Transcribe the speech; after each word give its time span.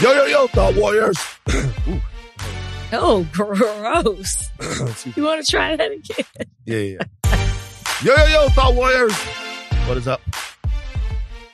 Yo, 0.00 0.12
yo, 0.12 0.24
yo, 0.24 0.46
Thought 0.48 0.74
Warriors. 0.76 1.18
Oh, 2.92 3.26
gross. 3.32 4.50
You 5.16 5.24
want 5.24 5.44
to 5.44 5.50
try 5.50 5.74
that 5.74 5.90
again? 5.90 6.26
yeah, 6.64 6.78
yeah. 6.78 6.98
Yo, 8.02 8.14
yo, 8.14 8.26
yo, 8.26 8.48
Thought 8.50 8.74
Warriors. 8.74 9.14
What 9.88 9.96
is 9.96 10.06
up? 10.06 10.20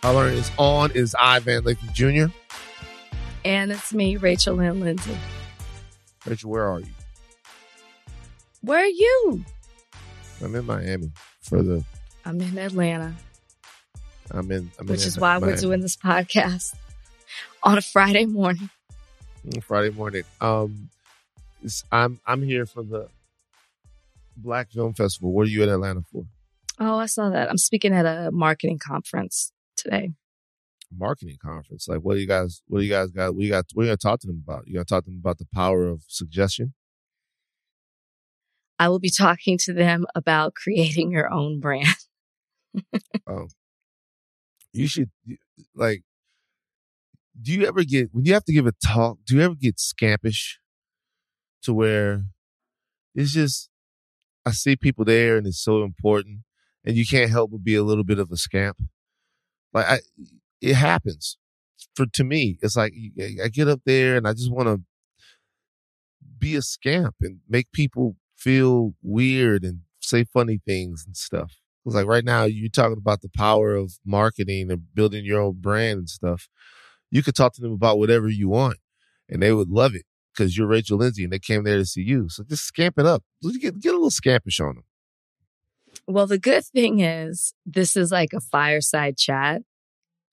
Holler 0.03 0.29
is 0.29 0.51
on. 0.59 0.91
Is 0.93 1.15
Ivan 1.19 1.65
Van 1.65 1.75
Lathan 1.75 1.93
Jr. 1.95 2.35
And 3.45 3.73
it's 3.73 3.95
me, 3.95 4.17
Rachel 4.17 4.57
Lynn 4.57 4.81
Lindsay. 4.81 5.17
Rachel, 6.27 6.51
where 6.51 6.69
are 6.69 6.81
you? 6.81 6.93
Where 8.63 8.81
are 8.81 8.87
you? 8.87 9.45
I'm 10.43 10.55
in 10.55 10.67
Miami 10.67 11.11
for 11.41 11.63
the. 11.63 11.85
I'm 12.27 12.41
in 12.41 12.59
Atlanta, 12.59 13.15
I'm 14.31 14.51
in. 14.51 14.71
I'm 14.79 14.87
which 14.87 15.03
in 15.03 15.09
is 15.09 15.19
why 15.19 15.39
we're 15.39 15.57
doing 15.57 15.81
this 15.81 15.97
podcast 15.97 16.75
on 17.63 17.79
a 17.79 17.83
Friday 17.83 18.27
morning. 18.27 18.71
Friday 19.63 19.91
morning. 19.91 20.23
Um, 20.41 20.91
I'm 21.91 22.21
I'm 22.27 22.43
here 22.43 22.67
for 22.67 22.83
the 22.83 23.09
Black 24.37 24.71
Film 24.71 24.95
Festival. 24.95 25.33
What 25.33 25.47
are 25.47 25.51
you 25.51 25.63
in 25.63 25.69
Atlanta 25.69 26.03
for? 26.13 26.25
Oh, 26.79 26.99
I 26.99 27.07
saw 27.07 27.31
that. 27.31 27.51
I'm 27.51 27.59
speaking 27.59 27.93
at 27.93 28.07
a 28.07 28.31
marketing 28.33 28.79
conference 28.79 29.53
today. 29.77 30.11
Marketing 30.97 31.37
conference. 31.41 31.87
Like, 31.89 32.01
what 32.01 32.15
do 32.15 32.21
you 32.21 32.27
guys? 32.27 32.63
What 32.67 32.81
do 32.81 32.85
you 32.85 32.91
guys 32.91 33.11
got? 33.11 33.35
We 33.35 33.49
got. 33.49 33.67
We're 33.75 33.85
gonna 33.85 33.97
talk 33.97 34.21
to 34.21 34.27
them 34.27 34.43
about. 34.47 34.67
You 34.67 34.75
gonna 34.75 34.85
talk 34.85 35.05
to 35.05 35.11
them 35.11 35.21
about 35.21 35.39
the 35.39 35.47
power 35.55 35.87
of 35.87 36.03
suggestion. 36.09 36.75
I 38.79 38.89
will 38.89 38.99
be 38.99 39.11
talking 39.11 39.59
to 39.59 39.75
them 39.75 40.07
about 40.15 40.55
creating 40.55 41.11
your 41.11 41.33
own 41.33 41.61
brand. 41.61 41.87
Oh, 43.27 43.49
you 44.73 44.87
should 44.87 45.11
like. 45.75 46.03
Do 47.41 47.53
you 47.53 47.67
ever 47.67 47.85
get 47.85 48.11
when 48.13 48.25
you 48.25 48.35
have 48.35 48.45
to 48.45 48.53
give 48.53 48.67
a 48.67 48.73
talk? 48.85 49.19
Do 49.27 49.37
you 49.37 49.43
ever 49.43 49.55
get 49.55 49.77
scampish 49.77 50.57
to 51.63 51.73
where 51.73 52.25
it's 53.15 53.33
just 53.33 53.69
I 54.47 54.53
see 54.53 54.77
people 54.77 55.05
there 55.05 55.37
and 55.37 55.47
it's 55.47 55.63
so 55.63 55.83
important, 55.83 56.41
and 56.85 56.97
you 56.97 57.07
can't 57.07 57.31
help 57.31 57.51
but 57.51 57.65
be 57.65 57.75
a 57.75 57.83
little 57.83 58.05
bit 58.05 58.19
of 58.19 58.31
a 58.31 58.37
scamp. 58.37 58.79
Like 59.73 59.87
I, 59.87 59.99
it 60.61 60.75
happens 60.75 61.37
for 61.95 62.07
to 62.07 62.25
me. 62.25 62.59
It's 62.63 62.77
like 62.77 62.93
I 63.43 63.49
get 63.49 63.69
up 63.69 63.81
there 63.85 64.17
and 64.17 64.27
I 64.27 64.33
just 64.33 64.51
want 64.53 64.69
to 64.69 64.81
be 66.39 66.57
a 66.57 66.63
scamp 66.63 67.17
and 67.21 67.41
make 67.49 67.71
people 67.73 68.17
feel 68.37 68.95
weird 69.03 69.63
and 69.65 69.81
say 70.01 70.25
funny 70.25 70.61
things 70.67 71.05
and 71.07 71.17
stuff. 71.17 71.53
It's 71.85 71.95
like 71.95 72.07
right 72.07 72.25
now 72.25 72.45
you're 72.45 72.69
talking 72.71 72.99
about 72.99 73.21
the 73.23 73.31
power 73.37 73.75
of 73.75 73.95
marketing 74.05 74.71
and 74.71 74.95
building 74.95 75.25
your 75.25 75.41
own 75.41 75.57
brand 75.61 75.99
and 75.99 76.09
stuff. 76.09 76.49
You 77.11 77.23
could 77.23 77.35
talk 77.35 77.53
to 77.55 77.61
them 77.61 77.73
about 77.73 77.99
whatever 77.99 78.29
you 78.29 78.49
want, 78.49 78.79
and 79.29 79.43
they 79.43 79.53
would 79.53 79.69
love 79.71 79.95
it 79.95 80.05
because 80.33 80.57
you're 80.57 80.67
Rachel 80.69 80.99
Lindsay 80.99 81.25
and 81.25 81.33
they 81.33 81.39
came 81.39 81.65
there 81.65 81.79
to 81.79 81.85
see 81.85 82.03
you. 82.03 82.29
So 82.29 82.45
just 82.45 82.65
scamp 82.65 82.99
it 82.99 83.07
up. 83.07 83.23
Get 83.61 83.81
get 83.81 83.91
a 83.93 83.97
little 83.97 84.11
scampish 84.11 84.61
on 84.61 84.77
them. 84.77 84.85
Well, 86.07 86.27
the 86.27 86.39
good 86.39 86.65
thing 86.65 87.01
is 87.01 87.53
this 87.67 87.97
is 87.97 88.13
like 88.13 88.33
a 88.33 88.41
fireside 88.41 89.17
chat, 89.17 89.63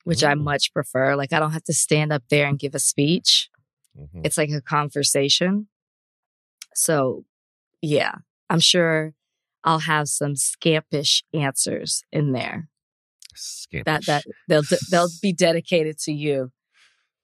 which 0.04 0.24
I 0.24 0.34
Mm. 0.36 0.44
much 0.44 0.72
prefer. 0.74 1.16
Like 1.16 1.34
I 1.34 1.40
don't 1.40 1.52
have 1.52 1.64
to 1.66 1.74
stand 1.74 2.14
up 2.14 2.24
there 2.30 2.48
and 2.48 2.60
give 2.60 2.76
a 2.76 2.80
speech. 2.80 3.50
Mhm. 3.98 4.22
It's 4.26 4.38
like 4.38 4.52
a 4.52 4.62
conversation. 4.62 5.68
So, 6.76 7.26
yeah, 7.82 8.14
I'm 8.50 8.60
sure 8.60 9.14
I'll 9.64 9.80
have 9.80 10.08
some 10.10 10.36
scampish 10.36 11.24
answers 11.34 12.04
in 12.12 12.32
there. 12.34 12.70
Scampish. 13.36 13.84
That 13.86 14.06
that 14.06 14.26
they'll 14.48 14.64
they'll 14.92 15.10
be 15.22 15.34
dedicated 15.34 15.98
to 16.00 16.12
you. 16.14 16.52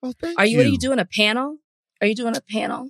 Oh, 0.04 0.14
thank 0.22 0.38
Are 0.38 0.46
you, 0.46 0.58
what 0.58 0.66
are 0.66 0.70
you 0.70 0.78
doing 0.78 1.00
a 1.00 1.06
panel? 1.06 1.58
Are 2.02 2.08
you 2.08 2.16
doing 2.16 2.36
a 2.36 2.42
panel? 2.42 2.90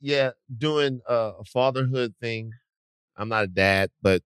Yeah, 0.00 0.30
doing 0.56 1.00
uh, 1.08 1.32
a 1.38 1.44
fatherhood 1.44 2.14
thing. 2.20 2.52
I'm 3.16 3.28
not 3.28 3.44
a 3.44 3.48
dad, 3.48 3.90
but 4.02 4.22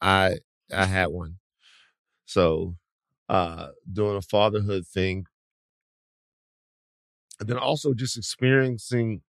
I 0.00 0.38
I 0.72 0.84
had 0.84 1.06
one. 1.06 1.36
So, 2.26 2.76
uh 3.28 3.68
doing 3.90 4.16
a 4.16 4.22
fatherhood 4.22 4.86
thing. 4.86 5.26
And 7.40 7.48
then 7.48 7.58
also 7.58 7.94
just 7.94 8.18
experiencing 8.18 9.22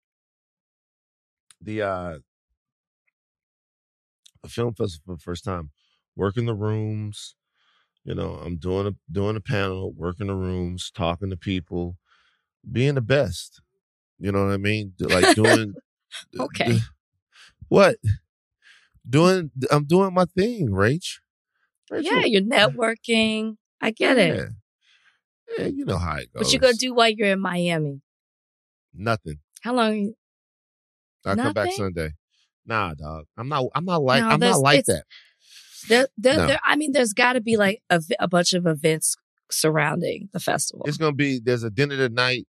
the 1.60 1.82
uh 1.82 2.18
a 4.42 4.48
film 4.48 4.74
festival 4.74 5.14
for 5.14 5.16
the 5.16 5.22
first 5.22 5.44
time. 5.44 5.70
Working 6.16 6.46
the 6.46 6.54
rooms, 6.54 7.36
you 8.04 8.14
know, 8.14 8.34
I'm 8.44 8.56
doing 8.56 8.86
a 8.86 8.92
doing 9.12 9.36
a 9.36 9.40
panel, 9.40 9.92
working 9.92 10.28
the 10.28 10.34
rooms, 10.34 10.90
talking 10.94 11.30
to 11.30 11.36
people, 11.36 11.96
being 12.70 12.94
the 12.94 13.00
best. 13.00 13.60
You 14.18 14.32
know 14.32 14.44
what 14.46 14.52
I 14.52 14.56
mean? 14.58 14.92
Like 15.00 15.34
doing 15.34 15.74
Okay. 16.38 16.78
what? 17.68 17.96
Doing 19.08 19.50
I'm 19.70 19.84
doing 19.84 20.14
my 20.14 20.24
thing, 20.36 20.68
Rach. 20.70 21.18
Rachel. 21.90 22.12
Yeah, 22.18 22.24
you're 22.24 22.42
networking. 22.42 23.56
I 23.80 23.90
get 23.90 24.16
it. 24.18 24.36
Yeah. 24.36 24.46
Yeah, 25.58 25.66
you 25.66 25.84
know 25.84 25.98
how 25.98 26.16
it 26.16 26.32
goes. 26.32 26.44
What 26.44 26.52
you 26.52 26.58
gonna 26.58 26.72
do 26.74 26.94
while 26.94 27.10
you're 27.10 27.28
in 27.28 27.40
Miami? 27.40 28.00
Nothing. 28.94 29.40
How 29.62 29.74
long? 29.74 29.94
you- 29.96 30.14
I 31.26 31.34
come 31.34 31.52
back 31.52 31.72
Sunday. 31.72 32.12
Nah, 32.66 32.94
dog. 32.94 33.24
I'm 33.36 33.48
not. 33.48 33.64
I'm 33.74 33.84
not 33.84 34.02
like. 34.02 34.22
No, 34.22 34.28
I'm 34.28 34.40
not 34.40 34.60
like 34.60 34.84
that. 34.86 35.04
There, 35.88 36.08
there, 36.16 36.36
No. 36.36 36.46
there, 36.46 36.60
I 36.64 36.76
mean, 36.76 36.92
there's 36.92 37.12
got 37.12 37.34
to 37.34 37.40
be 37.40 37.56
like 37.56 37.82
a 37.90 38.28
bunch 38.28 38.52
of 38.54 38.66
events 38.66 39.16
surrounding 39.50 40.28
the 40.32 40.40
festival. 40.40 40.84
It's 40.86 40.96
gonna 40.96 41.12
be. 41.14 41.40
There's 41.44 41.62
a 41.62 41.70
dinner 41.70 41.96
tonight. 41.96 42.46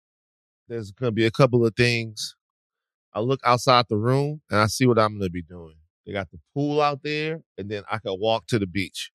There's 0.68 0.92
gonna 0.92 1.12
be 1.12 1.26
a 1.26 1.32
couple 1.32 1.66
of 1.66 1.76
things. 1.76 2.36
I 3.14 3.20
look 3.20 3.40
outside 3.44 3.86
the 3.90 3.98
room 3.98 4.42
and 4.50 4.60
I 4.60 4.68
see 4.68 4.86
what 4.86 4.98
I'm 5.00 5.18
gonna 5.18 5.30
be 5.30 5.42
doing. 5.42 5.76
They 6.06 6.14
got 6.14 6.30
the 6.32 6.40
pool 6.54 6.82
out 6.82 7.02
there, 7.04 7.42
and 7.58 7.70
then 7.70 7.84
I 7.90 7.98
can 8.00 8.20
walk 8.20 8.48
to 8.48 8.60
the 8.60 8.68
beach. 8.68 9.12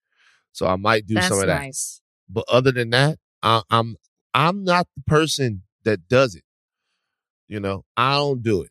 So 0.52 0.66
I 0.66 0.76
might 0.76 1.06
do 1.06 1.14
That's 1.14 1.28
some 1.28 1.40
of 1.40 1.46
that. 1.46 1.60
nice. 1.60 2.00
But 2.28 2.44
other 2.48 2.72
than 2.72 2.90
that, 2.90 3.18
I, 3.42 3.62
I'm 3.70 3.96
I'm 4.34 4.64
not 4.64 4.86
the 4.96 5.02
person 5.06 5.62
that 5.84 6.08
does 6.08 6.34
it. 6.34 6.44
You 7.48 7.60
know, 7.60 7.84
I 7.96 8.16
don't 8.16 8.42
do 8.42 8.62
it. 8.62 8.70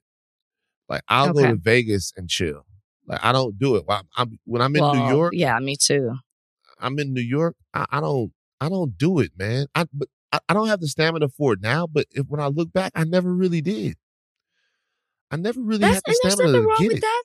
Like 0.90 1.02
I'll 1.08 1.34
go 1.34 1.48
to 1.48 1.56
Vegas 1.56 2.14
and 2.16 2.30
chill. 2.30 2.66
Like 3.08 3.24
I 3.24 3.32
don't 3.32 3.58
do 3.58 3.76
it. 3.76 3.84
When 3.86 4.00
I'm, 4.16 4.40
when 4.46 4.62
I'm 4.62 4.76
in 4.76 4.84
New 4.84 5.08
York, 5.10 5.34
Yeah, 5.34 5.58
me 5.60 5.76
too. 5.78 6.14
I'm 6.80 7.00
in 7.00 7.14
New 7.14 7.22
York. 7.22 7.56
I, 7.74 7.86
I 7.90 8.00
don't 8.00 8.32
I 8.62 8.70
don't 8.70 8.98
do 8.98 9.20
it, 9.20 9.32
man. 9.38 9.68
I 9.76 9.86
but 9.94 10.08
I, 10.32 10.40
I 10.50 10.54
don't 10.54 10.68
have 10.68 10.80
the 10.82 10.88
stamina 10.88 11.30
for 11.30 11.54
it 11.54 11.62
now. 11.62 11.88
But 11.88 12.08
if 12.12 12.28
when 12.28 12.40
I 12.42 12.48
look 12.48 12.72
back, 12.74 12.92
I 12.96 13.04
never 13.04 13.34
really 13.34 13.62
did. 13.62 13.96
I 15.32 15.36
never 15.38 15.60
really 15.62 15.80
That's, 15.80 15.96
had 15.96 16.04
the 16.06 16.14
stamina 16.32 16.52
to 16.54 16.62
wrong 16.66 16.76
get 16.80 16.88
with 16.90 16.98
it. 16.98 17.02
that. 17.02 17.24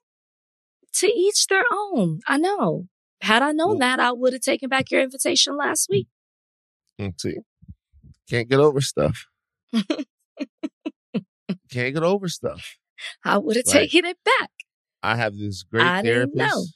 To 0.95 1.07
each 1.07 1.47
their 1.47 1.65
own. 1.73 2.21
I 2.27 2.37
know. 2.39 2.87
Had 3.23 3.43
I 3.43 3.53
known 3.53 3.71
Well- 3.71 3.79
that, 3.79 4.01
I 4.01 4.13
would 4.13 4.33
have 4.33 4.43
taken 4.43 4.69
back 4.69 4.91
your 4.91 5.01
invitation 5.03 5.57
last 5.57 5.89
week. 5.89 6.09
Mm, 7.01 7.19
See, 7.21 7.37
can't 8.29 8.49
get 8.49 8.61
over 8.61 8.81
stuff. 8.81 9.27
can't 11.71 11.95
get 11.95 12.03
over 12.03 12.29
stuff. 12.29 12.77
I 13.25 13.39
would 13.39 13.57
have 13.57 13.65
Right. 13.67 13.89
taken 13.91 14.05
it 14.05 14.19
back. 14.25 14.51
I 15.03 15.17
have 15.17 15.37
this 15.37 15.63
great 15.65 15.83
I 15.87 16.03
therapist 16.03 16.75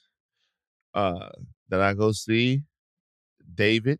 uh 0.94 1.28
that 1.68 1.80
I 1.80 1.94
go 1.94 2.12
see, 2.12 2.62
David. 3.54 3.98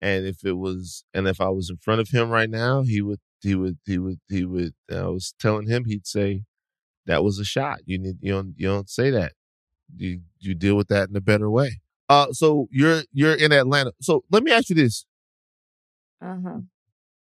And 0.00 0.26
if 0.26 0.44
it 0.44 0.52
was 0.52 1.04
and 1.12 1.26
if 1.26 1.40
I 1.40 1.48
was 1.48 1.70
in 1.70 1.76
front 1.78 2.00
of 2.00 2.10
him 2.10 2.30
right 2.30 2.50
now, 2.50 2.82
he 2.82 3.02
would 3.02 3.20
he 3.40 3.54
would 3.54 3.78
he 3.84 3.98
would 3.98 4.20
he 4.28 4.44
would 4.44 4.74
I 4.90 5.06
was 5.06 5.34
telling 5.40 5.68
him 5.68 5.84
he'd 5.86 6.06
say 6.06 6.44
that 7.06 7.24
was 7.24 7.38
a 7.38 7.44
shot. 7.44 7.80
You 7.84 7.98
need 7.98 8.18
you 8.20 8.32
don't 8.32 8.54
you 8.56 8.68
don't 8.68 8.88
say 8.88 9.10
that. 9.10 9.32
You 9.96 10.20
you 10.38 10.54
deal 10.54 10.76
with 10.76 10.88
that 10.88 11.08
in 11.08 11.16
a 11.16 11.20
better 11.20 11.50
way. 11.50 11.80
Uh 12.08 12.32
so 12.32 12.68
you're 12.70 13.02
you're 13.12 13.34
in 13.34 13.52
Atlanta. 13.52 13.92
So 14.00 14.24
let 14.30 14.42
me 14.42 14.52
ask 14.52 14.68
you 14.68 14.76
this. 14.76 15.04
Uh 16.22 16.36
huh. 16.44 16.58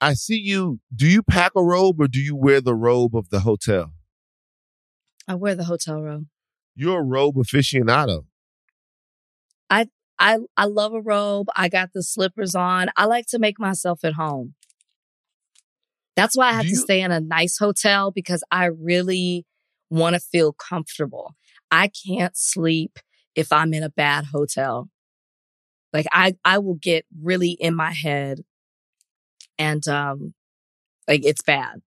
I 0.01 0.15
see 0.15 0.39
you 0.39 0.81
do 0.95 1.07
you 1.07 1.23
pack 1.23 1.53
a 1.57 1.63
robe 1.63 2.01
or 2.01 2.09
do 2.09 2.21
you 2.21 2.35
wear 2.37 2.61
the 2.61 2.75
robe 2.75 3.17
of 3.17 3.31
the 3.31 3.41
hotel? 3.41 3.93
I 5.27 5.35
wear 5.35 5.55
the 5.55 5.65
hotel 5.65 6.01
robe. 6.01 6.27
You're 6.75 7.01
a 7.01 7.05
robe 7.05 7.37
aficionado. 7.37 8.25
I 9.69 9.89
I 10.19 10.39
I 10.57 10.65
love 10.65 10.93
a 10.93 11.01
robe. 11.01 11.49
I 11.57 11.69
got 11.69 11.93
the 11.93 12.03
slippers 12.03 12.55
on. 12.55 12.89
I 12.97 13.07
like 13.07 13.27
to 13.29 13.39
make 13.39 13.59
myself 13.59 14.05
at 14.05 14.15
home. 14.15 14.55
That's 16.17 16.37
why 16.37 16.49
I 16.49 16.53
have 16.55 16.65
Do 16.65 16.71
to 16.71 16.77
stay 16.77 17.01
in 17.01 17.13
a 17.13 17.21
nice 17.21 17.59
hotel 17.59 18.11
because 18.11 18.43
I 18.51 18.67
really 18.67 19.47
want 19.89 20.15
to 20.15 20.21
feel 20.21 20.53
comfortable. 20.53 21.35
I 21.71 21.89
can't 22.07 22.37
sleep 22.37 22.99
if 23.37 23.53
I'm 23.53 23.73
in 23.73 23.85
a 23.85 23.91
bad 23.91 24.27
hotel. 24.33 24.89
Like 25.93 26.07
I 26.13 26.37
I 26.45 26.59
will 26.59 26.75
get 26.75 27.07
really 27.23 27.51
in 27.53 27.75
my 27.75 27.93
head 27.93 28.41
and 29.59 29.87
um 29.89 30.35
like 31.07 31.25
it's 31.25 31.43
bad. 31.43 31.81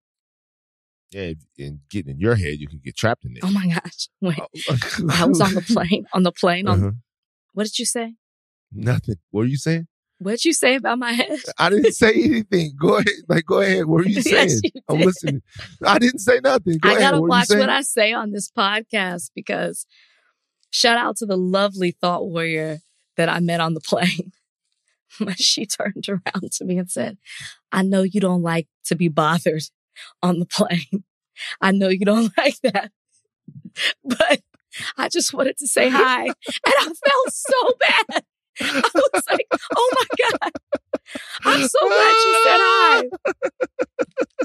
Yeah, 1.11 1.33
and 1.59 1.79
getting 1.89 2.13
in 2.13 2.19
your 2.19 2.35
head, 2.35 2.59
you 2.59 2.69
can 2.69 2.79
get 2.83 2.95
trapped 2.95 3.25
in 3.25 3.33
there. 3.33 3.41
Oh 3.43 3.51
my 3.51 3.67
gosh. 3.67 4.07
Wait. 4.21 4.39
Oh. 4.39 4.77
I 5.11 5.25
was 5.25 5.41
on 5.41 5.53
the 5.53 5.61
plane 5.61 6.05
on 6.13 6.23
the 6.23 6.31
plane 6.31 6.67
on 6.67 6.79
Uh-huh. 6.79 6.91
What 7.53 7.63
did 7.65 7.79
you 7.79 7.85
say? 7.85 8.15
Nothing. 8.71 9.15
What 9.31 9.41
are 9.41 9.47
you 9.49 9.57
saying? 9.57 9.87
What'd 10.19 10.45
you 10.45 10.53
say 10.53 10.75
about 10.75 10.99
my 10.99 11.13
head? 11.13 11.39
I 11.57 11.69
didn't 11.71 11.93
say 11.93 12.13
anything. 12.13 12.73
Go 12.79 12.95
ahead. 12.97 13.07
Like, 13.27 13.45
go 13.45 13.59
ahead. 13.61 13.85
What 13.85 14.03
were 14.03 14.07
you 14.07 14.21
saying? 14.21 14.49
Yes, 14.49 14.61
you 14.63 14.69
I'm 14.87 14.99
listening. 14.99 15.41
I 15.85 15.97
didn't 15.97 16.19
say 16.19 16.39
nothing. 16.43 16.77
Go 16.77 16.89
I 16.89 16.91
ahead. 16.91 17.01
gotta 17.01 17.21
What 17.21 17.29
watch 17.29 17.49
what 17.49 17.69
I 17.69 17.81
say 17.81 18.13
on 18.13 18.31
this 18.31 18.51
podcast 18.51 19.31
because 19.35 19.85
shout 20.69 20.97
out 20.97 21.17
to 21.17 21.25
the 21.25 21.37
lovely 21.37 21.91
thought 21.99 22.27
warrior 22.27 22.79
that 23.17 23.29
I 23.29 23.39
met 23.39 23.59
on 23.59 23.73
the 23.73 23.81
plane. 23.85 24.31
When 25.17 25.35
she 25.35 25.65
turned 25.65 26.07
around 26.07 26.51
to 26.53 26.65
me 26.65 26.77
and 26.77 26.89
said, 26.89 27.17
I 27.71 27.81
know 27.81 28.03
you 28.03 28.21
don't 28.21 28.41
like 28.43 28.67
to 28.85 28.95
be 28.95 29.09
bothered 29.09 29.63
on 30.23 30.39
the 30.39 30.45
plane. 30.45 31.03
I 31.59 31.71
know 31.71 31.89
you 31.89 32.05
don't 32.05 32.31
like 32.37 32.59
that, 32.61 32.91
but 34.05 34.41
I 34.97 35.09
just 35.09 35.33
wanted 35.33 35.57
to 35.57 35.67
say 35.67 35.89
hi. 35.89 36.23
And 36.25 36.33
I 36.65 36.83
felt 36.83 37.31
so 37.31 37.73
bad. 37.79 38.23
I 38.61 38.91
was 39.13 39.23
like, 39.29 39.47
oh 39.75 39.91
my 39.95 40.27
God. 40.39 40.51
I'm 41.43 41.61
so 41.67 41.87
glad 41.87 42.11
you 42.11 42.41
said 42.43 42.59
hi. 42.59 43.03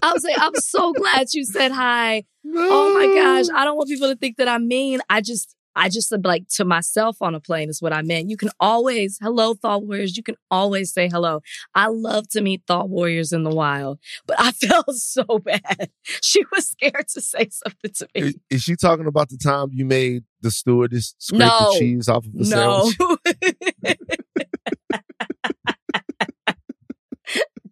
I 0.03 0.13
was 0.13 0.25
like, 0.25 0.37
I'm 0.39 0.55
so 0.57 0.93
glad 0.93 1.27
you 1.33 1.45
said 1.45 1.73
hi. 1.73 2.25
Oh 2.55 2.95
my 2.95 3.07
gosh. 3.21 3.47
I 3.55 3.65
don't 3.65 3.77
want 3.77 3.89
people 3.89 4.09
to 4.09 4.17
think 4.17 4.37
that 4.37 4.49
I'm 4.49 4.69
mean. 4.69 5.01
I 5.11 5.21
just, 5.21 5.56
I 5.77 5.89
just 5.91 6.09
said 6.09 6.25
like 6.25 6.49
to 6.55 6.65
myself 6.65 7.19
on 7.21 7.35
a 7.35 7.41
plane 7.41 7.69
is 7.69 7.81
what 7.83 7.93
I 7.93 8.03
meant. 8.03 8.31
You 8.31 8.37
can 8.37 8.51
always, 8.59 9.19
hello, 9.21 9.55
thought 9.55 9.85
warriors. 9.85 10.17
You 10.17 10.23
can 10.23 10.37
always 10.51 10.93
say 10.93 11.09
hello. 11.09 11.43
I 11.75 11.89
love 11.89 12.29
to 12.31 12.41
meet 12.41 12.63
thought 12.67 12.89
warriors 12.89 13.33
in 13.33 13.45
the 13.45 13.51
wild, 13.55 13.99
but 14.27 14.37
I 14.41 14.51
felt 14.53 14.91
so 14.97 15.25
bad. 15.39 15.91
She 16.23 16.43
was 16.53 16.69
scared 16.69 17.07
to 17.15 17.21
say 17.21 17.49
something 17.51 17.93
to 17.95 18.09
me. 18.15 18.21
Is, 18.23 18.37
is 18.51 18.63
she 18.63 18.75
talking 18.77 19.07
about 19.07 19.29
the 19.29 19.37
time 19.39 19.69
you 19.73 19.85
made 19.85 20.25
the 20.41 20.51
stewardess 20.51 21.15
scrape 21.19 21.41
No. 21.41 21.49
the 21.73 21.77
cheese 21.79 22.09
off 22.09 22.25
of 22.27 22.33
the 22.33 22.49
No. 22.49 22.91
sandwich? 22.91 22.97
no. 22.99 23.97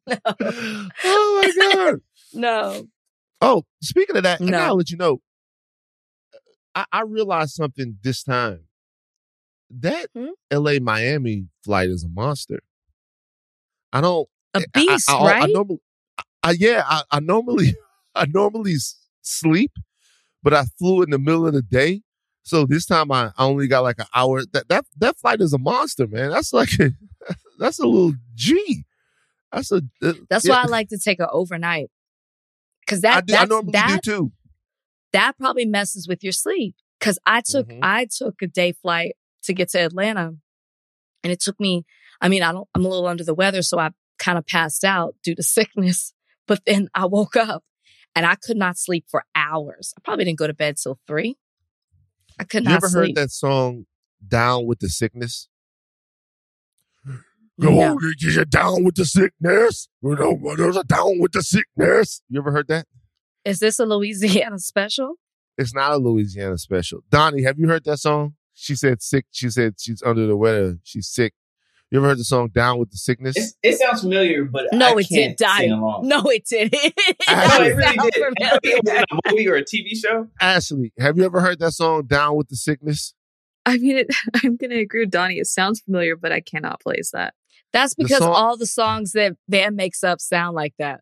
oh 1.05 1.43
my 1.57 1.75
god. 1.75 2.01
No. 2.33 2.89
Oh, 3.41 3.65
speaking 3.83 4.17
of 4.17 4.23
that, 4.25 4.41
I 4.41 4.45
No. 4.45 4.51
gotta 4.51 4.75
let 4.75 4.91
you 4.91 4.97
know. 4.97 5.21
I, 6.75 6.85
I 6.93 7.03
realized 7.03 7.53
something 7.55 7.99
this 8.03 8.23
time. 8.23 8.65
That 9.71 10.07
Hmm? 10.17 10.27
LA 10.53 10.75
Miami 10.81 11.47
flight 11.65 11.89
is 11.89 12.05
a 12.05 12.09
monster. 12.09 12.61
I 13.93 14.01
don't 14.01 14.29
A 14.55 14.59
I- 14.61 14.65
beast, 14.75 15.09
I, 15.09 15.13
I, 15.15 15.25
I 15.25 15.27
right? 15.27 15.53
normally, 15.53 15.81
I, 16.43 16.51
yeah, 16.53 16.85
I, 16.87 17.03
I 17.11 17.21
normally, 17.21 17.75
I 18.15 18.27
normally 18.27 18.75
sleep, 19.23 19.73
but 20.43 20.53
I 20.55 20.65
flew 20.79 21.03
in 21.03 21.11
the 21.11 21.19
middle 21.19 21.47
of 21.47 21.55
the 21.55 21.63
day, 21.63 22.03
so 22.43 22.67
this 22.67 22.85
time 22.87 23.11
I 23.11 23.31
I 23.39 23.45
only 23.47 23.67
got 23.69 23.83
like 23.83 23.99
an 23.99 24.07
hour. 24.15 24.43
That 24.53 24.69
that 24.69 24.85
that 24.99 25.17
flight 25.19 25.41
is 25.41 25.53
a 25.55 25.59
monster, 25.59 26.07
man. 26.07 26.31
That's 26.31 26.53
like, 26.53 26.79
a, 26.79 26.91
that's 27.59 27.79
a 27.79 27.87
little 27.87 28.13
G. 28.35 28.85
That's 29.53 29.73
a. 29.73 29.83
uh, 30.03 30.13
That's 30.29 30.45
yeah, 30.45 30.53
why 30.53 30.63
I 30.63 30.67
like 30.67 30.89
to 30.91 30.99
take 30.99 31.21
an 31.21 31.29
overnight. 31.33 31.91
Cause 32.87 32.99
I, 32.99 33.23
that, 33.23 33.27
do, 33.27 33.35
I 33.35 33.45
normally 33.47 33.73
that, 33.73 34.03
do 34.05 34.13
too. 34.13 34.33
That 35.15 35.39
probably 35.39 35.65
messes 35.65 36.07
with 36.07 36.23
your 36.23 36.33
sleep. 36.33 36.75
Cause 37.01 37.19
I 37.27 37.41
took, 37.45 37.69
Mhm. 37.69 37.79
I 37.83 38.07
took 38.15 38.43
a 38.43 38.47
day 38.47 38.73
flight 38.73 39.15
to 39.45 39.53
get 39.55 39.71
to 39.71 39.79
Atlanta 39.79 40.35
and 41.23 41.33
it 41.33 41.41
took 41.41 41.59
me, 41.59 41.85
I 42.21 42.29
mean, 42.29 42.43
I 42.43 42.53
don't, 42.53 42.69
I'm 42.75 42.85
a 42.85 42.89
little 42.89 43.07
under 43.07 43.25
the 43.25 43.35
weather. 43.35 43.63
So 43.63 43.79
I 43.79 43.91
kind 44.19 44.37
of 44.39 44.47
passed 44.47 44.85
out 44.85 45.15
due 45.25 45.35
to 45.35 45.43
sickness, 45.59 46.13
but 46.47 46.61
then 46.67 46.89
I 46.95 47.07
woke 47.07 47.37
up 47.37 47.65
and 48.15 48.25
I 48.27 48.35
could 48.37 48.57
not 48.57 48.77
sleep 48.79 49.07
for 49.11 49.25
hours. 49.35 49.95
I 49.97 50.01
probably 50.05 50.25
didn't 50.27 50.39
go 50.39 50.47
to 50.47 50.55
bed 50.55 50.77
till 50.83 50.99
three. 51.07 51.37
I 52.39 52.45
could 52.45 52.65
You 52.65 52.71
not 52.71 52.77
ever 52.77 52.89
sleep. 52.89 53.17
heard 53.17 53.25
that 53.25 53.31
song 53.31 53.87
"Down 54.27 54.67
with 54.67 54.81
the 54.81 54.89
Sickness"? 54.89 55.49
No. 57.57 57.97
Go 57.97 58.09
you're 58.19 58.45
down 58.45 58.83
with 58.83 58.97
the 58.97 59.05
sickness. 59.05 59.89
You 60.03 60.17
know, 60.17 60.57
There's 60.57 60.77
a 60.77 60.83
down 60.83 61.21
with 61.21 61.31
the 61.33 61.43
sickness. 61.43 62.21
You 62.29 62.41
ever 62.41 62.51
heard 62.51 62.67
that? 62.67 62.87
Is 63.45 63.59
this 63.61 63.79
a 63.79 63.85
Louisiana 63.87 64.59
special? 64.61 65.15
It's 65.59 65.75
not 65.75 65.93
a 65.93 65.97
Louisiana 65.99 66.59
special. 66.59 67.01
Donnie, 67.11 67.43
have 67.45 67.59
you 67.59 67.69
heard 67.69 67.85
that 67.85 67.99
song? 67.99 68.35
She 68.55 68.75
said 68.75 69.03
sick. 69.03 69.27
She 69.31 69.51
said 69.51 69.75
she's 69.79 70.03
under 70.05 70.27
the 70.27 70.37
weather. 70.37 70.79
She's 70.85 71.09
sick. 71.09 71.35
You 71.91 71.99
ever 72.01 72.09
heard 72.09 72.19
the 72.19 72.25
song 72.25 72.49
"Down 72.53 72.79
with 72.79 72.91
the 72.91 72.97
Sickness"? 72.97 73.37
It's, 73.37 73.55
it 73.63 73.79
sounds 73.79 74.01
familiar, 74.01 74.45
but 74.45 74.65
No, 74.73 74.97
I 74.97 75.01
it 75.01 75.09
can't 75.09 75.37
did. 75.37 75.47
sing 75.49 75.69
Die. 75.71 75.77
along. 75.77 76.09
No, 76.09 76.23
it 76.25 76.45
didn't. 76.49 76.75
it 76.83 76.95
No, 77.29 77.65
it 77.65 77.77
really 77.77 78.11
did. 78.11 78.15
sound 78.15 78.35
I 78.41 78.59
it 78.63 78.85
was 78.85 78.93
in 78.95 79.05
a 79.11 79.31
movie 79.31 79.49
or 79.49 79.55
a 79.57 79.65
TV 79.65 79.95
show. 79.97 80.27
Ashleigh, 80.41 80.91
have 80.99 81.17
you 81.19 81.25
ever 81.25 81.41
heard 81.41 81.61
that 81.61 81.73
song 81.73 82.07
"Down 82.07 82.37
with 82.37 82.49
the 82.49 82.57
Sickness"? 82.57 83.15
I 83.67 83.79
mean, 83.79 83.99
it, 83.99 84.09
I'm 84.43 84.57
going 84.57 84.71
to 84.71 84.81
agree 84.81 85.01
with 85.03 85.11
Donnie. 85.11 85.39
It 85.39 85.47
sounds 85.47 85.81
familiar, 85.81 86.17
but 86.17 86.33
I 86.33 86.41
cannot 86.41 86.81
place 86.81 87.11
that. 87.13 87.35
That's 87.73 87.95
The 87.95 88.05
because 88.05 88.19
song- 88.19 88.35
all 88.35 88.57
the 88.57 88.67
songs 88.67 89.13
that 89.13 89.35
Van 89.49 89.77
makes 89.77 90.03
up 90.03 90.21
sound 90.21 90.57
like 90.57 90.75
that. 90.79 91.01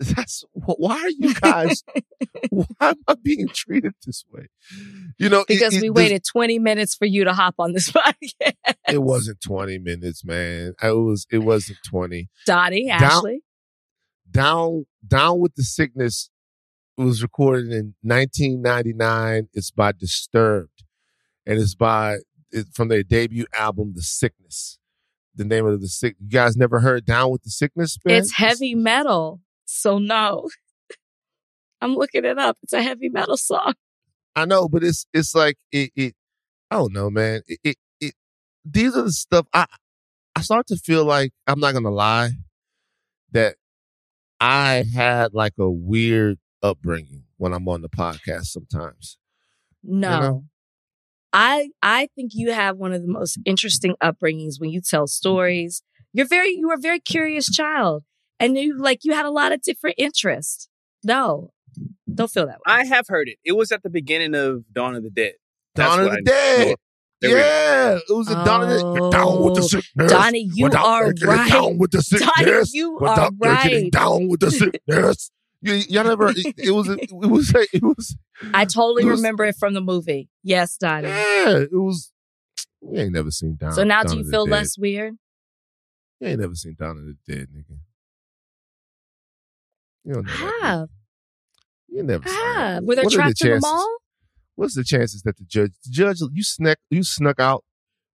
That's 0.00 0.44
why 0.52 0.94
are 1.00 1.08
you 1.10 1.34
guys? 1.34 1.82
why 2.50 2.66
am 2.80 2.94
I 3.08 3.14
being 3.22 3.48
treated 3.48 3.94
this 4.06 4.24
way? 4.32 4.46
You 5.18 5.28
know, 5.28 5.44
Because 5.48 5.74
it- 5.74 5.82
we 5.82 5.88
this- 5.88 5.94
waited 5.94 6.22
20 6.24 6.58
minutes 6.60 6.94
for 6.94 7.04
you 7.06 7.24
to 7.24 7.32
hop 7.32 7.56
on 7.58 7.72
this 7.72 7.90
podcast. 7.92 8.52
It 8.88 9.02
wasn't 9.02 9.40
twenty 9.40 9.78
minutes, 9.78 10.24
man. 10.24 10.74
It 10.82 10.92
was. 10.96 11.26
It 11.30 11.38
wasn't 11.38 11.78
twenty. 11.88 12.28
Dottie, 12.46 12.86
Down- 12.88 13.00
Ashleigh. 13.00 13.38
Down 14.30 14.86
Down 15.06 15.40
with 15.40 15.54
the 15.56 15.62
Sickness 15.64 16.30
it 16.96 17.02
was 17.02 17.22
recorded 17.22 17.70
in 17.72 17.94
1999. 18.02 19.48
It's 19.52 19.70
by 19.70 19.92
Disturbed, 19.92 20.84
and 21.46 21.58
it's 21.58 21.74
by 21.76 22.18
from 22.74 22.88
their 22.88 23.02
debut 23.02 23.46
album, 23.56 23.92
The 23.94 24.02
Sickness. 24.02 24.78
The 25.34 25.44
name 25.44 25.66
of 25.66 25.80
the 25.80 25.86
sick. 25.88 26.16
You 26.18 26.28
guys 26.30 26.56
never 26.56 26.80
heard 26.80 27.04
Down 27.04 27.30
with 27.30 27.42
the 27.44 27.50
Sickness? 27.50 27.96
man? 28.04 28.16
It's 28.16 28.32
heavy 28.34 28.74
metal. 28.74 29.40
So 29.78 29.98
no. 29.98 30.48
I'm 31.80 31.94
looking 31.94 32.24
it 32.24 32.38
up. 32.38 32.56
It's 32.62 32.72
a 32.72 32.82
heavy 32.82 33.08
metal 33.08 33.36
song. 33.36 33.74
I 34.34 34.44
know, 34.44 34.68
but 34.68 34.82
it's 34.82 35.06
it's 35.12 35.34
like 35.34 35.56
it. 35.72 35.90
it 35.94 36.14
I 36.70 36.76
don't 36.76 36.92
know, 36.92 37.08
man. 37.10 37.42
It, 37.46 37.60
it 37.64 37.76
it 38.00 38.14
these 38.64 38.96
are 38.96 39.02
the 39.02 39.12
stuff 39.12 39.46
I 39.54 39.66
I 40.34 40.42
start 40.42 40.66
to 40.68 40.76
feel 40.76 41.04
like 41.04 41.32
I'm 41.46 41.60
not 41.60 41.74
gonna 41.74 41.90
lie 41.90 42.30
that 43.32 43.56
I 44.40 44.84
had 44.94 45.34
like 45.34 45.54
a 45.58 45.70
weird 45.70 46.38
upbringing 46.62 47.24
when 47.36 47.52
I'm 47.52 47.68
on 47.68 47.82
the 47.82 47.88
podcast 47.88 48.46
sometimes. 48.46 49.18
No. 49.82 50.20
know? 50.20 50.44
I 51.32 51.70
I 51.82 52.08
think 52.14 52.32
you 52.34 52.52
have 52.52 52.76
one 52.76 52.92
of 52.92 53.02
the 53.02 53.08
most 53.08 53.38
interesting 53.44 53.94
upbringings 54.02 54.54
when 54.58 54.70
you 54.70 54.80
tell 54.80 55.06
stories. 55.06 55.82
You're 56.12 56.26
very 56.26 56.50
you 56.50 56.68
were 56.68 56.74
a 56.74 56.80
very 56.80 57.00
curious 57.00 57.46
child. 57.46 58.04
And 58.40 58.56
you 58.56 58.78
like 58.78 59.04
you 59.04 59.12
had 59.14 59.26
a 59.26 59.30
lot 59.30 59.52
of 59.52 59.62
different 59.62 59.96
interests. 59.98 60.68
No. 61.04 61.50
Don't 62.12 62.30
feel 62.30 62.46
that 62.46 62.56
way. 62.58 62.62
I 62.66 62.84
have 62.86 63.06
heard 63.08 63.28
it. 63.28 63.38
It 63.44 63.52
was 63.52 63.70
at 63.72 63.82
the 63.82 63.90
beginning 63.90 64.34
of 64.34 64.64
Dawn 64.72 64.94
of 64.94 65.02
the 65.02 65.10
Dead. 65.10 65.34
That's 65.74 65.96
Dawn 65.96 66.04
of 66.06 66.10
the 66.12 66.18
I. 66.18 66.20
Dead. 66.24 66.76
There 67.20 67.30
we 67.30 67.36
go. 67.36 67.40
Yeah, 67.40 67.98
it 68.08 68.16
was 68.16 68.28
a 68.30 68.34
Dawn 68.44 68.62
of 68.62 68.68
the 68.70 68.76
Dead. 69.00 69.12
Down 69.12 69.42
with 69.42 69.54
the 69.54 69.60
Oh, 69.62 69.66
sickness. 69.66 70.10
Donnie, 70.12 70.50
you 70.54 70.64
without 70.64 70.84
are 70.86 71.10
it 71.10 71.22
right. 71.24 71.50
Down 71.50 71.78
with 71.78 71.90
the 71.90 72.02
sickness. 72.02 72.30
Donnie, 72.36 72.62
you 72.72 72.92
without 72.94 73.18
are 73.18 73.30
making 73.38 73.70
it 73.70 73.82
right. 73.82 73.92
Down 73.92 74.28
with 74.28 74.40
the 74.40 74.50
sickness. 74.52 75.30
You, 75.60 75.74
y'all 75.88 76.04
never. 76.04 76.28
It, 76.30 76.54
it 76.56 76.70
was. 76.70 76.88
It 76.88 77.10
was. 77.12 77.52
It 77.72 77.82
was. 77.82 78.16
I 78.54 78.64
totally 78.64 79.02
It 79.02 79.06
was- 79.06 79.18
remember 79.20 79.44
it 79.44 79.56
from 79.56 79.74
the 79.74 79.80
movie. 79.80 80.28
Yes, 80.44 80.76
Donnie. 80.76 81.08
Yeah, 81.08 81.58
it 81.58 81.68
was. 81.72 82.12
We 82.80 82.98
ain't 83.00 83.12
never 83.12 83.30
seen 83.32 83.56
Down. 83.56 83.72
So 83.72 83.82
now 83.84 84.02
Dawn 84.04 84.10
do 84.12 84.14
you 84.14 84.20
of 84.20 84.26
the 84.26 84.30
feel 84.32 84.44
Dead. 84.46 84.52
less 84.52 84.78
weird? 84.78 85.14
You 86.20 86.28
ain't 86.28 86.40
never 86.40 86.54
seen 86.54 86.76
Dawn 86.78 86.98
of 86.98 87.04
the 87.04 87.16
Dead, 87.34 87.48
nigga. 87.54 87.78
You 90.04 90.14
don't 90.14 90.26
know 90.26 90.32
I 90.34 90.58
that. 90.62 90.66
have. 90.66 90.88
You 91.88 92.02
never 92.02 92.24
I 92.28 92.54
have. 92.58 92.84
Were 92.84 92.94
they 92.96 93.02
What 93.02 93.14
are 93.14 93.16
the 93.16 93.22
trapped 93.22 93.44
in 93.44 93.50
the 93.50 93.60
mall? 93.60 93.96
What's 94.56 94.74
the 94.74 94.84
chances 94.84 95.22
that 95.22 95.36
the 95.36 95.44
judge, 95.44 95.72
the 95.84 95.90
judge, 95.90 96.18
you 96.32 96.42
snuck, 96.42 96.78
you 96.90 97.02
snuck 97.04 97.38
out 97.40 97.64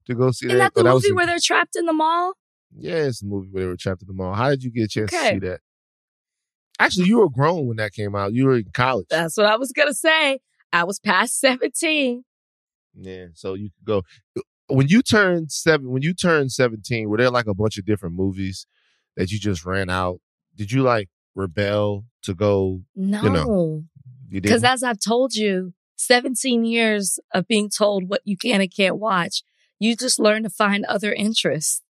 to 0.07 0.14
go 0.14 0.31
see 0.31 0.47
Isn't 0.47 0.59
that? 0.59 0.75
that 0.75 0.83
the 0.83 0.88
Oh, 0.88 0.95
movie 0.95 1.12
where 1.12 1.26
they're 1.26 1.38
trapped 1.43 1.75
in 1.76 1.87
the 1.87 1.93
mall? 1.93 2.35
Yeah, 2.76 3.05
it's 3.05 3.21
the 3.21 3.26
movie 3.26 3.49
where 3.50 3.62
they 3.64 3.69
were 3.69 3.76
trapped 3.76 4.03
in 4.03 4.09
the 4.09 4.14
mall. 4.14 4.35
How 4.35 4.50
did 4.50 4.62
you 4.62 4.71
get 4.71 4.85
a 4.85 4.88
chance 4.88 5.12
Okay. 5.14 5.23
to 5.31 5.35
see 5.35 5.47
that? 5.47 5.61
Actually, 6.79 7.07
you 7.07 7.19
were 7.19 7.31
grown 7.31 7.67
when 7.69 7.76
that 7.76 7.93
came 7.93 8.14
out. 8.17 8.33
You 8.33 8.47
were 8.47 8.57
in 8.57 8.64
college. 8.75 9.07
That's 9.09 9.37
what 9.37 9.47
I 9.47 9.57
was 9.57 9.73
gonna 9.73 9.95
say. 9.95 10.41
I 10.73 10.85
was 10.85 10.99
past 10.99 11.38
17. 11.41 12.25
yeah, 13.00 13.26
so 13.35 13.55
you 13.55 13.71
could 13.71 13.85
go. 13.87 14.03
When 14.67 14.88
you 14.88 15.03
turned 15.03 15.53
seven, 15.53 15.91
when 15.91 16.03
you 16.03 16.14
turned 16.14 16.50
seventeen, 16.53 17.09
were 17.09 17.19
there 17.19 17.31
like 17.31 17.47
a 17.47 17.55
bunch 17.55 17.79
of 17.79 17.85
different 17.87 18.17
movies 18.17 18.67
that 19.17 19.31
you 19.31 19.38
just 19.38 19.64
ran 19.64 19.88
out? 19.88 20.21
Did 20.57 20.73
you 20.73 20.83
like 20.83 21.09
rebel 21.35 22.05
to 22.23 22.35
go? 22.35 22.83
No. 22.95 23.23
know, 23.23 23.85
You 24.29 24.41
Because 24.41 24.64
as 24.64 24.83
I've 24.83 25.00
told 25.00 25.35
you, 25.35 25.73
17 25.97 26.64
years 26.64 27.19
of 27.33 27.47
being 27.47 27.71
told 27.71 28.09
what 28.09 28.21
you 28.25 28.37
can 28.37 28.61
and 28.61 28.75
can't 28.75 28.97
watch, 28.99 29.43
you 29.79 29.97
just 29.97 30.19
learn 30.19 30.43
to 30.43 30.50
find 30.50 30.85
other 30.87 31.12
interests. 31.12 31.83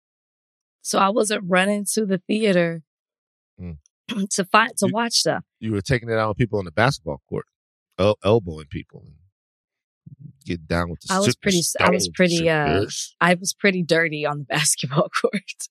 So 0.82 1.00
I 1.00 1.10
wasn't 1.10 1.44
running 1.48 1.86
to 1.94 2.06
the 2.06 2.18
theater 2.20 2.84
Mm. 3.62 3.78
to 4.32 4.44
find 4.46 4.76
to 4.78 4.88
You- 4.88 4.94
watch 4.94 5.14
stuff. 5.14 5.44
you 5.60 5.72
were 5.74 5.82
taking 5.82 6.10
it 6.10 6.14
out 6.14 6.30
on 6.30 6.34
people 6.36 6.58
on 6.60 6.66
the 6.66 6.72
basketball 6.72 7.22
court, 7.30 7.46
el- 8.00 8.18
elbowing 8.24 8.66
people, 8.66 9.04
and 9.06 9.14
get 10.44 10.68
down 10.68 10.90
with 10.90 11.00
the. 11.02 11.14
I 11.14 11.20
was 11.20 11.36
pretty- 11.36 11.58
I 11.58 11.60
was 11.60 11.74
down 11.80 11.92
with 11.94 12.04
the 12.06 12.12
pretty, 12.14 12.50
uh. 12.50 12.86
I 13.22 13.36
was 13.36 13.54
pretty 13.54 13.84
dirty 13.84 14.26
on 14.26 14.40
the 14.40 14.44
basketball 14.50 15.10
court. 15.22 15.70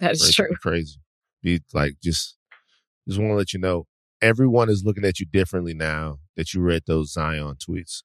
That 0.00 0.12
is 0.12 0.22
Rachel 0.26 0.46
true. 0.46 0.56
Crazy. 0.60 0.98
Be 1.42 1.60
like 1.72 1.94
just 2.02 2.36
just 3.08 3.18
want 3.20 3.30
to 3.30 3.36
let 3.36 3.52
you 3.52 3.60
know 3.60 3.86
everyone 4.22 4.68
is 4.70 4.82
looking 4.84 5.04
at 5.04 5.20
you 5.20 5.26
differently 5.26 5.74
now 5.74 6.18
that 6.36 6.54
you 6.54 6.60
read 6.60 6.82
those 6.86 7.12
Zion 7.12 7.56
tweets. 7.56 8.02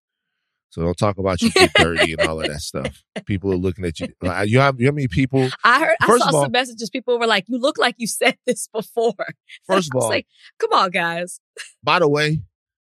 So 0.69 0.81
don't 0.83 0.97
talk 0.97 1.17
about 1.17 1.41
you 1.41 1.51
get 1.51 1.73
dirty 1.75 2.13
and 2.13 2.21
all 2.21 2.39
of 2.39 2.47
that 2.47 2.61
stuff. 2.61 3.03
People 3.25 3.51
are 3.51 3.57
looking 3.57 3.83
at 3.83 3.99
you. 3.99 4.07
Like, 4.21 4.47
you 4.47 4.59
have 4.59 4.79
you 4.79 4.85
know 4.85 4.91
how 4.91 4.95
many 4.95 5.09
people? 5.09 5.49
I 5.65 5.79
heard. 5.81 5.95
I 6.01 6.17
saw 6.17 6.25
all- 6.33 6.43
some 6.43 6.51
messages. 6.53 6.89
People 6.89 7.19
were 7.19 7.27
like, 7.27 7.43
"You 7.49 7.57
look 7.59 7.77
like 7.77 7.95
you 7.97 8.07
said 8.07 8.37
this 8.45 8.69
before." 8.73 9.13
First 9.67 9.89
of 9.93 10.01
all, 10.01 10.07
like, 10.09 10.27
"Come 10.59 10.71
on, 10.71 10.91
guys." 10.91 11.41
by 11.83 11.99
the 11.99 12.07
way, 12.07 12.41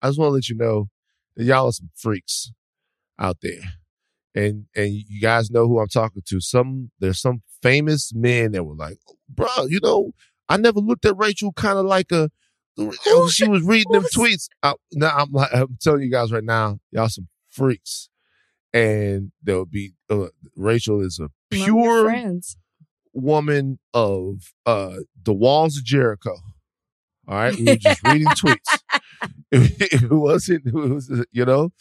I 0.02 0.08
just 0.08 0.18
want 0.18 0.30
to 0.30 0.34
let 0.34 0.48
you 0.48 0.56
know 0.56 0.88
that 1.36 1.44
y'all 1.44 1.66
are 1.66 1.72
some 1.72 1.90
freaks 1.94 2.50
out 3.18 3.36
there. 3.42 3.60
And 4.34 4.66
and 4.74 4.92
you 4.92 5.20
guys 5.20 5.48
know 5.48 5.68
who 5.68 5.78
I'm 5.78 5.88
talking 5.88 6.22
to. 6.26 6.40
Some 6.40 6.90
there's 6.98 7.20
some 7.20 7.42
famous 7.62 8.12
men 8.12 8.52
that 8.52 8.64
were 8.64 8.74
like, 8.74 8.98
bro, 9.28 9.66
you 9.68 9.78
know, 9.80 10.12
I 10.48 10.56
never 10.56 10.80
looked 10.80 11.04
at 11.06 11.16
Rachel 11.16 11.52
kind 11.52 11.78
of 11.78 11.84
like 11.86 12.10
a 12.12 12.30
Who- 12.76 13.28
she 13.30 13.48
was 13.48 13.62
reading 13.62 13.92
them 13.92 14.04
tweets. 14.14 14.48
I, 14.62 14.74
now 14.92 15.14
I'm 15.16 15.30
like 15.32 15.50
I'm 15.52 15.76
telling 15.80 16.02
you 16.02 16.10
guys 16.10 16.32
right 16.32 16.44
now, 16.44 16.78
y'all 16.90 17.08
some 17.08 17.28
freaks. 17.50 18.08
And 18.72 19.32
there 19.42 19.58
would 19.58 19.70
be 19.70 19.92
uh, 20.10 20.26
Rachel 20.54 21.00
is 21.00 21.18
a 21.18 21.30
pure 21.50 22.04
woman 23.14 23.78
of 23.94 24.52
uh 24.66 24.96
the 25.24 25.32
walls 25.32 25.76
of 25.78 25.84
Jericho. 25.84 26.34
All 27.26 27.34
right, 27.34 27.54
we 27.56 27.64
were 27.64 27.76
just 27.76 28.02
reading 28.04 28.28
tweets. 28.28 28.78
It, 29.50 30.10
wasn't, 30.10 30.66
it 30.66 30.74
was, 30.74 31.10
you 31.32 31.44
know, 31.46 31.72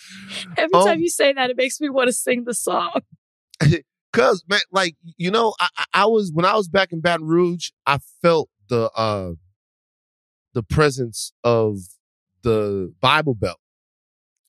Every 0.57 0.73
Um, 0.73 0.85
time 0.87 0.99
you 1.01 1.09
say 1.09 1.33
that, 1.33 1.49
it 1.49 1.57
makes 1.57 1.79
me 1.81 1.89
want 1.89 2.07
to 2.07 2.13
sing 2.13 2.45
the 2.45 2.53
song. 2.53 3.01
cause 4.13 4.43
man, 4.49 4.61
like 4.71 4.95
you 5.17 5.29
know, 5.31 5.53
I- 5.59 5.85
I 5.93 6.05
was 6.05 6.31
when 6.33 6.45
I 6.45 6.55
was 6.55 6.67
back 6.69 6.91
in 6.93 7.01
Baton 7.01 7.25
Rouge, 7.27 7.69
I 7.85 7.99
felt 8.21 8.49
the 8.69 8.89
uh 8.91 9.33
the 10.53 10.63
presence 10.63 11.33
of 11.43 11.77
the 12.43 12.93
Bible 12.99 13.35
Belt 13.35 13.59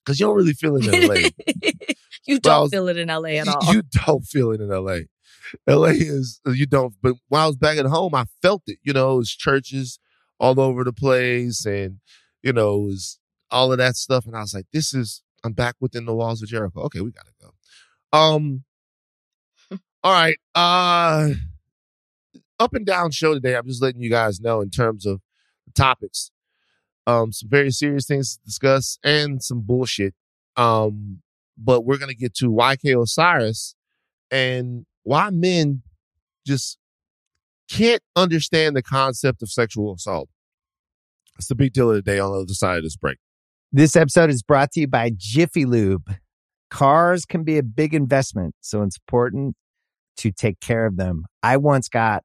because 0.05 0.19
you 0.19 0.27
don't 0.27 0.37
really 0.37 0.55
feel 0.55 0.77
it 0.77 0.87
in 0.87 1.07
LA. 1.07 1.15
you 2.27 2.41
don't 2.41 2.63
was- 2.63 2.71
feel 2.71 2.89
it 2.89 2.97
in 2.97 3.09
LA 3.09 3.31
at 3.41 3.49
all. 3.49 3.75
You 3.75 3.83
don't 4.07 4.25
feel 4.25 4.53
it 4.53 4.61
in 4.61 4.69
LA. 4.69 5.01
LA 5.67 5.89
is 5.89 6.41
you 6.47 6.67
don't. 6.67 6.95
But 7.03 7.15
when 7.29 7.41
I 7.41 7.47
was 7.47 7.57
back 7.57 7.79
at 7.79 7.87
home, 7.87 8.15
I 8.15 8.25
felt 8.43 8.63
it. 8.67 8.79
You 8.83 8.93
know, 8.93 9.15
it 9.15 9.17
was 9.19 9.35
churches 9.35 9.99
all 10.39 10.59
over 10.61 10.85
the 10.85 10.93
place, 10.93 11.65
and 11.67 11.99
you 12.43 12.53
know, 12.53 12.77
it 12.77 12.85
was 12.87 13.19
all 13.51 13.73
of 13.73 13.79
that 13.79 13.97
stuff. 13.97 14.27
And 14.27 14.37
I 14.37 14.41
was 14.41 14.55
like, 14.55 14.67
"This 14.73 14.95
is 14.95 15.23
I'm 15.45 15.53
back 15.53 15.77
within 15.81 16.07
the 16.07 16.15
walls 16.15 16.43
of 16.43 16.49
Jericho." 16.49 16.81
Okay, 16.83 17.01
we 17.01 17.11
gotta 17.11 17.33
go. 17.41 18.19
Um. 18.19 18.65
all 20.03 20.13
right. 20.13 20.39
Uh. 20.55 21.31
Up 22.61 22.75
and 22.75 22.85
down 22.85 23.11
show 23.11 23.35
today. 23.35 23.57
I'm 23.57 23.67
just 23.67 23.83
letting 23.83 24.01
you 24.01 24.11
guys 24.11 24.41
know 24.41 24.61
in 24.61 24.71
terms 24.71 25.07
of 25.07 25.21
topics. 25.75 26.31
Um, 27.07 27.33
some 27.33 27.49
very 27.49 27.71
serious 27.71 28.07
things 28.07 28.37
to 28.37 28.45
discuss 28.45 28.99
and 29.03 29.43
some 29.43 29.61
bullshit. 29.61 30.15
Um, 30.57 31.23
but 31.57 31.85
we're 31.85 31.99
gonna 31.99 32.15
get 32.15 32.35
to 32.37 32.51
YK 32.51 33.01
Osiris 33.01 33.75
and 34.31 34.87
why 35.05 35.31
men 35.31 35.83
just 36.47 36.79
can't 37.69 38.03
understand 38.17 38.77
the 38.77 38.83
concept 38.83 39.43
of 39.43 39.51
sexual 39.51 39.95
assault. 39.95 40.29
That's 41.37 41.49
the 41.49 41.55
big 41.55 41.73
deal 41.73 41.91
of 41.91 41.97
the 41.97 42.03
day 42.03 42.19
on 42.19 42.33
the 42.33 42.41
other 42.41 42.55
side 42.55 42.79
of 42.79 42.83
this 42.83 42.97
break. 42.97 43.19
This 43.71 43.97
episode 43.97 44.31
is 44.31 44.43
brought 44.43 44.73
to 44.73 44.81
you 44.81 44.89
by 44.89 45.13
Jiffy 45.17 45.65
Lube. 45.65 46.15
Cars 46.71 47.25
can 47.25 47.45
be 47.45 47.59
a 47.59 47.63
big 47.63 47.95
investment, 47.95 48.55
so 48.61 48.83
it's 48.83 48.97
important 48.97 49.55
to 50.19 50.33
take 50.33 50.61
care 50.61 50.87
of 50.87 50.97
them. 50.97 51.25
I 51.43 51.57
once 51.59 51.89
got 51.89 52.25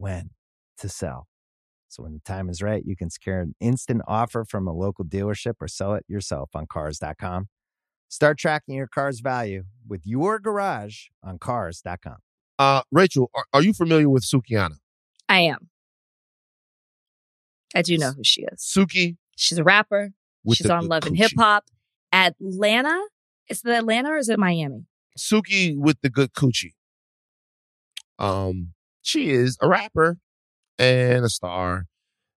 when 0.00 0.30
to 0.78 0.88
sell. 0.88 1.26
So, 1.88 2.04
when 2.04 2.14
the 2.14 2.20
time 2.20 2.48
is 2.48 2.62
right, 2.62 2.82
you 2.84 2.96
can 2.96 3.10
secure 3.10 3.40
an 3.40 3.54
instant 3.60 4.02
offer 4.06 4.44
from 4.44 4.66
a 4.68 4.72
local 4.72 5.04
dealership 5.04 5.54
or 5.60 5.68
sell 5.68 5.94
it 5.94 6.04
yourself 6.08 6.50
on 6.54 6.66
Cars.com. 6.66 7.48
Start 8.08 8.38
tracking 8.38 8.74
your 8.76 8.86
car's 8.86 9.20
value 9.20 9.64
with 9.86 10.02
your 10.04 10.38
garage 10.38 11.06
on 11.22 11.38
Cars.com. 11.38 12.16
Uh, 12.58 12.82
Rachel, 12.92 13.30
are, 13.34 13.44
are 13.52 13.62
you 13.62 13.72
familiar 13.72 14.08
with 14.08 14.24
Sukihana? 14.24 14.76
I 15.28 15.40
am. 15.40 15.68
I 17.74 17.82
do 17.82 17.96
know 17.98 18.12
who 18.12 18.24
she 18.24 18.42
is. 18.42 18.60
Suki 18.60 19.16
She's 19.36 19.58
a 19.58 19.64
rapper. 19.64 20.12
She's 20.52 20.66
the 20.66 20.74
on 20.74 20.82
good 20.82 20.90
Love 20.90 21.06
and. 21.06 21.16
Hip 21.16 21.32
Hop. 21.38 21.64
Atlanta. 22.12 23.00
Is 23.48 23.62
it 23.64 23.70
Atlanta 23.70 24.10
or 24.10 24.18
is 24.18 24.28
it 24.28 24.38
Miami? 24.38 24.86
Suki 25.18 25.76
with 25.76 25.96
the 26.02 26.10
good 26.10 26.34
coochie. 26.34 26.74
Um, 28.18 28.74
she 29.02 29.30
is 29.30 29.56
a 29.60 29.68
rapper 29.68 30.18
and 30.78 31.24
a 31.24 31.28
star 31.28 31.86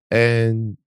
and 0.10 0.78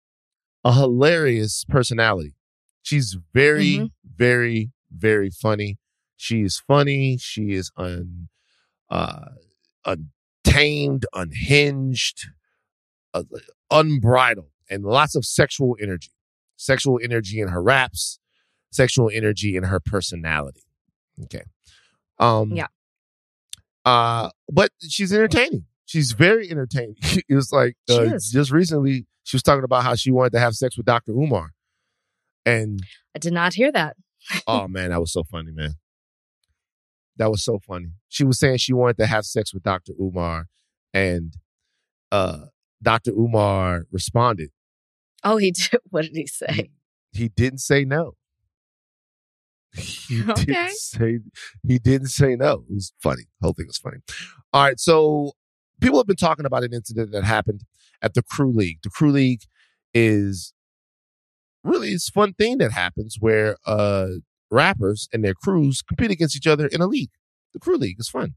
a 0.64 0.73
hilarious 0.73 1.64
personality. 1.69 2.35
She's 2.83 3.16
very, 3.33 3.64
Mhm. 3.78 3.90
very, 4.16 4.71
very 4.90 5.31
funny. 5.31 5.78
She 6.16 6.43
is 6.43 6.59
funny. 6.59 7.16
She 7.19 7.52
is 7.52 7.71
un, 7.76 8.28
uh, 8.90 9.31
untamed, 9.85 11.07
unhinged, 11.12 12.28
uh, 13.12 13.25
unbridled, 13.71 14.50
and 14.71 14.85
lots 14.85 15.14
of 15.14 15.25
sexual 15.25 15.76
energy. 15.81 16.11
Sexual 16.57 17.00
energy 17.02 17.40
in 17.40 17.49
her 17.49 17.62
raps, 17.62 18.19
sexual 18.71 19.11
energy 19.12 19.57
in 19.57 19.64
her 19.64 19.81
personality. 19.81 20.62
Okay. 21.25 21.43
Um, 22.19 22.52
Yeah. 22.52 22.69
Uh, 23.85 24.31
but 24.50 24.71
she's 24.88 25.12
entertaining. 25.12 25.67
She's 25.87 26.12
very 26.12 26.50
entertaining. 26.50 26.97
it 27.03 27.35
was 27.35 27.53
like 27.53 27.76
uh, 27.91 28.19
just 28.19 28.50
recently 28.50 29.07
she 29.25 29.37
was 29.37 29.43
talking 29.43 29.64
about 29.64 29.83
how 29.83 29.95
she 29.95 30.11
wanted 30.11 30.33
to 30.33 30.41
have 30.41 30.55
sex 30.55 30.76
with 30.76 30.87
Dr. 30.87 31.12
Umar, 31.12 31.50
and 32.47 32.81
I 33.14 33.19
did 33.19 33.33
not 33.33 33.55
hear 33.55 33.71
that. 33.73 33.97
oh 34.47 34.67
man, 34.69 34.91
that 34.91 35.00
was 35.00 35.12
so 35.12 35.25
funny, 35.25 35.53
man. 35.53 35.75
That 37.17 37.31
was 37.31 37.45
so 37.45 37.59
funny. 37.59 37.93
She 38.09 38.25
was 38.25 38.38
saying 38.38 38.59
she 38.59 38.73
wanted 38.73 38.97
to 38.99 39.07
have 39.07 39.25
sex 39.25 39.53
with 39.53 39.62
Dr. 39.62 39.93
Umar, 40.00 40.47
and 40.93 41.35
uh, 42.11 42.47
Dr. 42.83 43.11
Umar 43.12 43.85
responded. 43.93 44.50
Oh, 45.23 45.37
he 45.37 45.50
did. 45.50 45.81
What 45.91 46.03
did 46.03 46.17
he 46.17 46.26
say? 46.26 46.71
He 47.12 47.29
didn't 47.29 47.61
say 47.61 47.85
no. 47.85 48.14
He 50.09 50.23
Okay. 50.23 50.45
didn't 50.45 50.71
say 50.76 51.19
he 51.66 51.78
didn't 51.78 52.09
say 52.09 52.37
no. 52.37 52.64
It 52.69 52.75
was 52.75 52.93
funny. 53.02 53.25
The 53.40 53.47
whole 53.47 53.54
thing 53.54 53.66
was 53.66 53.78
funny. 53.78 53.99
All 54.52 54.62
right, 54.64 54.78
so 54.78 55.33
people 55.81 55.99
have 55.99 56.07
been 56.07 56.16
talking 56.16 56.47
about 56.47 56.62
an 56.64 56.73
incident 56.73 57.11
that 57.12 57.25
happened 57.25 57.62
at 58.00 58.14
the 58.14 58.23
Crew 58.23 58.52
League. 58.52 58.78
The 58.83 58.90
Crew 58.90 59.11
League 59.11 59.43
is 59.93 60.52
really 61.64 61.88
it's 61.90 62.09
a 62.09 62.12
fun 62.12 62.35
thing 62.35 62.59
that 62.59 62.73
happens 62.73 63.16
where 63.19 63.57
uh 63.66 64.09
rappers 64.50 65.09
and 65.12 65.25
their 65.25 65.35
crews 65.35 65.83
compete 65.83 66.11
against 66.11 66.37
each 66.37 66.47
other 66.47 66.66
in 66.69 66.81
a 66.81 66.87
league. 66.87 67.11
The 67.52 67.59
Crew 67.59 67.76
League 67.76 67.99
is 67.99 68.09
fun. 68.09 68.35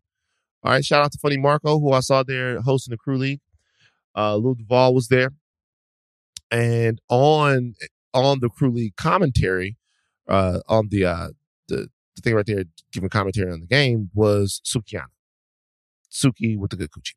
All 0.64 0.72
right, 0.72 0.84
shout 0.84 1.04
out 1.04 1.12
to 1.12 1.20
Funny 1.20 1.38
Marco, 1.38 1.80
who 1.80 1.92
I 1.92 2.00
saw 2.00 2.24
there 2.24 2.62
hosting 2.62 2.92
the 2.92 2.98
Crew 2.98 3.18
League. 3.18 3.42
Uh 4.16 4.38
Lil 4.38 4.56
Duval 4.56 4.94
was 4.96 5.10
there. 5.10 5.32
And 6.52 7.00
on 7.10 7.76
on 8.14 8.40
the 8.40 8.50
Crew 8.50 8.72
League 8.72 8.96
commentary, 8.96 9.78
uh 10.30 10.60
on 10.68 10.90
the 10.90 11.06
uh 11.06 11.30
the, 11.68 11.90
the 12.16 12.22
thing 12.22 12.34
right 12.36 12.46
there 12.46 12.64
giving 12.92 13.10
commentary 13.10 13.52
on 13.52 13.60
the 13.60 13.68
game 13.68 14.10
was 14.14 14.62
Sukihana. 14.66 15.08
Suki 16.12 16.58
with 16.58 16.72
the 16.72 16.78
good 16.78 16.92
coochie. 16.92 17.14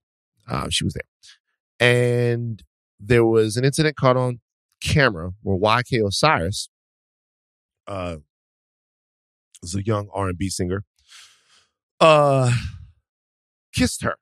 Uh, 0.49 0.69
she 0.69 0.85
was 0.85 0.95
there. 0.95 1.05
and 1.79 2.63
there 2.99 3.25
was 3.25 3.57
an 3.57 3.65
incident 3.65 3.97
caught 3.97 4.17
on 4.17 4.41
camera 4.83 5.31
where 5.43 5.57
YK 5.59 6.07
Osiris, 6.07 6.69
uh, 7.87 8.17
was 9.63 9.75
a 9.75 9.85
young 9.85 10.09
R 10.15 10.29
and 10.29 10.39
B 10.39 10.49
singer, 10.49 10.85
uh, 12.01 12.53
kissed 13.75 14.03
her, 14.03 14.17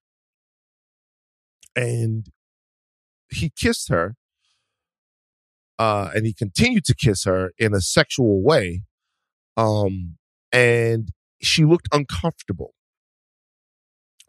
and 1.75 2.29
he 3.31 3.51
kissed 3.51 3.89
her, 3.89 4.15
uh, 5.79 6.11
and 6.15 6.27
he 6.27 6.33
continued 6.33 6.85
to 6.87 6.95
kiss 6.95 7.25
her 7.25 7.53
in 7.59 7.75
a 7.75 7.81
sexual 7.81 8.43
way, 8.43 8.83
um, 9.57 10.17
and 10.53 11.11
she 11.41 11.65
looked 11.65 11.89
uncomfortable. 11.93 12.75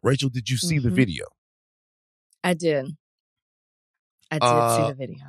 Rachel, 0.04 0.30
did 0.30 0.50
you 0.50 0.58
see 0.58 0.80
the 0.80 0.90
Mhm. 0.90 0.96
video? 0.96 1.26
I 2.44 2.54
did. 2.54 2.98
I 4.32 4.40
did 4.40 4.44
Uh, 4.44 4.76
see 4.76 4.84
the 4.92 4.96
video. 4.96 5.26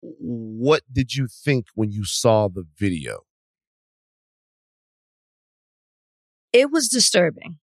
What 0.00 0.82
did 0.92 1.14
you 1.14 1.26
think 1.28 1.66
when 1.74 1.90
you 1.90 2.04
saw 2.04 2.48
the 2.48 2.64
video? 2.76 3.24
It 6.52 6.70
was 6.70 6.88
disturbing, 6.88 7.58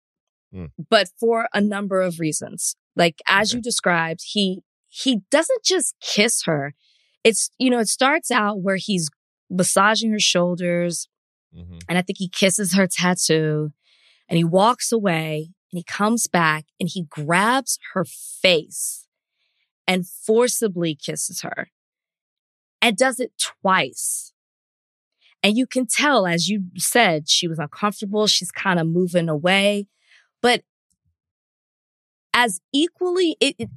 Mm. 0.54 0.72
but 0.90 1.10
for 1.20 1.48
a 1.54 1.60
number 1.62 2.02
of 2.02 2.20
reasons. 2.20 2.76
Like 2.96 3.22
as 3.28 3.52
Okay. 3.52 3.58
you 3.58 3.62
described, 3.62 4.22
he 4.24 4.62
he 4.90 5.22
doesn't 5.30 5.64
just 5.64 5.96
kiss 6.00 6.44
her. 6.46 6.74
It's 7.28 7.50
you 7.58 7.70
know, 7.70 7.80
it 7.80 7.90
starts 7.90 8.32
out 8.32 8.62
where 8.62 8.78
he's 8.78 9.10
massaging 9.50 10.12
her 10.12 10.20
shoulders, 10.20 11.08
Mm-hmm. 11.56 11.80
and 11.88 11.98
I 11.98 12.02
think 12.02 12.18
he 12.20 12.28
kisses 12.30 12.76
her 12.76 12.88
tattoo, 12.88 13.72
and 14.28 14.38
he 14.38 14.44
walks 14.44 14.92
away, 14.92 15.54
and 15.72 15.78
he 15.80 15.84
comes 15.84 16.28
back, 16.28 16.66
and 16.80 16.90
he 16.92 17.04
grabs 17.10 17.80
her 17.94 18.06
face, 18.06 19.08
and 19.88 20.08
forcibly 20.08 20.94
kisses 20.94 21.42
her, 21.42 21.70
and 22.82 22.96
does 22.98 23.20
it 23.20 23.32
twice. 23.62 24.34
And 25.42 25.58
you 25.58 25.66
can 25.66 25.86
tell, 25.88 26.28
as 26.28 26.50
you 26.50 26.64
said, 26.76 27.30
she 27.30 27.48
was 27.48 27.60
uncomfortable. 27.60 28.28
She's 28.28 28.52
kind 28.52 28.80
of 28.80 28.88
moving 28.88 29.30
away. 29.30 29.88
But 30.42 30.64
as 32.34 32.60
equally, 32.74 33.38
it, 33.40 33.56
it, 33.58 33.70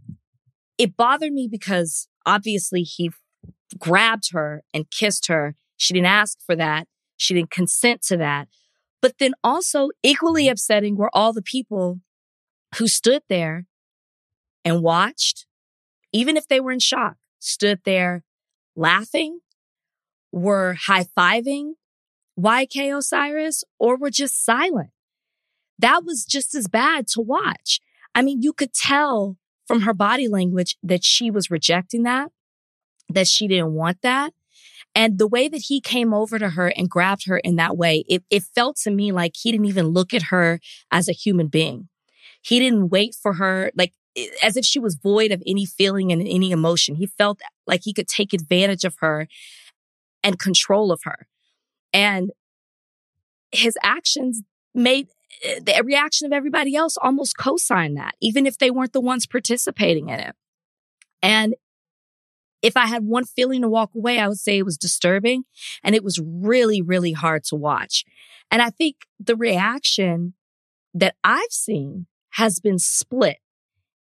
it 0.77 0.97
bothered 0.97 1.33
me 1.33 1.49
because 1.51 2.09
obviously 2.27 2.83
he 2.83 3.11
grabbed 3.79 4.33
her 4.33 4.63
and 4.75 4.91
kissed 4.91 5.29
her. 5.29 5.55
She 5.77 5.95
didn't 5.95 6.07
ask 6.07 6.39
for 6.45 6.57
that. 6.57 6.89
She 7.17 7.35
didn't 7.35 7.51
consent 7.51 8.03
to 8.03 8.17
that. 8.17 8.49
But 9.03 9.19
then 9.19 9.33
also 9.43 9.91
equally 10.03 10.49
upsetting 10.49 10.97
were 10.97 11.11
all 11.15 11.33
the 11.33 11.43
people 11.43 12.01
who 12.77 12.87
stood 12.87 13.23
there 13.29 13.67
and 14.65 14.83
watched, 14.83 15.47
even 16.13 16.37
if 16.37 16.47
they 16.49 16.61
were 16.61 16.73
in 16.73 16.79
shock, 16.79 17.17
stood 17.39 17.81
there 17.85 18.25
laughing, 18.77 19.41
were 20.33 20.75
high 20.75 21.07
fiving 21.17 21.73
YK 22.39 22.97
Osiris, 22.97 23.65
or 23.79 23.97
were 23.97 24.11
just 24.11 24.45
silent. 24.45 24.91
That 25.79 26.05
was 26.05 26.25
just 26.25 26.55
as 26.55 26.69
bad 26.69 27.07
to 27.09 27.21
watch. 27.21 27.81
I 28.15 28.23
mean, 28.23 28.43
you 28.43 28.53
could 28.53 28.73
tell 28.73 29.37
from 29.67 29.83
her 29.83 29.95
body 29.95 30.29
language 30.29 30.77
that 30.83 31.05
she 31.05 31.31
was 31.31 31.51
rejecting 31.51 32.03
that, 32.05 32.33
that 33.15 33.29
she 33.29 33.49
didn't 33.49 33.75
want 33.75 34.03
that. 34.03 34.33
And 34.95 35.19
the 35.19 35.27
way 35.27 35.49
that 35.49 35.63
he 35.69 35.81
came 35.81 36.13
over 36.13 36.39
to 36.39 36.51
her 36.51 36.69
and 36.69 36.91
grabbed 36.91 37.27
her 37.27 37.39
in 37.39 37.57
that 37.57 37.77
way, 37.77 38.05
it, 38.09 38.25
it 38.29 38.43
felt 38.43 38.77
to 38.79 38.91
me 38.91 39.13
like 39.13 39.35
he 39.37 39.53
didn't 39.53 39.67
even 39.67 39.89
look 39.89 40.13
at 40.13 40.25
her 40.25 40.59
as 40.91 41.09
a 41.09 41.13
human 41.13 41.47
being. 41.47 41.89
He 42.43 42.59
didn't 42.59 42.89
wait 42.89 43.15
for 43.15 43.35
her, 43.35 43.71
like 43.77 43.93
as 44.43 44.57
if 44.57 44.65
she 44.65 44.81
was 44.81 44.97
void 44.97 45.31
of 45.31 45.43
any 45.47 45.65
feeling 45.65 46.11
and 46.11 46.21
any 46.23 46.51
emotion. 46.51 46.97
He 46.97 47.07
felt 47.07 47.41
like 47.67 47.83
he 47.85 47.93
could 47.93 48.09
take 48.09 48.33
advantage 48.33 48.85
of 48.85 48.97
her 48.99 49.29
and 50.25 50.39
control 50.39 50.91
of 50.91 51.03
her. 51.05 51.27
And 51.93 52.31
his 53.53 53.77
actions 53.83 54.43
made 54.75 55.09
eh, 55.45 55.61
the 55.61 55.83
reaction 55.85 56.27
of 56.27 56.33
everybody 56.33 56.75
else 56.75 56.97
almost 56.97 57.37
co-sign 57.37 57.95
that, 57.95 58.15
even 58.21 58.47
if 58.47 58.59
they 58.59 58.71
weren't 58.71 58.93
the 58.93 59.01
ones 59.01 59.27
participating 59.27 60.09
in 60.09 60.21
it. 60.21 60.35
And 61.23 61.55
if 62.63 62.77
I 62.77 62.87
had 62.87 63.05
one 63.05 63.25
feeling 63.25 63.63
to 63.63 63.69
walk 63.69 63.95
away, 63.95 64.19
I 64.19 64.29
would 64.29 64.39
say 64.39 64.59
it 64.59 64.65
was 64.65 64.77
disturbing 64.77 65.45
and 65.83 65.95
it 65.95 66.05
was 66.05 66.21
really, 66.23 66.83
really 66.83 67.13
hard 67.13 67.45
to 67.45 67.57
watch. 67.57 68.05
And 68.51 68.61
I 68.61 68.71
think 68.71 68.97
the 69.19 69.37
reaction 69.37 70.35
that 70.93 71.15
I've 71.25 71.53
seen 71.53 72.07
has 72.31 72.61
been 72.61 72.79
split. 72.79 73.39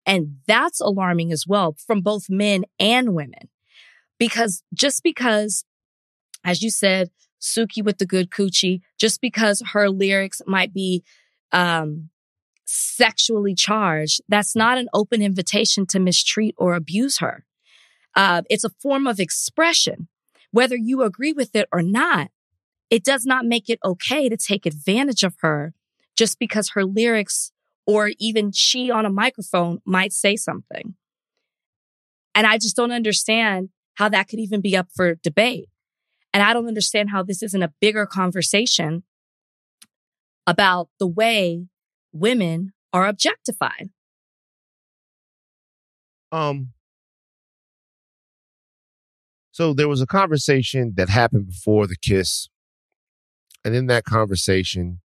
And 0.07 0.39
that's 0.47 0.81
alarming 0.81 1.31
as 1.31 1.47
well 1.47 1.77
from 1.87 2.01
both 2.01 2.29
men 2.29 2.65
and 2.79 3.15
women. 3.15 3.49
Because 4.19 4.63
just 4.75 5.03
because, 5.03 5.65
as 6.45 6.63
you 6.63 6.71
said, 6.71 7.11
Suki 7.41 7.83
with 7.83 7.99
the 7.99 8.07
good 8.07 8.31
coochie, 8.31 8.81
just 8.99 9.21
because 9.21 9.63
her 9.73 9.89
lyrics 9.89 10.43
might 10.47 10.75
be 10.75 11.05
um, 11.53 12.11
sexually 12.67 13.55
charged, 13.55 14.21
that's 14.29 14.57
not 14.57 14.79
an 14.79 14.89
open 14.93 15.23
invitation 15.23 15.87
to 15.87 15.99
mistreat 15.99 16.55
or 16.59 16.75
abuse 16.75 17.19
her. 17.19 17.45
Uh, 18.15 18.43
it's 18.51 18.65
a 18.65 18.71
form 18.71 19.07
of 19.07 19.21
expression. 19.21 20.09
Whether 20.51 20.77
you 20.77 21.03
agree 21.03 21.33
with 21.33 21.55
it 21.55 21.69
or 21.73 21.83
not, 21.83 22.31
it 22.91 23.05
does 23.05 23.25
not 23.25 23.45
make 23.45 23.71
it 23.71 23.79
okay 23.85 24.29
to 24.29 24.37
take 24.37 24.67
advantage 24.67 25.23
of 25.23 25.37
her 25.41 25.73
just 26.17 26.39
because 26.39 26.71
her 26.71 26.85
lyrics 26.85 27.53
or 27.87 28.11
even 28.19 28.53
she 28.53 28.91
on 28.91 29.07
a 29.07 29.11
microphone 29.11 29.81
might 29.85 30.13
say 30.13 30.37
something. 30.37 30.95
And 32.35 32.47
I 32.47 32.59
just 32.59 32.77
don't 32.77 32.93
understand 32.93 33.71
how 33.95 34.09
that 34.09 34.29
could 34.29 34.39
even 34.39 34.61
be 34.61 34.77
up 34.77 34.89
for 34.95 35.15
debate. 35.15 35.69
And 36.33 36.43
I 36.43 36.53
don't 36.53 36.69
understand 36.69 37.11
how 37.11 37.23
this 37.23 37.43
isn't 37.43 37.63
a 37.63 37.73
bigger 37.81 38.07
conversation 38.07 39.03
about 40.47 40.89
the 40.99 41.07
way 41.07 41.67
women 42.13 42.73
are 42.93 43.07
objectified. 43.07 43.91
Um. 46.33 46.73
So 49.61 49.75
there 49.75 49.89
was 49.89 50.01
a 50.01 50.07
conversation 50.07 50.95
that 50.97 51.11
happened 51.11 51.47
before 51.47 51.87
the 51.87 51.95
kiss, 51.95 52.49
and 53.63 53.75
in 53.75 53.89
that 53.89 54.05
conversation, 54.05 55.03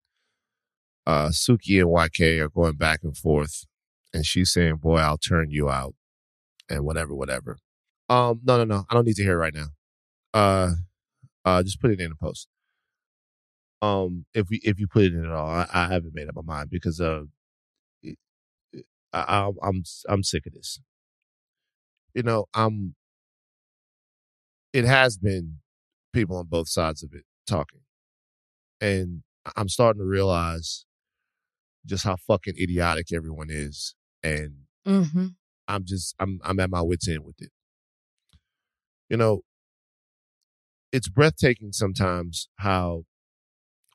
uh, 1.07 1.29
Suki 1.29 1.81
and 1.81 1.89
YK 1.89 2.39
are 2.39 2.49
going 2.49 2.75
back 2.75 2.99
and 3.01 3.17
forth, 3.17 3.65
and 4.13 4.23
she's 4.27 4.53
saying, 4.53 4.75
"Boy, 4.75 4.97
I'll 4.97 5.17
turn 5.17 5.49
you 5.49 5.71
out," 5.71 5.95
and 6.69 6.85
whatever, 6.85 7.15
whatever. 7.15 7.57
Um, 8.09 8.41
no, 8.43 8.57
no, 8.57 8.63
no, 8.63 8.85
I 8.91 8.93
don't 8.93 9.07
need 9.07 9.15
to 9.15 9.23
hear 9.23 9.33
it 9.33 9.37
right 9.37 9.55
now. 9.55 9.69
Uh, 10.35 10.73
uh, 11.43 11.63
just 11.63 11.81
put 11.81 11.89
it 11.89 11.99
in 11.99 12.11
the 12.11 12.15
post. 12.15 12.47
Um, 13.81 14.27
if 14.35 14.51
we 14.51 14.61
if 14.63 14.79
you 14.79 14.85
put 14.85 15.01
it 15.01 15.13
in 15.13 15.25
at 15.25 15.31
all, 15.31 15.49
I, 15.49 15.65
I 15.73 15.87
haven't 15.87 16.13
made 16.13 16.29
up 16.29 16.35
my 16.35 16.43
mind 16.43 16.69
because 16.69 17.01
uh, 17.01 17.23
I, 19.11 19.49
I'm 19.63 19.83
I'm 20.07 20.21
sick 20.21 20.45
of 20.45 20.53
this. 20.53 20.79
You 22.13 22.21
know, 22.21 22.45
I'm. 22.53 22.93
It 24.73 24.85
has 24.85 25.17
been 25.17 25.59
people 26.13 26.37
on 26.37 26.47
both 26.47 26.67
sides 26.67 27.03
of 27.03 27.13
it 27.13 27.23
talking, 27.47 27.81
and 28.81 29.21
I'm 29.55 29.69
starting 29.69 30.01
to 30.01 30.05
realize 30.05 30.85
just 31.85 32.03
how 32.03 32.15
fucking 32.15 32.55
idiotic 32.59 33.07
everyone 33.13 33.47
is, 33.49 33.95
and 34.23 34.53
Mm-hmm. 34.85 35.27
I'm 35.67 35.85
just 35.85 36.13
I'm 36.19 36.39
I'm 36.43 36.59
at 36.59 36.69
my 36.69 36.81
wits 36.81 37.07
end 37.07 37.23
with 37.23 37.39
it. 37.41 37.51
You 39.09 39.15
know, 39.17 39.41
it's 40.91 41.07
breathtaking 41.07 41.71
sometimes 41.71 42.49
how 42.57 43.03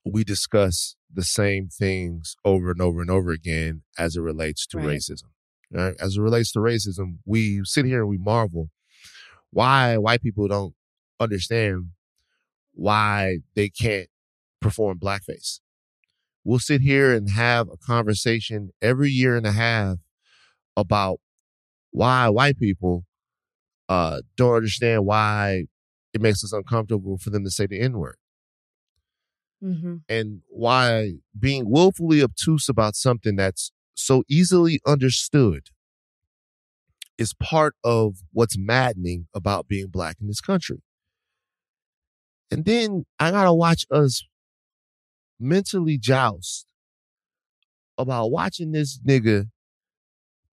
we 0.04 0.24
discuss 0.24 0.96
the 1.12 1.24
same 1.24 1.68
things 1.68 2.36
over 2.44 2.70
and 2.70 2.80
over 2.80 3.02
and 3.02 3.10
over 3.10 3.30
again 3.30 3.82
as 3.98 4.16
it 4.16 4.20
relates 4.22 4.66
to 4.68 4.78
Right. 4.78 4.98
racism. 4.98 5.30
Right? 5.70 5.94
As 6.00 6.16
it 6.16 6.20
relates 6.22 6.52
to 6.52 6.60
racism, 6.60 7.18
we 7.26 7.60
sit 7.64 7.84
here 7.84 8.00
and 8.00 8.08
we 8.08 8.16
marvel 8.16 8.70
why 9.50 9.96
white 9.96 10.22
people 10.22 10.48
don't 10.48 10.74
understand 11.20 11.90
why 12.72 13.38
they 13.54 13.68
can't 13.68 14.08
perform 14.60 14.98
blackface. 14.98 15.60
We'll 16.44 16.58
sit 16.58 16.80
here 16.80 17.12
and 17.12 17.30
have 17.30 17.68
a 17.68 17.76
conversation 17.76 18.70
every 18.80 19.10
year 19.10 19.36
and 19.36 19.46
a 19.46 19.52
half 19.52 19.98
about 20.76 21.20
why 21.90 22.28
white 22.28 22.58
people 22.58 23.04
uh, 23.88 24.20
don't 24.36 24.54
understand 24.54 25.04
why 25.04 25.64
it 26.14 26.20
makes 26.20 26.44
us 26.44 26.52
uncomfortable 26.52 27.18
for 27.18 27.30
them 27.30 27.44
to 27.44 27.50
say 27.50 27.66
the 27.66 27.80
N 27.80 27.98
word 27.98 28.16
Mm-hmm. 29.62 29.96
and 30.08 30.42
why 30.46 31.14
being 31.36 31.68
willfully 31.68 32.22
obtuse 32.22 32.68
about 32.68 32.94
something 32.94 33.34
that's 33.34 33.72
so 33.94 34.22
easily 34.28 34.78
understood 34.86 35.70
is 37.18 37.34
part 37.34 37.74
of 37.84 38.18
what's 38.32 38.56
maddening 38.56 39.26
about 39.34 39.66
being 39.68 39.88
black 39.88 40.16
in 40.20 40.28
this 40.28 40.40
country. 40.40 40.82
And 42.50 42.64
then 42.64 43.04
I 43.18 43.30
gotta 43.30 43.52
watch 43.52 43.84
us 43.90 44.24
mentally 45.38 45.98
joust 45.98 46.66
about 47.98 48.30
watching 48.30 48.72
this 48.72 48.98
nigga 49.06 49.46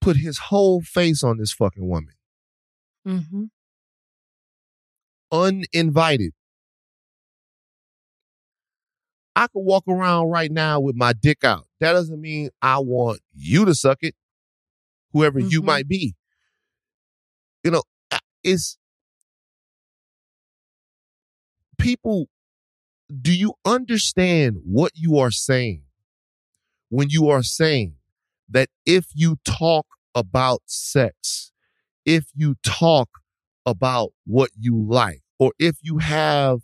put 0.01 0.17
his 0.17 0.38
whole 0.39 0.82
face 0.82 1.23
on 1.23 1.38
this 1.38 1.54
fucking 1.54 1.88
woman, 1.88 2.13
Mm-hmm. 3.08 3.45
uninvited. 5.32 6.34
I 9.36 9.47
could 9.47 9.62
walk 9.62 9.84
around 9.88 10.30
right 10.30 10.51
now 10.51 10.80
with 10.80 10.95
my 10.95 11.12
dick 11.13 11.43
out. 11.43 11.67
That 11.82 11.91
doesn't 11.93 12.21
mean 12.21 12.49
I 12.62 12.80
want 12.80 13.19
you 13.34 13.65
to 13.65 13.75
suck 13.75 13.99
it, 14.01 14.15
whoever 15.12 15.39
you 15.39 15.62
Mhm. 15.62 15.65
might 15.65 15.88
be. 15.88 16.15
You 17.65 17.71
know, 17.71 17.84
uh, 18.12 18.17
I- 18.17 18.19
it's 18.43 18.78
people. 21.80 22.28
Do 23.21 23.34
you 23.36 23.54
understand 23.65 24.58
what 24.65 24.91
you 24.95 25.17
are 25.17 25.32
saying 25.32 25.84
when 26.89 27.10
you 27.10 27.30
are 27.30 27.43
saying 27.43 27.95
that 28.49 28.69
if 28.86 29.08
you 29.13 29.38
talk 29.43 29.86
about 30.13 30.62
sex, 30.65 31.51
if 32.06 32.25
you 32.36 32.56
talk 32.63 33.10
about 33.65 34.12
what 34.25 34.51
you 34.60 34.78
like, 34.88 35.21
or 35.39 35.54
if 35.60 35.78
you 35.82 35.99
have 35.99 36.60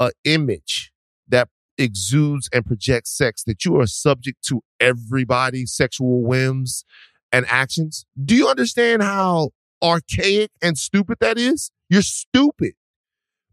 an 0.00 0.10
image 0.24 0.92
that 1.28 1.48
exudes 1.78 2.48
and 2.52 2.66
projects 2.66 3.16
sex, 3.16 3.44
that 3.44 3.64
you 3.64 3.78
are 3.80 3.86
subject 3.86 4.44
to 4.46 4.62
everybody's 4.80 5.74
sexual 5.74 6.22
whims 6.22 6.84
and 7.32 7.46
actions? 7.48 8.06
Do 8.22 8.36
you 8.36 8.48
understand 8.48 9.02
how 9.02 9.50
archaic 9.82 10.50
and 10.62 10.76
stupid 10.76 11.18
that 11.20 11.38
is? 11.38 11.70
You're 11.88 12.02
stupid. 12.02 12.72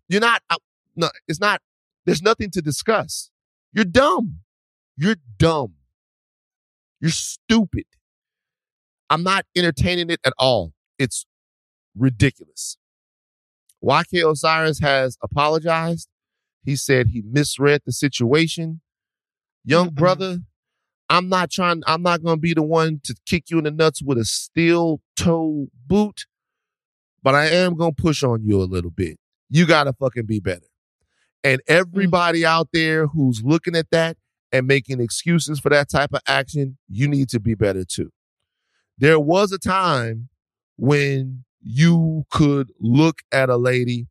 You're 0.10 0.22
not, 0.22 0.42
uh, 0.50 0.58
no, 0.96 1.10
it's 1.28 1.40
not, 1.40 1.62
there's 2.06 2.22
nothing 2.22 2.50
to 2.52 2.62
discuss. 2.62 3.30
You're 3.74 3.86
dumb. 3.86 4.40
You're 4.96 5.18
dumb. 5.38 5.74
You're 7.00 7.12
stupid. 7.12 7.86
I'm 9.10 9.24
not 9.24 9.46
entertaining 9.56 10.10
it 10.10 10.20
at 10.26 10.34
all. 10.38 10.74
It's 10.98 11.26
ridiculous. 11.96 12.78
YK 13.84 14.30
Osiris 14.30 14.80
has 14.80 15.18
apologized. 15.22 16.10
He 16.63 16.76
said 16.76 17.10
he 17.10 17.22
misread 17.22 17.82
the 17.86 17.92
situation. 17.92 18.82
Young 19.63 19.90
brother, 19.90 20.40
I'm 21.10 21.30
not 21.30 21.52
trying, 21.52 21.84
I'm 21.88 22.02
not 22.02 22.24
going 22.24 22.38
to 22.38 22.42
be 22.42 22.54
the 22.54 22.63
one 22.63 23.00
to 23.04 23.16
kick 23.26 23.50
you 23.50 23.58
in 23.60 23.63
the 23.66 23.72
nuts 23.72 24.02
with 24.02 24.18
a 24.18 24.26
steel 24.26 25.02
toe 25.17 25.67
boot, 25.86 26.25
but 27.23 27.36
I 27.36 27.47
am 27.47 27.75
going 27.75 27.93
to 27.95 28.01
push 28.01 28.23
on 28.23 28.43
you 28.43 28.62
a 28.62 28.65
little 28.65 28.91
bit. 28.91 29.17
You 29.49 29.65
got 29.65 29.86
to 29.86 29.93
fucking 29.93 30.25
be 30.25 30.39
better. 30.39 30.67
And 31.43 31.60
mm. 31.62 31.63
everybody 31.67 32.45
out 32.45 32.69
there 32.73 33.08
who's 33.08 33.41
looking 33.43 33.75
at 33.75 33.89
that 33.91 34.17
and 34.51 34.67
making 34.67 35.01
excuses 35.01 35.60
for 35.60 35.69
that 35.69 35.89
type 35.89 36.13
of 36.13 36.21
action, 36.27 36.77
you 36.88 37.08
need 37.08 37.30
to 37.30 37.39
be 37.39 37.56
better 37.56 37.84
too. 37.84 38.12
There 38.97 39.19
was 39.19 39.51
a 39.51 39.60
time 39.60 40.30
when 40.77 41.43
you 41.62 42.25
could 42.32 42.71
look 42.80 43.19
at 43.32 43.49
a 43.49 43.58
lady 43.58 44.08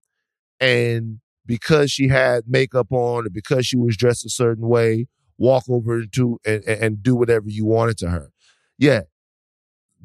and 0.61 1.21
because 1.45 1.91
she 1.91 2.09
had 2.09 2.45
makeup 2.47 2.89
on 2.91 3.27
or 3.27 3.31
because 3.31 3.67
she 3.67 3.77
was 3.77 3.97
dressed 3.97 4.27
a 4.27 4.31
certain 4.31 4.67
way, 4.69 5.07
walk 5.39 5.65
over 5.69 6.05
to 6.05 6.39
and, 6.45 6.65
and 6.65 7.03
do 7.03 7.15
whatever 7.15 7.49
you 7.49 7.65
wanted 7.65 7.97
to 7.99 8.11
her. 8.11 8.31
Yeah, 8.79 9.03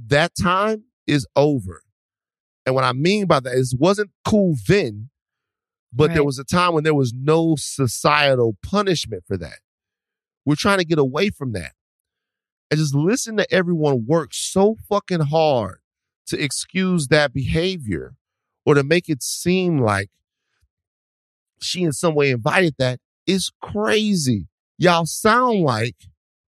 that 0.08 0.34
time 0.40 0.84
is 1.08 1.28
over. 1.36 1.84
And 2.66 2.76
what 2.76 2.84
I 2.84 2.94
mean 2.94 3.26
by 3.26 3.40
that 3.40 3.54
is 3.54 3.74
it 3.74 3.80
wasn't 3.80 4.12
cool 4.24 4.56
then, 4.68 5.10
but 5.92 6.14
there 6.14 6.24
was 6.24 6.40
a 6.40 6.44
time 6.44 6.74
when 6.74 6.84
there 6.84 6.94
was 6.94 7.14
no 7.14 7.56
societal 7.58 8.56
punishment 8.64 9.24
for 9.28 9.38
that. 9.38 9.60
We're 10.46 10.56
trying 10.56 10.78
to 10.78 10.86
get 10.86 11.00
away 11.00 11.30
from 11.30 11.54
that. 11.54 11.74
And 12.70 12.80
just 12.80 12.96
listen 12.96 13.36
to 13.38 13.54
everyone 13.54 14.06
work 14.08 14.30
so 14.34 14.78
fucking 14.88 15.22
hard 15.22 15.80
to 16.28 16.42
excuse 16.42 17.08
that 17.08 17.34
behavior 17.34 18.16
or 18.66 18.76
to 18.76 18.84
make 18.84 19.10
it 19.10 19.22
seem 19.22 19.80
like 19.80 20.10
she 21.62 21.84
in 21.84 21.92
some 21.92 22.16
way 22.16 22.32
invited 22.32 22.76
that 22.78 23.00
is 23.28 23.52
crazy. 23.62 24.48
Y'all 24.78 25.06
sound 25.06 25.62
like, 25.62 25.96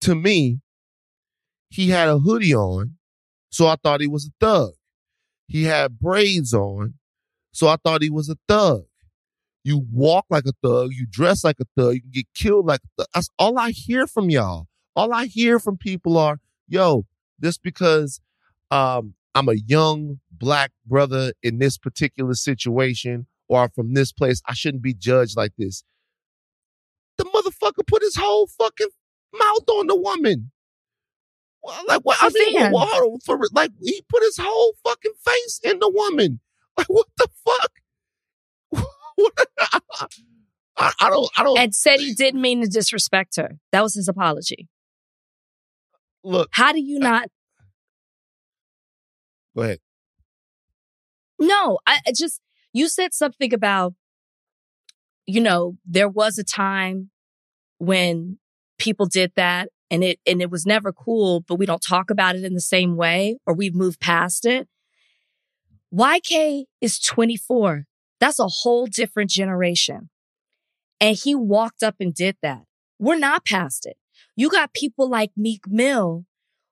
to 0.01 0.15
me, 0.15 0.61
he 1.69 1.91
had 1.91 2.09
a 2.09 2.19
hoodie 2.19 2.55
on, 2.55 2.97
so 3.57 3.67
I 3.69 3.77
thought 3.83 4.03
he 4.03 4.07
was 4.07 4.27
a 4.27 4.33
thug. 4.39 4.73
He 5.49 5.65
had 5.65 5.99
braids 5.99 6.53
on, 6.53 6.93
so 7.53 7.69
I 7.69 7.77
thought 7.83 8.03
he 8.03 8.11
was 8.11 8.29
a 8.29 8.37
thug. 8.47 8.85
You 9.65 9.87
walk 9.91 10.27
like 10.29 10.45
a 10.45 10.53
thug, 10.63 10.91
you 10.93 11.07
dress 11.09 11.43
like 11.43 11.57
a 11.59 11.65
thug, 11.75 11.95
you 11.95 12.03
can 12.03 12.11
get 12.11 12.27
killed 12.35 12.67
like 12.67 12.81
a 12.85 12.89
thug. 12.99 13.07
That's 13.15 13.31
all 13.39 13.59
I 13.59 13.71
hear 13.71 14.07
from 14.07 14.29
y'all. 14.29 14.67
All 14.95 15.11
I 15.11 15.25
hear 15.25 15.59
from 15.59 15.79
people 15.79 16.19
are, 16.19 16.39
yo, 16.69 17.07
just 17.43 17.63
because 17.63 18.21
um, 18.71 19.15
I'm 19.35 19.49
a 19.49 19.55
young 19.55 20.21
black 20.31 20.73
brother 20.85 21.33
in 21.43 21.57
this 21.59 21.79
particular 21.79 22.35
situation 22.35 23.27
or 23.49 23.71
from 23.71 23.95
this 23.95 24.13
place, 24.13 24.43
I 24.47 24.53
shouldn't 24.53 24.83
be 24.83 24.93
judged 24.93 25.35
like 25.35 25.53
this. 25.57 25.83
The 27.17 27.25
motherfucker 27.25 27.87
put 27.87 28.03
his 28.03 28.17
whole 28.17 28.49
fucking 28.49 28.91
mouth 29.33 29.69
on 29.71 29.87
the 29.87 29.97
woman. 29.97 30.51
Well, 31.67 31.85
Like 31.89 32.01
what? 32.03 32.17
I 32.21 32.29
mean, 32.33 32.73
well, 32.73 32.87
hold 32.87 33.15
on, 33.15 33.21
for 33.21 33.41
like 33.53 33.73
he 33.83 34.03
put 34.09 34.23
his 34.23 34.39
whole 34.41 34.75
fucking 34.85 35.13
face 35.25 35.61
in 35.65 35.79
the 35.81 35.91
woman. 35.91 36.41
Like 36.79 36.89
what 36.89 37.07
the 37.17 37.27
fuck? 37.43 37.73
I, 40.77 40.93
I 41.01 41.09
don't. 41.09 41.31
I 41.39 41.43
don't 41.43 41.59
And 41.59 41.75
said 41.75 42.01
he 42.01 42.13
didn't 42.13 42.43
mean 42.43 42.61
to 42.61 42.67
disrespect 42.69 43.37
her. 43.37 43.53
That 43.73 43.83
was 43.83 43.95
his 43.95 44.09
apology. 44.09 44.69
look. 46.23 46.51
How 46.53 46.73
do 46.75 46.81
you 46.83 46.99
not? 46.99 47.31
Go 49.57 49.63
ahead. 49.63 49.79
No, 51.39 51.79
I 51.87 52.01
I 52.07 52.13
just, 52.15 52.43
you 52.75 52.89
said 52.91 53.15
something 53.15 53.55
about, 53.55 53.95
you 55.25 55.41
know, 55.41 55.79
there 55.87 56.11
was 56.11 56.37
a 56.37 56.45
time 56.45 57.11
when 57.79 58.39
people 58.79 59.07
did 59.07 59.33
that 59.37 59.71
and 59.91 60.03
it, 60.03 60.19
and 60.27 60.43
it 60.43 60.51
was 60.51 60.67
never 60.67 60.93
cool, 60.93 61.41
but 61.41 61.57
we 61.57 61.67
don't 61.67 61.83
talk 61.87 62.11
about 62.11 62.37
it 62.37 62.45
in 62.45 62.55
the 62.55 62.61
same 62.61 62.97
way 62.97 63.39
or 63.47 63.55
we've 63.55 63.75
moved 63.75 64.01
past 64.01 64.45
it. 64.45 64.69
YK 65.95 66.65
is 66.81 66.99
24. 66.99 67.87
That's 68.21 68.39
a 68.39 68.49
whole 68.49 68.87
different 68.87 69.31
generation. 69.31 70.11
And 71.01 71.17
he 71.17 71.35
walked 71.35 71.83
up 71.83 71.97
and 72.01 72.15
did 72.15 72.37
that. 72.43 72.63
We're 72.99 73.19
not 73.19 73.45
past 73.45 73.87
it. 73.87 73.97
You 74.35 74.51
got 74.51 74.75
people 74.75 75.09
like 75.09 75.31
Meek 75.37 75.63
Mill, 75.69 76.25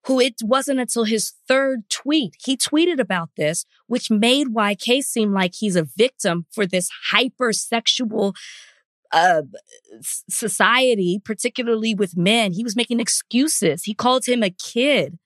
who 0.06 0.20
it 0.20 0.34
wasn't 0.42 0.80
until 0.80 1.04
his 1.04 1.32
third 1.48 1.88
tweet, 1.88 2.36
he 2.44 2.56
tweeted 2.56 2.98
about 2.98 3.30
this, 3.36 3.64
which 3.86 4.10
made 4.10 4.48
YK 4.48 5.02
seem 5.02 5.32
like 5.32 5.54
he's 5.54 5.76
a 5.76 5.88
victim 5.96 6.46
for 6.50 6.66
this 6.66 6.90
hypersexual 7.12 8.34
uh, 9.14 9.42
society, 10.28 11.22
particularly 11.24 11.94
with 11.94 12.16
men. 12.16 12.52
He 12.52 12.64
was 12.64 12.76
making 12.76 13.00
excuses. 13.00 13.84
He 13.84 13.94
called 13.94 14.26
him 14.26 14.42
a 14.42 14.50
kid. 14.50 15.18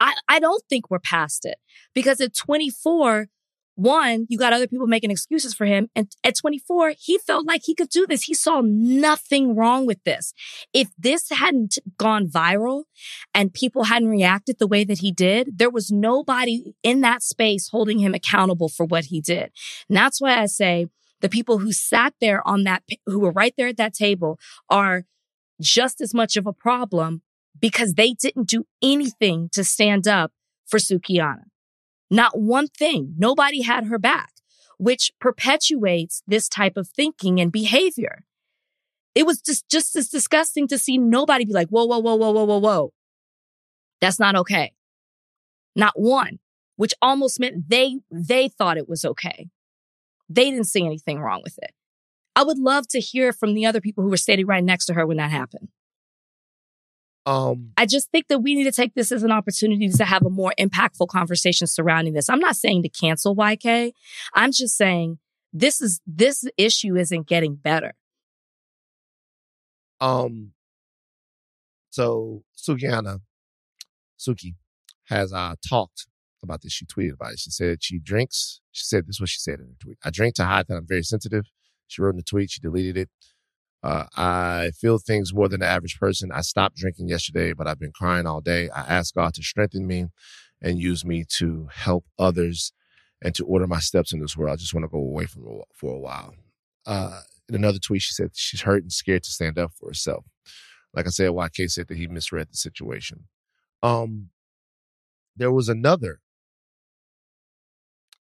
I, 0.00 0.14
I 0.28 0.38
don't 0.38 0.62
think 0.68 0.90
we're 0.90 1.00
past 1.00 1.44
it 1.44 1.58
because 1.94 2.20
at 2.20 2.34
24, 2.34 3.26
one, 3.74 4.26
you 4.28 4.38
got 4.38 4.52
other 4.52 4.68
people 4.68 4.86
making 4.86 5.10
excuses 5.10 5.54
for 5.54 5.64
him. 5.64 5.88
And 5.96 6.08
at 6.22 6.36
24, 6.36 6.94
he 6.98 7.18
felt 7.18 7.46
like 7.46 7.62
he 7.64 7.74
could 7.74 7.88
do 7.88 8.06
this. 8.06 8.24
He 8.24 8.34
saw 8.34 8.60
nothing 8.64 9.56
wrong 9.56 9.86
with 9.86 10.02
this. 10.04 10.34
If 10.72 10.88
this 10.98 11.30
hadn't 11.30 11.78
gone 11.98 12.28
viral 12.28 12.84
and 13.34 13.52
people 13.52 13.84
hadn't 13.84 14.08
reacted 14.08 14.58
the 14.58 14.66
way 14.66 14.84
that 14.84 14.98
he 14.98 15.10
did, 15.10 15.58
there 15.58 15.70
was 15.70 15.90
nobody 15.90 16.74
in 16.82 17.00
that 17.00 17.22
space 17.22 17.70
holding 17.70 17.98
him 17.98 18.14
accountable 18.14 18.68
for 18.68 18.84
what 18.84 19.06
he 19.06 19.20
did. 19.20 19.50
And 19.88 19.96
that's 19.96 20.20
why 20.20 20.38
I 20.38 20.46
say 20.46 20.86
the 21.22 21.28
people 21.28 21.58
who 21.58 21.72
sat 21.72 22.14
there 22.20 22.46
on 22.46 22.64
that, 22.64 22.82
who 23.06 23.20
were 23.20 23.30
right 23.30 23.54
there 23.56 23.68
at 23.68 23.78
that 23.78 23.94
table 23.94 24.38
are 24.68 25.04
just 25.60 26.00
as 26.00 26.12
much 26.12 26.36
of 26.36 26.46
a 26.46 26.52
problem 26.52 27.22
because 27.58 27.94
they 27.94 28.12
didn't 28.12 28.48
do 28.48 28.64
anything 28.82 29.48
to 29.52 29.62
stand 29.64 30.06
up 30.08 30.32
for 30.66 30.78
Sukihana. 30.78 31.44
Not 32.10 32.38
one 32.38 32.66
thing. 32.66 33.14
Nobody 33.16 33.62
had 33.62 33.86
her 33.86 33.98
back, 33.98 34.32
which 34.78 35.12
perpetuates 35.20 36.22
this 36.26 36.48
type 36.48 36.76
of 36.76 36.88
thinking 36.88 37.40
and 37.40 37.52
behavior. 37.52 38.24
It 39.14 39.24
was 39.24 39.40
just, 39.40 39.68
just 39.68 39.94
as 39.94 40.08
disgusting 40.08 40.66
to 40.68 40.78
see 40.78 40.98
nobody 40.98 41.44
be 41.44 41.52
like, 41.52 41.68
whoa, 41.68 41.84
whoa, 41.84 42.00
whoa, 42.00 42.16
whoa, 42.16 42.32
whoa, 42.32 42.44
whoa, 42.44 42.58
whoa. 42.58 42.92
That's 44.00 44.18
not 44.18 44.34
okay. 44.36 44.72
Not 45.76 45.92
one, 45.94 46.40
which 46.76 46.94
almost 47.00 47.38
meant 47.38 47.68
they, 47.68 48.00
they 48.10 48.48
thought 48.48 48.76
it 48.76 48.88
was 48.88 49.04
okay. 49.04 49.48
They 50.34 50.50
didn't 50.50 50.66
see 50.66 50.84
anything 50.84 51.20
wrong 51.20 51.40
with 51.42 51.58
it. 51.62 51.72
I 52.34 52.42
would 52.42 52.58
love 52.58 52.88
to 52.88 53.00
hear 53.00 53.32
from 53.32 53.54
the 53.54 53.66
other 53.66 53.80
people 53.80 54.02
who 54.02 54.10
were 54.10 54.16
standing 54.16 54.46
right 54.46 54.64
next 54.64 54.86
to 54.86 54.94
her 54.94 55.06
when 55.06 55.18
that 55.18 55.30
happened. 55.30 55.68
Um, 57.24 57.72
I 57.76 57.86
just 57.86 58.10
think 58.10 58.28
that 58.28 58.40
we 58.40 58.54
need 58.54 58.64
to 58.64 58.72
take 58.72 58.94
this 58.94 59.12
as 59.12 59.22
an 59.22 59.30
opportunity 59.30 59.88
to 59.88 60.04
have 60.04 60.26
a 60.26 60.30
more 60.30 60.52
impactful 60.58 61.08
conversation 61.08 61.66
surrounding 61.66 62.14
this. 62.14 62.28
I'm 62.28 62.40
not 62.40 62.56
saying 62.56 62.82
to 62.82 62.88
cancel 62.88 63.36
YK. 63.36 63.92
I'm 64.34 64.50
just 64.50 64.76
saying 64.76 65.18
this 65.52 65.80
is 65.80 66.00
this 66.06 66.44
issue 66.56 66.96
isn't 66.96 67.28
getting 67.28 67.54
better. 67.54 67.92
um, 70.00 70.52
so 71.90 72.42
Sukihana, 72.56 73.20
Suki, 74.18 74.54
has 75.04 75.32
uh, 75.32 75.54
talked 75.68 76.06
about 76.42 76.62
this. 76.62 76.72
She 76.72 76.86
tweeted 76.86 77.14
about 77.14 77.32
it. 77.32 77.38
She 77.38 77.50
said 77.50 77.82
she 77.82 77.98
drinks. 77.98 78.60
She 78.72 78.84
said 78.84 79.06
this 79.06 79.16
is 79.16 79.20
what 79.20 79.28
she 79.28 79.38
said 79.38 79.60
in 79.60 79.66
her 79.66 79.76
tweet. 79.80 79.98
I 80.04 80.10
drink 80.10 80.34
to 80.36 80.44
hide 80.44 80.66
that 80.68 80.76
I'm 80.76 80.86
very 80.86 81.02
sensitive. 81.02 81.46
She 81.88 82.00
wrote 82.02 82.10
in 82.10 82.16
the 82.16 82.22
tweet. 82.22 82.50
She 82.50 82.60
deleted 82.60 82.96
it. 82.96 83.10
Uh, 83.82 84.04
I 84.16 84.70
feel 84.78 84.98
things 84.98 85.34
more 85.34 85.48
than 85.48 85.60
the 85.60 85.66
average 85.66 85.98
person. 85.98 86.30
I 86.32 86.42
stopped 86.42 86.76
drinking 86.76 87.08
yesterday, 87.08 87.52
but 87.52 87.66
I've 87.66 87.80
been 87.80 87.92
crying 87.92 88.26
all 88.26 88.40
day. 88.40 88.70
I 88.70 88.80
ask 88.82 89.14
God 89.14 89.34
to 89.34 89.42
strengthen 89.42 89.86
me 89.86 90.06
and 90.60 90.78
use 90.78 91.04
me 91.04 91.24
to 91.38 91.68
help 91.72 92.04
others 92.18 92.72
and 93.20 93.34
to 93.34 93.44
order 93.44 93.66
my 93.66 93.80
steps 93.80 94.12
in 94.12 94.20
this 94.20 94.36
world. 94.36 94.52
I 94.52 94.56
just 94.56 94.72
want 94.72 94.84
to 94.84 94.88
go 94.88 94.98
away 94.98 95.26
from 95.26 95.46
it 95.46 95.64
for 95.74 95.94
a 95.94 95.98
while. 95.98 96.34
Uh, 96.86 97.20
in 97.48 97.56
another 97.56 97.78
tweet, 97.78 98.02
she 98.02 98.14
said 98.14 98.30
she's 98.34 98.62
hurt 98.62 98.82
and 98.82 98.92
scared 98.92 99.24
to 99.24 99.30
stand 99.30 99.58
up 99.58 99.72
for 99.72 99.88
herself. 99.88 100.24
Like 100.94 101.06
I 101.06 101.10
said, 101.10 101.30
YK 101.30 101.70
said 101.70 101.88
that 101.88 101.96
he 101.96 102.06
misread 102.06 102.48
the 102.50 102.56
situation. 102.56 103.24
Um, 103.82 104.30
there 105.36 105.52
was 105.52 105.68
another 105.68 106.20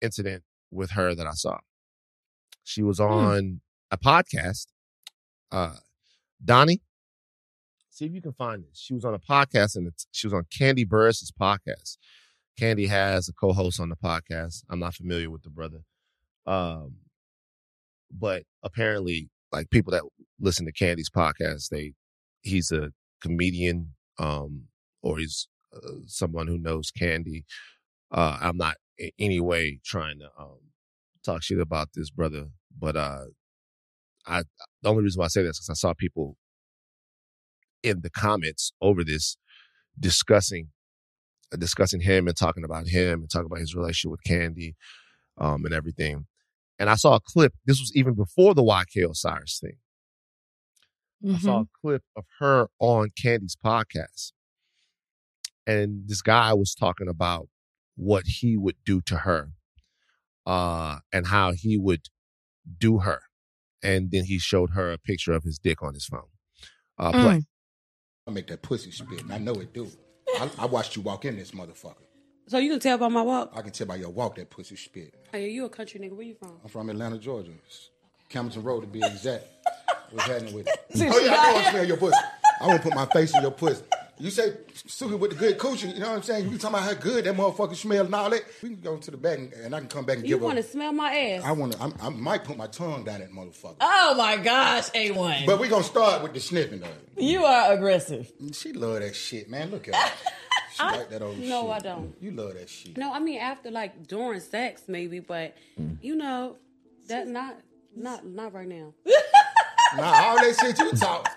incident 0.03 0.43
with 0.71 0.91
her 0.93 1.15
that 1.15 1.27
I 1.27 1.33
saw. 1.33 1.59
She 2.65 2.83
was 2.83 3.01
on 3.01 3.61
a 3.91 3.99
podcast. 3.99 4.67
Uh, 5.51 5.77
Donnie, 6.45 6.81
see 7.91 8.07
if 8.07 8.13
you 8.13 8.23
can 8.23 8.33
find 8.33 8.65
this. 8.65 8.79
She 8.79 8.95
was 8.95 9.05
on 9.05 9.15
a 9.15 9.19
podcast 9.19 9.77
and 9.77 9.87
it's, 9.87 10.07
she 10.13 10.27
was 10.27 10.35
on 10.35 10.45
Kandi 10.45 10.87
Burruss's 10.87 11.33
podcast. 11.33 11.99
Kandi 12.61 12.89
has 12.89 13.29
a 13.29 13.33
co-host 13.33 13.81
on 13.81 13.89
the 13.89 13.97
podcast. 13.97 14.65
I'm 14.69 14.79
not 14.79 14.95
familiar 14.95 15.31
with 15.31 15.43
the 15.43 15.51
brother. 15.51 15.81
Um, 16.47 16.97
but 18.11 18.45
apparently 18.63 19.31
like 19.53 19.71
people 19.71 19.93
that 19.93 20.03
listen 20.41 20.67
to 20.67 20.73
Kandi's 20.73 21.11
podcast, 21.11 21.69
they, 21.69 21.93
he's 22.43 22.73
a 22.73 22.93
comedian, 23.21 23.95
um, 24.19 24.65
or 25.03 25.19
he's 25.19 25.49
uh, 25.75 26.01
someone 26.07 26.47
who 26.47 26.59
knows 26.59 26.91
Kandi. 26.91 27.45
Uh, 28.11 28.39
I'm 28.41 28.57
not 28.57 28.77
in 28.99 29.11
any 29.19 29.41
way 29.41 29.81
trying 29.85 30.19
to, 30.21 30.31
um, 30.39 30.59
talk 31.25 31.43
shit 31.43 31.59
about 31.61 31.89
this 31.95 32.11
brother, 32.11 32.49
but, 32.79 32.97
uh, 32.97 33.25
I, 34.27 34.43
the 34.83 34.89
only 34.89 35.03
reason 35.03 35.19
why 35.21 35.25
I 35.27 35.29
say 35.29 35.43
that 35.43 35.51
is 35.51 35.59
because 35.59 35.71
I 35.71 35.75
saw 35.75 35.95
people 35.95 36.37
in 37.83 38.01
the 38.03 38.11
comments 38.11 38.73
over 38.81 39.03
this 39.05 39.37
discussing 39.99 40.69
uh, 41.53 41.57
discussing 41.57 42.01
him 42.01 42.29
and 42.29 42.37
talking 42.37 42.65
about 42.65 42.87
him 42.89 43.21
and 43.21 43.31
talking 43.31 43.47
about 43.47 43.59
his 43.59 43.75
relationship 43.75 44.11
with 44.13 44.21
Kandi 44.27 44.75
um, 45.39 45.65
and 45.65 45.75
everything. 45.75 46.27
And 46.79 46.89
I 46.89 46.95
saw 46.95 47.17
a 47.17 47.21
clip. 47.21 47.53
This 47.67 47.79
was 47.81 47.93
even 47.95 48.15
before 48.15 48.55
the 48.55 48.63
YK 48.63 49.11
Osiris 49.11 49.59
thing. 49.61 49.77
I 51.35 51.39
saw 51.39 51.61
Mhm. 51.61 51.63
a 51.67 51.69
clip 51.81 52.03
of 52.17 52.25
her 52.39 52.69
on 52.79 53.11
Kandi's 53.11 53.57
podcast. 53.57 54.33
And 55.67 56.09
this 56.09 56.23
guy 56.23 56.53
was 56.55 56.75
talking 56.75 57.09
about 57.09 57.49
what 57.97 58.25
he 58.27 58.57
would 58.57 58.77
do 58.85 59.01
to 59.03 59.19
her 59.19 59.51
uh, 60.47 60.99
and 61.13 61.27
how 61.27 61.53
he 61.53 61.77
would 61.77 62.03
do 62.79 62.99
her. 62.99 63.23
And 63.83 64.11
then 64.11 64.25
he 64.25 64.39
showed 64.39 64.71
her 64.71 64.93
a 64.93 64.99
picture 64.99 65.33
of 65.33 65.43
his 65.43 65.59
dick 65.59 65.83
on 65.83 65.95
his 65.95 66.07
phone. 66.07 66.29
Uh, 66.99 67.13
play. 67.13 67.39
Mm. 67.39 67.47
I 68.29 68.31
make 68.31 68.47
that 68.47 68.63
pussy 68.63 68.93
spit, 68.93 69.23
and 69.23 69.33
I 69.33 69.39
know 69.39 69.55
it 69.55 69.73
do. 69.73 69.89
I, 70.37 70.49
I 70.59 70.67
watched 70.67 70.95
you 70.95 71.03
walk 71.03 71.25
in 71.25 71.37
this 71.37 71.51
motherfucker. 71.51 71.97
So 72.47 72.59
you 72.59 72.71
can 72.71 72.81
tell 72.81 72.99
by 72.99 73.09
my 73.09 73.23
walk. 73.23 73.53
I 73.57 73.63
can 73.63 73.73
tell 73.73 73.87
by 73.89 73.97
your 73.97 74.11
walk 74.11 74.37
that 74.37 74.51
pussy 74.51 74.77
spit. 74.77 75.15
Hey, 75.33 75.51
you 75.51 75.65
a 75.65 75.69
country 75.69 75.99
nigga? 75.99 76.13
Where 76.13 76.23
you 76.23 76.35
from? 76.35 76.61
I'm 76.63 76.69
from 76.69 76.91
Atlanta, 76.91 77.19
Georgia. 77.19 77.53
Camden 78.29 78.63
Road 78.63 78.83
to 78.83 78.87
be 78.87 79.01
exact. 79.01 79.47
What's 80.11 80.27
happening 80.27 80.55
with 80.55 80.69
it? 80.69 80.85
See, 80.97 81.09
oh 81.09 81.19
she 81.19 81.27
yeah, 81.27 81.33
I 81.33 81.35
got 81.35 81.55
want 81.55 81.57
it. 81.57 81.65
to 81.65 81.71
smell 81.71 81.85
your 81.87 81.97
pussy. 81.97 82.19
I 82.61 82.67
want 82.67 82.83
to 82.83 82.89
put 82.89 82.95
my 82.95 83.07
face 83.07 83.35
in 83.35 83.43
your 83.43 83.51
pussy. 83.51 83.83
You 84.19 84.31
say 84.31 84.53
Suki 84.75 85.19
with 85.19 85.31
the 85.33 85.37
good 85.37 85.59
coochie, 85.59 85.95
you 85.95 86.01
know 86.01 86.11
what 86.11 86.17
I'm 86.17 86.23
saying? 86.23 86.45
You 86.49 86.59
talking 86.59 86.77
about 86.77 86.83
how 86.83 86.95
good 86.95 87.25
that 87.25 87.35
motherfucker 87.35 87.75
smell 87.75 88.05
and 88.05 88.15
all 88.15 88.31
that. 88.31 88.43
We 88.63 88.69
can 88.71 88.81
go 88.81 88.97
to 88.97 89.11
the 89.11 89.17
back 89.17 89.39
and, 89.39 89.53
and 89.55 89.75
I 89.75 89.81
can 89.81 89.89
come 89.89 90.05
back 90.05 90.19
and 90.19 90.27
You 90.27 90.35
give 90.37 90.41
You 90.41 90.45
want 90.47 90.59
to 90.59 90.63
smell 90.63 90.93
my 90.93 91.13
ass? 91.13 91.43
I 91.45 91.53
want 91.53 91.73
to. 91.73 91.93
I 92.01 92.09
might 92.11 92.45
put 92.45 92.57
my 92.57 92.67
tongue 92.69 93.05
down 93.05 93.21
that 93.21 93.33
motherfucker. 93.33 93.77
Oh 93.81 94.15
my 94.17 94.37
gosh, 94.37 94.91
A1. 94.91 95.47
But 95.47 95.59
we 95.59 95.69
gonna 95.69 95.83
start 95.83 96.23
with 96.23 96.35
the 96.35 96.41
sniffing 96.41 96.81
though. 96.81 96.89
you 97.23 97.45
are 97.45 97.73
aggressive. 97.73 98.31
She 98.53 98.73
love 98.73 99.01
that 99.01 99.17
shit, 99.17 99.51
man. 99.51 99.71
Look 99.71 99.89
at 99.89 99.95
her. 99.97 100.13
She 100.75 100.83
like 100.85 101.11
that 101.11 101.21
old 101.23 101.37
shit. 101.37 101.49
No, 101.49 101.71
I 101.71 101.79
don't. 101.81 102.15
You 102.21 102.31
love 102.31 102.55
that 102.55 102.69
shit. 102.69 102.97
No, 102.97 103.13
I 103.13 103.19
mean 103.19 103.41
after 103.41 103.71
like 103.71 104.07
during 104.07 104.41
sex 104.41 104.83
maybe, 104.89 105.21
but 105.21 105.57
you 106.01 106.15
know 106.17 106.57
that 107.09 107.27
not 107.27 107.57
not 107.97 108.25
not 108.27 108.53
right 108.53 108.69
now. 108.69 108.93
Nah, 109.95 110.05
all 110.05 110.37
that 110.37 110.57
shit 110.59 110.79
you 110.79 110.91
talk. 110.93 111.29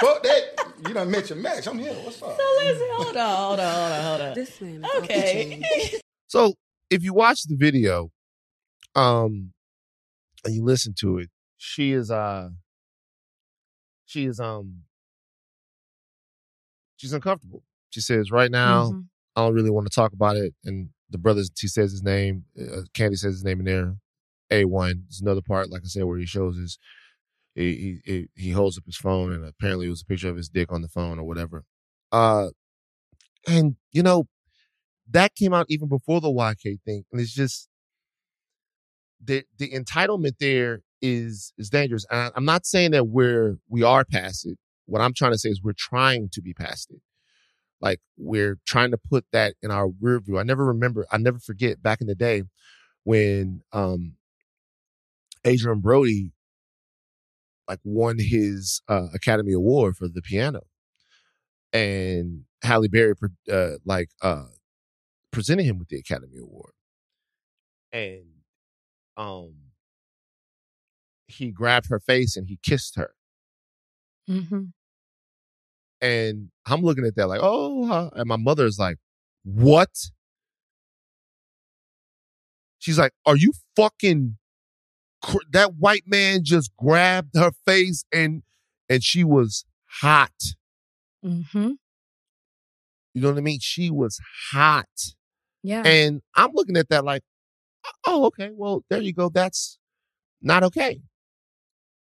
Fuck 0.00 0.22
that. 0.22 0.42
You 0.86 0.94
done 0.94 1.10
met 1.10 1.28
your 1.30 1.38
match. 1.38 1.66
I'm 1.66 1.78
here. 1.78 1.92
What's 1.94 2.22
up? 2.22 2.36
So 2.36 2.46
listen, 2.58 2.86
hold 2.92 3.16
on, 3.16 3.36
hold 3.36 3.60
on, 3.60 3.74
hold 3.74 3.92
on, 3.92 4.02
hold 4.04 4.20
on. 4.20 4.34
This 4.34 4.60
man. 4.60 4.84
Okay. 4.96 6.00
So 6.26 6.54
if 6.90 7.02
you 7.02 7.14
watch 7.14 7.44
the 7.44 7.56
video, 7.56 8.10
um, 8.94 9.52
and 10.44 10.54
you 10.54 10.64
listen 10.64 10.94
to 10.98 11.18
it, 11.18 11.30
she 11.56 11.92
is 11.92 12.10
uh 12.10 12.48
she 14.06 14.24
is 14.26 14.40
um 14.40 14.82
she's 16.96 17.12
uncomfortable. 17.12 17.62
She 17.90 18.00
says, 18.00 18.30
"Right 18.30 18.50
now, 18.50 18.90
Mhm. 18.90 19.06
I 19.36 19.42
don't 19.42 19.54
really 19.54 19.70
want 19.70 19.86
to 19.86 19.94
talk 19.94 20.12
about 20.12 20.36
it." 20.36 20.54
And 20.64 20.90
the 21.10 21.18
brothers, 21.18 21.50
he 21.58 21.68
says 21.68 21.92
his 21.92 22.02
name. 22.02 22.44
Uh, 22.58 22.82
Kandi 22.94 23.16
says 23.16 23.34
his 23.34 23.44
name 23.44 23.60
in 23.60 23.66
there. 23.66 23.96
A 24.50 24.64
one. 24.66 25.04
There's 25.08 25.20
another 25.22 25.40
part, 25.42 25.70
like 25.70 25.82
I 25.84 25.86
said, 25.88 26.04
where 26.04 26.18
he 26.18 26.26
shows 26.26 26.56
his 26.58 26.78
he 27.54 28.00
he 28.04 28.28
he 28.34 28.50
holds 28.50 28.76
up 28.76 28.84
his 28.84 28.96
phone, 28.96 29.32
and 29.32 29.44
apparently 29.44 29.86
it 29.86 29.90
was 29.90 30.02
a 30.02 30.06
picture 30.06 30.28
of 30.28 30.36
his 30.36 30.48
dick 30.48 30.72
on 30.72 30.82
the 30.82 30.88
phone 30.88 31.18
or 31.18 31.24
whatever. 31.24 31.64
Uh, 32.10 32.48
and 33.46 33.76
you 33.92 34.02
know 34.02 34.26
that 35.10 35.34
came 35.34 35.52
out 35.52 35.66
even 35.68 35.88
before 35.88 36.20
the 36.20 36.28
YK 36.28 36.80
thing, 36.84 37.04
and 37.12 37.20
it's 37.20 37.34
just 37.34 37.68
the 39.22 39.44
the 39.58 39.70
entitlement 39.70 40.38
there 40.40 40.80
is 41.00 41.52
is 41.58 41.70
dangerous. 41.70 42.06
And 42.10 42.20
I, 42.20 42.30
I'm 42.34 42.44
not 42.44 42.66
saying 42.66 42.92
that 42.92 43.08
we're 43.08 43.58
we 43.68 43.82
are 43.82 44.04
past 44.04 44.46
it. 44.46 44.58
What 44.86 45.00
I'm 45.00 45.14
trying 45.14 45.32
to 45.32 45.38
say 45.38 45.48
is 45.50 45.62
we're 45.62 45.72
trying 45.76 46.28
to 46.32 46.42
be 46.42 46.54
past 46.54 46.90
it. 46.90 47.00
Like 47.80 48.00
we're 48.16 48.58
trying 48.66 48.90
to 48.92 48.98
put 48.98 49.26
that 49.32 49.54
in 49.62 49.70
our 49.70 49.88
rear 50.00 50.20
view. 50.20 50.38
I 50.38 50.42
never 50.42 50.64
remember. 50.64 51.06
I 51.10 51.18
never 51.18 51.38
forget 51.38 51.82
back 51.82 52.00
in 52.00 52.06
the 52.06 52.14
day 52.14 52.42
when 53.04 53.62
um 53.72 54.14
Adrien 55.46 55.80
Brody 55.80 56.32
like 57.68 57.80
won 57.84 58.18
his 58.18 58.82
uh, 58.88 59.08
Academy 59.14 59.52
Award 59.52 59.96
for 59.96 60.08
the 60.08 60.22
piano, 60.22 60.62
and 61.72 62.44
Halle 62.62 62.88
Berry 62.88 63.14
uh, 63.50 63.72
like 63.84 64.10
uh 64.22 64.46
presented 65.30 65.64
him 65.64 65.78
with 65.78 65.88
the 65.88 65.98
Academy 65.98 66.38
Award, 66.38 66.72
and 67.92 68.24
um 69.16 69.54
he 71.26 71.50
grabbed 71.50 71.86
her 71.88 72.00
face 72.00 72.36
and 72.36 72.46
he 72.48 72.58
kissed 72.62 72.96
her, 72.96 73.14
Mhm. 74.28 74.72
and 76.00 76.50
I'm 76.66 76.82
looking 76.82 77.06
at 77.06 77.16
that 77.16 77.28
like, 77.28 77.40
oh, 77.42 77.86
huh. 77.86 78.10
and 78.14 78.28
my 78.28 78.36
mother's 78.36 78.78
like, 78.78 78.98
what? 79.44 79.90
She's 82.78 82.98
like, 82.98 83.12
are 83.24 83.36
you 83.36 83.52
fucking? 83.76 84.36
That 85.52 85.74
white 85.76 86.04
man 86.06 86.44
just 86.44 86.74
grabbed 86.76 87.36
her 87.36 87.52
face 87.66 88.04
and 88.12 88.42
and 88.88 89.02
she 89.02 89.24
was 89.24 89.64
hot. 90.00 90.32
Mm-hmm. 91.24 91.72
You 93.14 93.22
know 93.22 93.30
what 93.30 93.38
I 93.38 93.42
mean? 93.42 93.60
She 93.60 93.90
was 93.90 94.20
hot. 94.50 95.14
Yeah. 95.62 95.82
And 95.86 96.20
I'm 96.34 96.50
looking 96.52 96.76
at 96.76 96.88
that 96.90 97.04
like, 97.04 97.22
oh, 98.06 98.26
okay, 98.26 98.50
well, 98.52 98.84
there 98.90 99.00
you 99.00 99.14
go. 99.14 99.28
That's 99.28 99.78
not 100.42 100.62
okay. 100.64 101.00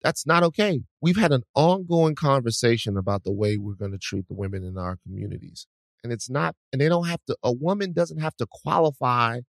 That's 0.04 0.26
not 0.26 0.43
okay. 0.43 0.82
We've 1.02 1.17
had 1.17 1.32
an 1.32 1.43
ongoing 1.56 2.15
conversation 2.15 2.98
about 2.98 3.24
the 3.24 3.32
way 3.32 3.58
we're 3.58 3.74
going 3.74 3.91
to 3.91 3.98
treat 3.98 4.28
the 4.28 4.36
women 4.36 4.63
in 4.63 4.78
our 4.78 4.98
communities. 5.04 5.67
And 6.04 6.13
it's 6.13 6.30
not, 6.30 6.56
and 6.72 6.82
they 6.82 6.89
don't 6.89 7.08
have 7.08 7.22
to, 7.28 7.38
a 7.43 7.52
woman 7.52 7.93
doesn't 7.93 8.20
have 8.20 8.36
to 8.38 8.48
qualify 8.50 9.41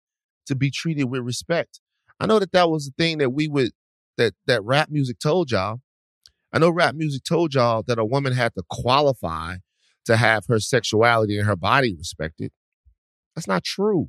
to 0.46 0.54
be 0.54 0.70
treated 0.70 1.04
with 1.04 1.22
respect. 1.22 1.80
I 2.20 2.26
know 2.26 2.38
that 2.38 2.52
that 2.52 2.70
was 2.70 2.86
the 2.86 3.02
thing 3.02 3.18
that 3.18 3.30
we 3.30 3.48
would, 3.48 3.70
that, 4.16 4.34
that 4.46 4.64
rap 4.64 4.90
music 4.90 5.18
told 5.18 5.50
y'all. 5.50 5.80
I 6.52 6.58
know 6.58 6.70
rap 6.70 6.94
music 6.94 7.24
told 7.24 7.54
y'all 7.54 7.82
that 7.84 7.98
a 7.98 8.04
woman 8.04 8.32
had 8.32 8.54
to 8.54 8.62
qualify 8.68 9.56
to 10.06 10.16
have 10.16 10.46
her 10.46 10.58
sexuality 10.58 11.38
and 11.38 11.46
her 11.46 11.56
body 11.56 11.94
respected. 11.94 12.50
That's 13.34 13.46
not 13.46 13.62
true. 13.64 14.08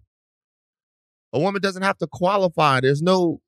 A 1.33 1.39
woman 1.39 1.61
doesn't 1.61 1.83
have 1.83 1.97
to 1.99 2.07
qualify. 2.07 2.79
There's 2.79 3.01
no 3.01 3.41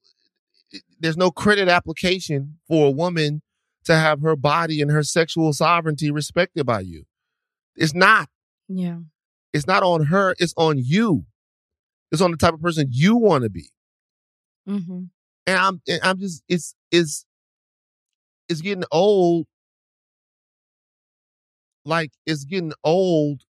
there's 1.00 1.18
no 1.18 1.32
credit 1.32 1.68
application 1.68 2.60
for 2.68 2.88
a 2.88 2.92
woman 2.92 3.42
to 3.86 3.96
have 3.96 4.22
her 4.22 4.36
body 4.36 4.82
and 4.82 4.92
her 4.92 5.04
sexual 5.04 5.52
sovereignty 5.54 6.12
respected 6.12 6.66
by 6.66 6.82
you. 6.82 7.06
It's 7.76 7.96
not. 7.96 8.30
Yeah. 8.68 9.00
It's 9.54 9.68
not 9.68 9.84
on 9.84 10.06
her, 10.06 10.36
it's 10.40 10.54
on 10.56 10.78
you. 10.78 11.26
It's 12.12 12.22
on 12.22 12.32
the 12.32 12.38
type 12.38 12.54
of 12.54 12.62
person 12.62 12.88
you 12.92 13.16
want 13.16 13.44
to 13.44 13.50
be. 13.50 13.70
Mhm. 14.68 15.10
And 15.48 15.58
I'm 15.58 15.82
and 15.88 16.00
I'm 16.04 16.20
just 16.20 16.44
it's 16.48 16.76
it's 16.92 17.26
it's 18.50 18.62
getting 18.62 18.84
old. 18.92 19.48
Like 21.86 22.12
it's 22.26 22.44
getting 22.46 22.74
old 22.84 23.44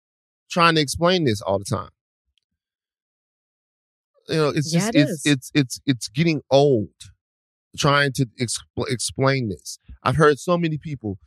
trying 0.50 0.74
to 0.76 0.80
explain 0.80 1.24
this 1.24 1.40
all 1.42 1.58
the 1.58 1.64
time. 1.64 1.90
You 4.28 4.36
know, 4.36 4.48
it's 4.48 4.72
Yeah, 4.72 4.80
just 4.80 4.94
it 4.94 5.00
it's, 5.00 5.26
it's 5.26 5.50
it's 5.54 5.80
it's 5.86 6.08
getting 6.08 6.42
old 6.50 6.90
trying 7.78 8.12
to 8.14 8.26
expl- 8.40 8.88
explain 8.90 9.48
this. 9.48 9.78
I've 10.02 10.16
heard 10.16 10.38
so 10.38 10.58
many 10.58 10.78
people. 10.78 11.18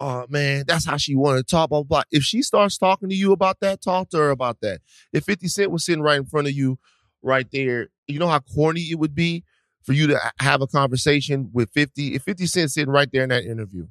Oh 0.00 0.26
man, 0.28 0.64
that's 0.66 0.86
how 0.86 0.96
she 0.96 1.16
wanted 1.16 1.46
to 1.46 1.50
talk. 1.56 1.70
Blah, 1.70 1.82
blah 1.82 2.02
blah. 2.02 2.02
If 2.12 2.22
she 2.22 2.42
starts 2.42 2.78
talking 2.78 3.08
to 3.08 3.14
you 3.16 3.32
about 3.32 3.58
that, 3.60 3.82
talk 3.82 4.10
to 4.10 4.18
her 4.18 4.30
about 4.30 4.58
that. 4.62 4.80
If 5.12 5.24
Fifty 5.24 5.48
Cent 5.48 5.72
was 5.72 5.84
sitting 5.84 6.02
right 6.02 6.18
in 6.18 6.26
front 6.26 6.46
of 6.46 6.52
you, 6.52 6.78
right 7.22 7.46
there, 7.52 7.88
you 8.06 8.18
know 8.18 8.28
how 8.28 8.40
corny 8.40 8.82
it 8.82 8.98
would 8.98 9.14
be 9.14 9.44
for 9.82 9.92
you 9.92 10.06
to 10.08 10.20
have 10.40 10.60
a 10.60 10.66
conversation 10.66 11.50
with 11.52 11.70
Fifty. 11.70 12.14
If 12.14 12.22
Fifty 12.22 12.46
Cent 12.46 12.70
sitting 12.70 12.92
right 12.92 13.08
there 13.12 13.22
in 13.22 13.30
that 13.30 13.44
interview, 13.44 13.86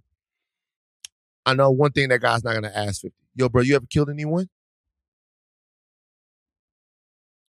I 1.45 1.53
know 1.53 1.71
one 1.71 1.91
thing 1.91 2.09
that 2.09 2.21
guy's 2.21 2.43
not 2.43 2.53
gonna 2.53 2.71
ask 2.73 3.01
Fifty. 3.01 3.17
Yo, 3.35 3.49
bro, 3.49 3.61
you 3.61 3.75
ever 3.75 3.85
killed 3.85 4.09
anyone? 4.09 4.49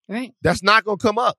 Right. 0.08 0.34
That's 0.42 0.62
not 0.64 0.84
gonna 0.84 0.98
come 0.98 1.18
up. 1.18 1.38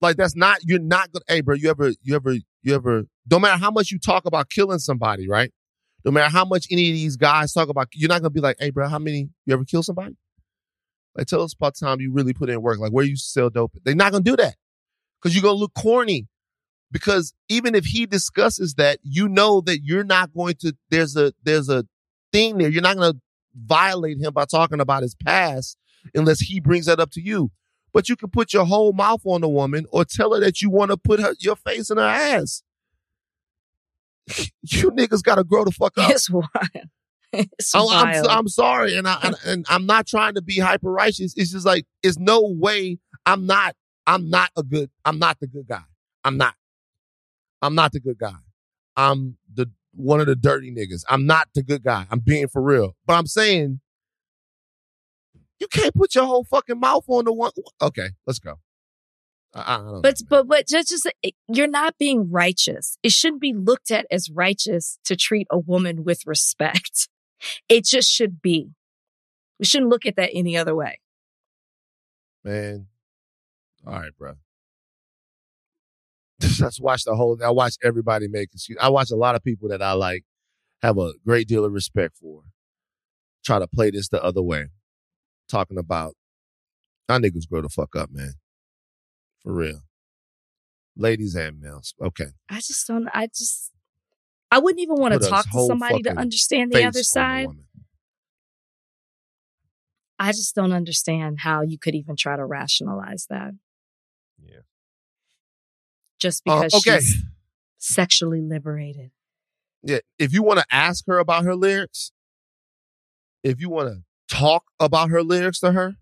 Like 0.00 0.16
that's 0.16 0.34
not 0.34 0.58
you're 0.64 0.80
not 0.80 1.12
gonna. 1.12 1.24
Hey, 1.28 1.40
bro, 1.42 1.54
you 1.54 1.70
ever 1.70 1.92
you 2.02 2.14
ever 2.14 2.34
you 2.62 2.74
ever? 2.74 3.04
Don't 3.28 3.42
matter 3.42 3.58
how 3.58 3.70
much 3.70 3.90
you 3.90 3.98
talk 3.98 4.24
about 4.24 4.50
killing 4.50 4.78
somebody, 4.78 5.28
right? 5.28 5.52
No 6.04 6.10
matter 6.10 6.30
how 6.30 6.44
much 6.44 6.66
any 6.70 6.88
of 6.90 6.94
these 6.94 7.16
guys 7.16 7.52
talk 7.52 7.68
about, 7.68 7.88
you're 7.94 8.08
not 8.08 8.20
gonna 8.20 8.30
be 8.30 8.40
like, 8.40 8.56
hey, 8.58 8.70
bro, 8.70 8.88
how 8.88 8.98
many 8.98 9.28
you 9.46 9.54
ever 9.54 9.64
kill 9.64 9.82
somebody? 9.82 10.16
Like, 11.16 11.26
tell 11.26 11.42
us 11.42 11.52
about 11.52 11.76
time 11.76 12.00
you 12.00 12.12
really 12.12 12.32
put 12.32 12.48
in 12.48 12.62
work. 12.62 12.78
Like, 12.78 12.92
where 12.92 13.04
you 13.04 13.16
sell 13.16 13.50
dope. 13.50 13.72
They're 13.84 13.94
not 13.94 14.12
gonna 14.12 14.24
do 14.24 14.36
that 14.36 14.56
because 15.20 15.34
you're 15.34 15.42
gonna 15.42 15.58
look 15.58 15.74
corny. 15.74 16.28
Because 16.90 17.32
even 17.48 17.74
if 17.74 17.86
he 17.86 18.04
discusses 18.04 18.74
that, 18.74 18.98
you 19.02 19.28
know 19.28 19.62
that 19.62 19.80
you're 19.82 20.04
not 20.04 20.32
going 20.34 20.56
to. 20.60 20.76
There's 20.90 21.16
a 21.16 21.32
there's 21.42 21.68
a 21.68 21.86
thing 22.32 22.58
there. 22.58 22.68
You're 22.68 22.82
not 22.82 22.96
gonna 22.96 23.18
violate 23.54 24.18
him 24.18 24.32
by 24.32 24.44
talking 24.44 24.80
about 24.80 25.02
his 25.02 25.14
past 25.14 25.78
unless 26.14 26.40
he 26.40 26.60
brings 26.60 26.86
that 26.86 27.00
up 27.00 27.10
to 27.12 27.20
you. 27.20 27.50
But 27.92 28.08
you 28.08 28.16
can 28.16 28.30
put 28.30 28.52
your 28.52 28.64
whole 28.64 28.92
mouth 28.92 29.20
on 29.24 29.42
a 29.42 29.48
woman 29.48 29.86
or 29.90 30.04
tell 30.04 30.32
her 30.32 30.40
that 30.40 30.62
you 30.62 30.70
want 30.70 30.90
to 30.90 30.96
put 30.96 31.20
her, 31.20 31.34
your 31.38 31.56
face 31.56 31.90
in 31.90 31.98
her 31.98 32.04
ass. 32.04 32.62
You 34.62 34.92
niggas 34.92 35.24
got 35.24 35.34
to 35.34 35.44
grow 35.44 35.64
the 35.64 35.72
fuck 35.72 35.98
up. 35.98 36.10
It's 36.10 36.30
wild. 36.30 36.46
It's 37.58 37.74
I'm, 37.74 37.88
I'm. 37.90 38.26
I'm 38.28 38.48
sorry, 38.48 38.96
and 38.96 39.08
I 39.08 39.18
and, 39.22 39.36
and 39.46 39.66
I'm 39.68 39.86
not 39.86 40.06
trying 40.06 40.34
to 40.34 40.42
be 40.42 40.58
hyper 40.58 40.92
righteous. 40.92 41.34
It's 41.36 41.52
just 41.52 41.64
like 41.64 41.86
it's 42.02 42.18
no 42.18 42.42
way 42.42 42.98
I'm 43.24 43.46
not 43.46 43.74
I'm 44.06 44.28
not 44.30 44.50
a 44.56 44.62
good 44.62 44.90
I'm 45.04 45.18
not 45.18 45.40
the 45.40 45.46
good 45.46 45.66
guy. 45.66 45.82
I'm 46.24 46.36
not. 46.36 46.54
I'm 47.60 47.74
not 47.74 47.92
the 47.92 48.00
good 48.00 48.18
guy. 48.18 48.34
I'm 48.96 49.36
the 49.52 49.70
one 49.94 50.20
of 50.20 50.26
the 50.26 50.36
dirty 50.36 50.72
niggas. 50.72 51.04
I'm 51.08 51.26
not 51.26 51.48
the 51.54 51.62
good 51.62 51.82
guy. 51.82 52.06
I'm 52.10 52.20
being 52.20 52.48
for 52.48 52.62
real. 52.62 52.96
But 53.06 53.14
I'm 53.14 53.26
saying 53.26 53.80
you 55.60 55.68
can't 55.68 55.94
put 55.94 56.14
your 56.14 56.24
whole 56.24 56.44
fucking 56.44 56.80
mouth 56.80 57.04
on 57.08 57.24
the 57.24 57.32
one. 57.32 57.52
Okay, 57.80 58.10
let's 58.26 58.40
go. 58.40 58.56
I, 59.54 59.74
I 59.74 59.76
don't 59.76 59.86
know. 59.86 60.00
But 60.00 60.16
but 60.28 60.48
but 60.48 60.66
just 60.66 60.88
just 60.88 61.08
you're 61.48 61.68
not 61.68 61.98
being 61.98 62.30
righteous. 62.30 62.98
It 63.02 63.12
shouldn't 63.12 63.40
be 63.40 63.54
looked 63.54 63.90
at 63.90 64.06
as 64.10 64.28
righteous 64.30 64.98
to 65.04 65.16
treat 65.16 65.46
a 65.50 65.58
woman 65.58 66.04
with 66.04 66.26
respect. 66.26 67.08
It 67.68 67.84
just 67.84 68.10
should 68.10 68.40
be. 68.42 68.70
We 69.58 69.64
shouldn't 69.66 69.90
look 69.90 70.06
at 70.06 70.16
that 70.16 70.30
any 70.32 70.56
other 70.56 70.74
way. 70.74 70.98
man. 72.44 72.86
All 73.86 73.94
right, 73.94 74.16
bro. 74.16 74.34
Let's 76.60 76.80
watch 76.80 77.04
the 77.04 77.14
whole. 77.14 77.38
I 77.44 77.50
watch 77.50 77.76
everybody 77.82 78.28
make 78.28 78.50
excuse. 78.52 78.78
I 78.80 78.88
watch 78.88 79.10
a 79.10 79.16
lot 79.16 79.34
of 79.36 79.44
people 79.44 79.68
that 79.68 79.82
I 79.82 79.92
like 79.92 80.24
have 80.82 80.98
a 80.98 81.12
great 81.24 81.46
deal 81.48 81.64
of 81.64 81.72
respect 81.72 82.16
for. 82.16 82.42
Try 83.44 83.58
to 83.58 83.66
play 83.66 83.90
this 83.90 84.08
the 84.08 84.22
other 84.22 84.42
way, 84.42 84.66
talking 85.48 85.78
about 85.78 86.14
our 87.08 87.18
niggas 87.18 87.48
grow 87.48 87.62
the 87.62 87.68
fuck 87.68 87.94
up, 87.96 88.10
man. 88.12 88.34
For 89.42 89.52
real, 89.52 89.82
ladies 90.96 91.34
and 91.34 91.60
males. 91.60 91.94
Okay, 92.00 92.28
I 92.48 92.56
just 92.56 92.86
don't. 92.86 93.08
I 93.12 93.26
just. 93.26 93.70
I 94.52 94.58
wouldn't 94.58 94.82
even 94.82 94.96
want 94.96 95.14
to 95.14 95.28
talk 95.30 95.50
to 95.50 95.66
somebody 95.66 96.02
to 96.02 96.14
understand 96.14 96.72
the 96.72 96.84
other 96.84 97.02
side. 97.02 97.48
I 100.18 100.32
just 100.32 100.54
don't 100.54 100.72
understand 100.72 101.40
how 101.40 101.62
you 101.62 101.78
could 101.78 101.94
even 101.94 102.16
try 102.16 102.36
to 102.36 102.44
rationalize 102.44 103.26
that. 103.30 103.54
Yeah. 104.44 104.58
Just 106.20 106.42
Uh, 106.46 106.64
because 106.64 106.74
okay. 106.86 107.00
she's 107.00 107.22
sexually 107.78 108.42
liberated. 108.42 109.10
Yeah, 109.82 110.00
if 110.18 110.34
you 110.34 110.42
want 110.42 110.60
to 110.60 110.66
ask 110.70 111.06
her 111.06 111.18
about 111.18 111.44
her 111.44 111.56
lyrics, 111.56 112.12
if 113.42 113.58
you 113.58 113.70
want 113.70 113.88
to 113.88 114.36
talk 114.36 114.64
about 114.78 115.08
her 115.08 115.22
lyrics 115.22 115.60
to 115.60 115.72
her, 115.72 115.96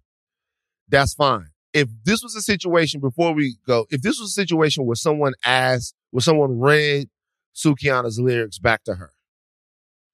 that's 0.88 1.14
fine. 1.14 1.50
If 1.72 1.88
this 2.02 2.20
was 2.24 2.34
a 2.34 2.42
situation 2.42 3.00
before 3.00 3.32
we 3.32 3.58
go, 3.64 3.86
if 3.90 4.02
this 4.02 4.18
was 4.18 4.30
a 4.30 4.32
situation 4.32 4.86
where 4.86 4.96
someone 4.96 5.34
asked, 5.44 5.94
where 6.10 6.20
someone 6.20 6.58
read 6.58 7.08
Sukihana's 7.54 8.18
lyrics 8.18 8.58
back 8.58 8.84
to 8.84 8.94
her 8.94 9.12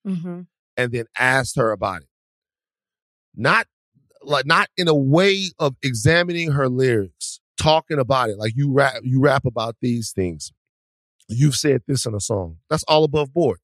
Mm-hmm. 0.07 0.43
and 0.77 0.93
then 0.93 1.07
asked 1.19 1.57
her 1.57 1.73
about 1.73 2.03
it, 2.03 2.09
not 3.35 3.67
like 4.23 4.47
not 4.47 4.69
in 4.77 4.87
a 4.87 4.95
way 4.95 5.51
of 5.59 5.75
examining 5.83 6.53
her 6.53 6.69
lyrics, 6.69 7.41
talking 7.59 7.99
about 7.99 8.31
it 8.31 8.39
like 8.39 8.53
you 8.55 8.73
rap, 8.73 8.95
you 9.03 9.21
rap 9.21 9.45
about 9.45 9.77
these 9.81 10.13
things. 10.13 10.53
You've 11.29 11.57
said 11.57 11.83
this 11.89 12.07
in 12.07 12.15
a 12.15 12.21
song. 12.21 12.59
That's 12.71 12.85
all 12.85 13.03
above 13.03 13.35
board. 13.35 13.59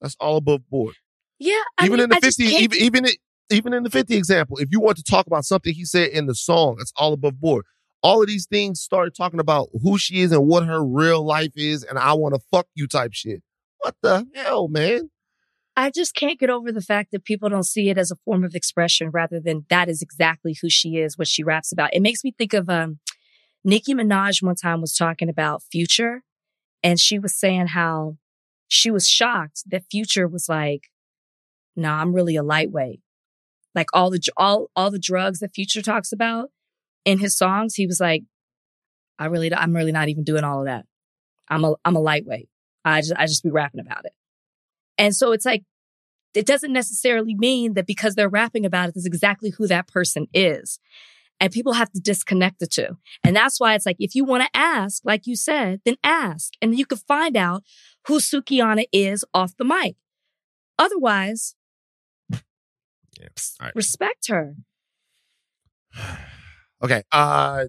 That's 0.00 0.16
all 0.20 0.36
above 0.36 0.68
board. 0.70 0.94
Yeah, 1.40 1.54
I 1.76 1.86
even 1.86 1.96
mean, 1.96 2.04
in 2.04 2.10
the 2.10 2.16
I 2.16 2.20
50 2.20 2.44
even 2.44 2.78
even 2.78 3.04
it, 3.06 3.16
even 3.50 3.72
in 3.72 3.82
the 3.82 3.90
50 3.90 4.14
example 4.16 4.58
if 4.58 4.68
you 4.70 4.78
want 4.78 4.96
to 4.98 5.02
talk 5.02 5.26
about 5.26 5.44
something 5.44 5.74
he 5.74 5.84
said 5.84 6.10
in 6.10 6.26
the 6.26 6.34
song 6.36 6.76
that's 6.78 6.92
all 6.96 7.12
above 7.12 7.40
board 7.40 7.64
all 8.02 8.22
of 8.22 8.28
these 8.28 8.46
things 8.46 8.80
started 8.80 9.14
talking 9.14 9.40
about 9.40 9.68
who 9.82 9.98
she 9.98 10.20
is 10.20 10.32
and 10.32 10.46
what 10.46 10.64
her 10.66 10.84
real 10.84 11.24
life 11.24 11.52
is 11.56 11.82
and 11.84 11.98
i 11.98 12.12
want 12.12 12.34
to 12.34 12.40
fuck 12.50 12.66
you 12.74 12.86
type 12.86 13.12
shit 13.12 13.42
what 13.80 13.94
the 14.02 14.26
hell 14.34 14.68
man 14.68 15.10
I 15.76 15.90
just 15.90 16.14
can't 16.14 16.38
get 16.38 16.50
over 16.50 16.72
the 16.72 16.82
fact 16.82 17.10
that 17.12 17.24
people 17.24 17.48
don't 17.48 17.64
see 17.64 17.88
it 17.88 17.96
as 17.96 18.10
a 18.10 18.16
form 18.16 18.44
of 18.44 18.54
expression 18.54 19.08
rather 19.10 19.40
than 19.40 19.64
that 19.70 19.88
is 19.88 20.02
exactly 20.02 20.54
who 20.60 20.68
she 20.68 20.98
is, 20.98 21.16
what 21.16 21.28
she 21.28 21.42
raps 21.42 21.72
about. 21.72 21.94
It 21.94 22.02
makes 22.02 22.22
me 22.22 22.34
think 22.36 22.52
of 22.52 22.68
um 22.68 22.98
Nicki 23.64 23.94
Minaj 23.94 24.42
one 24.42 24.56
time 24.56 24.80
was 24.80 24.94
talking 24.94 25.28
about 25.28 25.62
Future 25.70 26.22
and 26.82 26.98
she 26.98 27.18
was 27.18 27.34
saying 27.34 27.68
how 27.68 28.16
she 28.68 28.90
was 28.90 29.08
shocked 29.08 29.62
that 29.66 29.84
Future 29.90 30.28
was 30.28 30.48
like, 30.48 30.88
"No, 31.76 31.90
I'm 31.90 32.14
really 32.14 32.36
a 32.36 32.42
lightweight." 32.42 33.00
Like 33.74 33.88
all 33.92 34.10
the 34.10 34.20
all 34.36 34.70
all 34.76 34.90
the 34.90 34.98
drugs 34.98 35.40
that 35.40 35.54
Future 35.54 35.82
talks 35.82 36.12
about 36.12 36.50
in 37.04 37.18
his 37.18 37.36
songs, 37.36 37.74
he 37.74 37.86
was 37.86 38.00
like, 38.00 38.22
"I 39.18 39.26
really 39.26 39.52
I'm 39.54 39.74
really 39.74 39.92
not 39.92 40.08
even 40.08 40.24
doing 40.24 40.44
all 40.44 40.60
of 40.60 40.66
that. 40.66 40.86
I'm 41.48 41.64
a 41.64 41.74
I'm 41.84 41.96
a 41.96 42.00
lightweight. 42.00 42.48
I 42.84 43.00
just 43.00 43.14
I 43.16 43.26
just 43.26 43.42
be 43.42 43.50
rapping 43.50 43.80
about 43.80 44.04
it." 44.04 44.12
And 45.00 45.16
so 45.16 45.32
it's 45.32 45.46
like, 45.46 45.64
it 46.34 46.46
doesn't 46.46 46.74
necessarily 46.74 47.34
mean 47.34 47.72
that 47.72 47.86
because 47.86 48.14
they're 48.14 48.28
rapping 48.28 48.66
about 48.66 48.90
it, 48.90 48.94
that's 48.94 49.06
exactly 49.06 49.48
who 49.48 49.66
that 49.66 49.88
person 49.88 50.28
is. 50.34 50.78
And 51.40 51.50
people 51.50 51.72
have 51.72 51.90
to 51.92 52.00
disconnect 52.00 52.60
the 52.60 52.66
two. 52.66 52.98
And 53.24 53.34
that's 53.34 53.58
why 53.58 53.74
it's 53.74 53.86
like, 53.86 53.96
if 53.98 54.14
you 54.14 54.26
want 54.26 54.42
to 54.42 54.50
ask, 54.52 55.02
like 55.06 55.26
you 55.26 55.36
said, 55.36 55.80
then 55.86 55.96
ask. 56.04 56.52
And 56.60 56.78
you 56.78 56.84
can 56.84 56.98
find 56.98 57.34
out 57.34 57.64
who 58.06 58.18
Sukihana 58.18 58.84
is 58.92 59.24
off 59.32 59.56
the 59.56 59.64
mic. 59.64 59.96
Otherwise, 60.78 61.54
yeah 62.30 63.28
right 63.60 63.74
respect 63.74 64.28
her. 64.28 64.56
okay 66.82 67.02
uh 67.12 67.64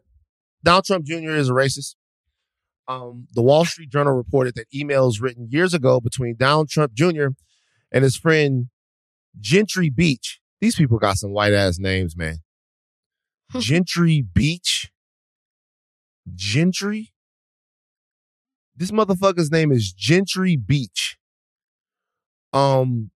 donald 0.63 0.85
trump 0.85 1.05
jr 1.05 1.31
is 1.31 1.49
a 1.49 1.53
racist 1.53 1.95
um 2.87 3.27
the 3.33 3.41
wall 3.41 3.65
street 3.65 3.89
journal 3.89 4.13
reported 4.13 4.55
that 4.55 4.69
emails 4.73 5.21
written 5.21 5.47
years 5.49 5.73
ago 5.73 5.99
between 5.99 6.35
donald 6.35 6.69
trump 6.69 6.93
jr 6.93 7.27
and 7.91 8.03
his 8.03 8.15
friend 8.15 8.67
gentry 9.39 9.89
beach 9.89 10.39
these 10.59 10.75
people 10.75 10.97
got 10.97 11.17
some 11.17 11.31
white 11.31 11.53
ass 11.53 11.79
names 11.79 12.15
man 12.15 12.37
Gentry 13.59 14.21
Beach. 14.21 14.91
Gentry? 16.33 17.11
This 18.75 18.91
motherfucker's 18.91 19.51
name 19.51 19.71
is 19.71 19.91
Gentry 19.91 20.55
Beach. 20.55 21.17
Um, 22.53 23.11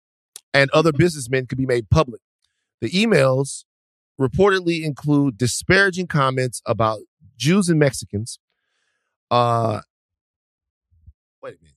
and 0.54 0.70
other 0.70 0.92
businessmen 0.92 1.46
could 1.46 1.58
be 1.58 1.66
made 1.66 1.90
public. 1.90 2.20
The 2.80 2.90
emails 2.90 3.64
reportedly 4.22 4.84
include 4.84 5.36
disparaging 5.36 6.06
comments 6.06 6.62
about 6.66 7.00
Jews 7.36 7.68
and 7.68 7.78
Mexicans. 7.78 8.38
Uh, 9.30 9.80
wait 11.42 11.54
a 11.54 11.62
minute. 11.62 11.76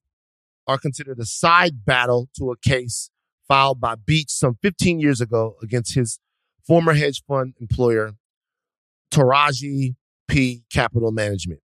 Are 0.67 0.77
considered 0.77 1.19
a 1.19 1.25
side 1.25 1.85
battle 1.85 2.29
to 2.37 2.51
a 2.51 2.57
case 2.57 3.09
filed 3.47 3.79
by 3.79 3.95
Beach 3.95 4.29
some 4.29 4.57
15 4.61 4.99
years 4.99 5.21
ago 5.21 5.55
against 5.61 5.95
his 5.95 6.19
former 6.65 6.93
hedge 6.93 7.23
fund 7.27 7.53
employer, 7.59 8.13
Taraji 9.11 9.95
P 10.27 10.63
Capital 10.71 11.11
Management. 11.11 11.61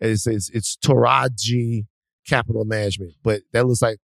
It 0.00 0.16
says 0.16 0.50
it's 0.52 0.76
Touradji 0.76 1.86
Capital 2.26 2.64
Management, 2.64 3.12
but 3.22 3.42
that 3.52 3.66
looks 3.66 3.82
like 3.82 3.98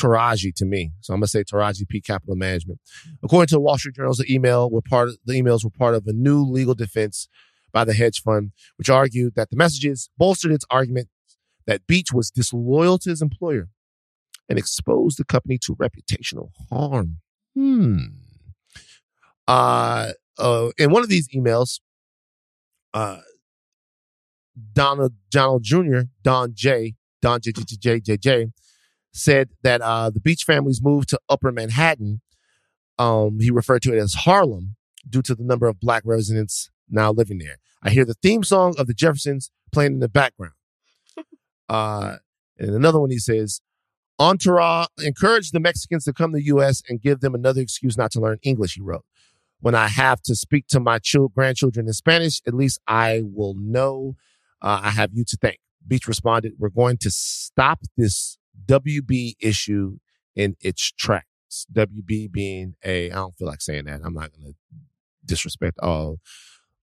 Taraji 0.00 0.54
to 0.56 0.64
me. 0.64 0.92
So 1.00 1.12
I'm 1.12 1.20
gonna 1.20 1.28
say 1.28 1.44
Taraji 1.44 1.88
P 1.88 2.00
Capital 2.00 2.36
Management. 2.36 2.80
According 3.22 3.48
to 3.48 3.54
the 3.56 3.60
Wall 3.60 3.78
Street 3.78 3.96
Journal's 3.96 4.24
email 4.28 4.70
were 4.70 4.82
part 4.82 5.08
of 5.08 5.18
the 5.24 5.34
emails 5.34 5.64
were 5.64 5.70
part 5.70 5.94
of 5.94 6.06
a 6.06 6.12
new 6.12 6.42
legal 6.42 6.74
defense 6.74 7.28
by 7.72 7.84
the 7.84 7.94
hedge 7.94 8.22
fund, 8.22 8.52
which 8.76 8.90
argued 8.90 9.34
that 9.36 9.50
the 9.50 9.56
messages 9.56 10.10
bolstered 10.18 10.52
its 10.52 10.64
argument 10.70 11.08
that 11.66 11.86
Beach 11.86 12.12
was 12.12 12.30
disloyal 12.30 12.98
to 12.98 13.10
his 13.10 13.22
employer 13.22 13.68
and 14.48 14.58
exposed 14.58 15.18
the 15.18 15.24
company 15.24 15.58
to 15.58 15.76
reputational 15.76 16.50
harm. 16.70 17.18
Hmm. 17.54 17.98
Uh, 19.46 20.12
uh, 20.38 20.70
in 20.78 20.90
one 20.90 21.02
of 21.02 21.08
these 21.08 21.28
emails, 21.28 21.80
uh, 22.94 23.18
Donald 24.72 25.14
Donald 25.30 25.62
Jr., 25.62 26.00
Don 26.22 26.52
J, 26.54 26.94
Don 27.22 27.40
J 27.40 27.52
J 27.52 27.76
J 27.76 28.00
J 28.00 28.16
J, 28.16 28.46
said 29.12 29.50
that 29.62 29.80
uh, 29.80 30.10
the 30.10 30.20
Beach 30.20 30.44
family's 30.44 30.82
moved 30.82 31.08
to 31.10 31.20
Upper 31.28 31.52
Manhattan, 31.52 32.20
um, 32.98 33.38
he 33.40 33.50
referred 33.50 33.82
to 33.82 33.92
it 33.92 33.98
as 33.98 34.14
Harlem, 34.14 34.76
due 35.08 35.22
to 35.22 35.34
the 35.34 35.44
number 35.44 35.66
of 35.66 35.80
black 35.80 36.02
residents 36.04 36.70
now 36.88 37.10
living 37.10 37.38
there. 37.38 37.56
I 37.82 37.90
hear 37.90 38.04
the 38.04 38.14
theme 38.14 38.44
song 38.44 38.74
of 38.78 38.86
the 38.86 38.94
Jeffersons 38.94 39.50
playing 39.72 39.94
in 39.94 40.00
the 40.00 40.08
background. 40.08 40.54
Uh, 41.68 42.16
and 42.58 42.74
another 42.74 42.98
one 42.98 43.10
he 43.10 43.18
says, 43.18 43.60
Entourage 44.18 44.88
encourage 45.04 45.52
the 45.52 45.60
Mexicans 45.60 46.02
to 46.02 46.12
come 46.12 46.32
to 46.32 46.38
the 46.38 46.44
U.S. 46.46 46.82
and 46.88 47.00
give 47.00 47.20
them 47.20 47.32
another 47.32 47.60
excuse 47.60 47.96
not 47.96 48.10
to 48.10 48.20
learn 48.20 48.38
English, 48.42 48.74
he 48.74 48.80
wrote. 48.80 49.04
When 49.60 49.76
I 49.76 49.86
have 49.86 50.20
to 50.22 50.34
speak 50.34 50.66
to 50.70 50.80
my 50.80 50.98
chil- 50.98 51.28
grandchildren 51.28 51.86
in 51.86 51.92
Spanish, 51.92 52.42
at 52.44 52.54
least 52.54 52.80
I 52.88 53.22
will 53.24 53.54
know 53.54 54.16
uh, 54.60 54.80
I 54.82 54.90
have 54.90 55.10
you 55.14 55.24
to 55.26 55.36
thank. 55.40 55.60
Beach 55.86 56.08
responded, 56.08 56.54
We're 56.58 56.70
going 56.70 56.96
to 56.98 57.10
stop 57.12 57.78
this 57.96 58.36
WB 58.70 59.34
issue 59.40 59.98
in 60.36 60.56
its 60.60 60.92
tracks. 60.92 61.26
WB 61.72 62.30
being 62.30 62.74
a, 62.84 63.10
I 63.10 63.14
don't 63.14 63.36
feel 63.36 63.48
like 63.48 63.60
saying 63.60 63.86
that. 63.86 64.00
I'm 64.04 64.14
not 64.14 64.30
going 64.32 64.52
to 64.52 64.54
disrespect 65.24 65.78
all 65.82 66.18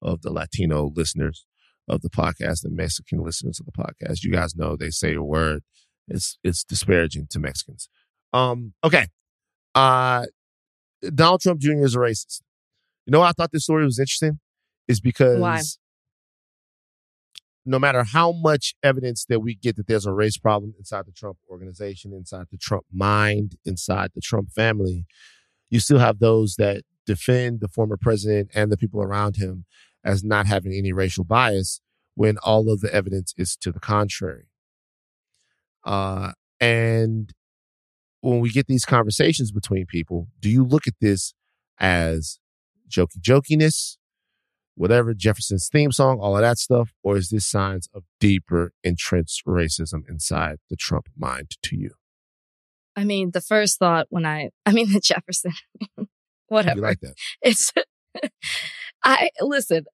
of 0.01 0.21
the 0.21 0.31
Latino 0.31 0.91
listeners 0.93 1.45
of 1.87 2.01
the 2.01 2.09
podcast 2.09 2.65
and 2.65 2.75
Mexican 2.75 3.23
listeners 3.23 3.59
of 3.59 3.65
the 3.65 3.71
podcast. 3.71 4.23
You 4.23 4.31
guys 4.31 4.55
know 4.55 4.75
they 4.75 4.89
say 4.89 5.15
a 5.15 5.23
word. 5.23 5.63
It's 6.07 6.37
it's 6.43 6.63
disparaging 6.63 7.27
to 7.31 7.39
Mexicans. 7.39 7.89
Um, 8.33 8.73
okay. 8.83 9.07
Uh 9.73 10.25
Donald 11.13 11.41
Trump 11.41 11.61
Jr. 11.61 11.83
is 11.83 11.95
a 11.95 11.99
racist. 11.99 12.41
You 13.05 13.11
know 13.11 13.19
why 13.19 13.29
I 13.29 13.31
thought 13.31 13.51
this 13.51 13.63
story 13.63 13.85
was 13.85 13.99
interesting? 13.99 14.39
Is 14.87 14.99
because 14.99 15.39
Why? 15.39 15.61
No 17.67 17.77
matter 17.77 18.03
how 18.03 18.31
much 18.31 18.73
evidence 18.81 19.25
that 19.25 19.41
we 19.41 19.53
get 19.53 19.75
that 19.75 19.87
there's 19.87 20.05
a 20.05 20.13
race 20.13 20.37
problem 20.37 20.73
inside 20.77 21.05
the 21.05 21.11
Trump 21.11 21.37
organization, 21.49 22.13
inside 22.13 22.45
the 22.49 22.57
Trump 22.57 22.85
mind, 22.93 23.57
inside 23.65 24.11
the 24.15 24.21
Trump 24.21 24.51
family, 24.51 25.05
you 25.69 25.81
still 25.81 25.99
have 25.99 26.19
those 26.19 26.55
that 26.55 26.83
defend 27.05 27.59
the 27.59 27.67
former 27.67 27.97
president 27.99 28.49
and 28.55 28.71
the 28.71 28.77
people 28.77 29.01
around 29.01 29.35
him 29.35 29.65
as 30.03 30.23
not 30.23 30.47
having 30.47 30.73
any 30.73 30.93
racial 30.93 31.25
bias 31.25 31.81
when 32.15 32.37
all 32.37 32.71
of 32.71 32.79
the 32.79 32.93
evidence 32.93 33.33
is 33.37 33.57
to 33.57 33.71
the 33.71 33.79
contrary. 33.79 34.47
Uh, 35.85 36.31
and 36.61 37.33
when 38.21 38.39
we 38.39 38.49
get 38.49 38.67
these 38.67 38.85
conversations 38.85 39.51
between 39.51 39.85
people, 39.85 40.27
do 40.39 40.49
you 40.49 40.63
look 40.63 40.87
at 40.87 40.95
this 41.01 41.33
as 41.79 42.39
jokey 42.89 43.19
jokiness, 43.19 43.97
whatever, 44.77 45.13
Jefferson's 45.13 45.67
theme 45.67 45.91
song, 45.91 46.19
all 46.19 46.35
of 46.35 46.41
that 46.41 46.57
stuff, 46.57 46.93
or 47.03 47.17
is 47.17 47.29
this 47.29 47.45
signs 47.45 47.89
of 47.93 48.03
deeper 48.19 48.71
entrenched 48.83 49.45
racism 49.45 50.07
inside 50.07 50.57
the 50.69 50.75
Trump 50.75 51.07
mind 51.17 51.57
to 51.63 51.75
you? 51.75 51.91
I 52.95 53.03
mean, 53.03 53.31
the 53.31 53.41
first 53.41 53.79
thought 53.79 54.07
when 54.09 54.25
I, 54.25 54.51
I 54.65 54.71
mean, 54.71 54.91
the 54.93 54.99
Jefferson, 54.99 55.53
whatever. 56.47 56.77
You 56.77 56.81
like 56.81 56.99
that? 57.01 57.15
It's, 57.41 57.73
I, 59.03 59.29
listen, 59.41 59.85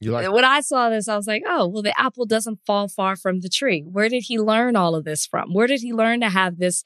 You 0.00 0.12
like 0.12 0.30
when 0.30 0.44
I 0.44 0.60
saw 0.60 0.90
this, 0.90 1.08
I 1.08 1.16
was 1.16 1.26
like, 1.26 1.42
oh, 1.46 1.68
well, 1.68 1.82
the 1.82 1.98
apple 1.98 2.26
doesn't 2.26 2.60
fall 2.66 2.88
far 2.88 3.16
from 3.16 3.40
the 3.40 3.48
tree. 3.48 3.84
Where 3.90 4.08
did 4.08 4.24
he 4.26 4.38
learn 4.38 4.76
all 4.76 4.94
of 4.94 5.04
this 5.04 5.26
from? 5.26 5.52
Where 5.52 5.66
did 5.66 5.80
he 5.80 5.92
learn 5.92 6.20
to 6.20 6.28
have 6.28 6.58
this 6.58 6.84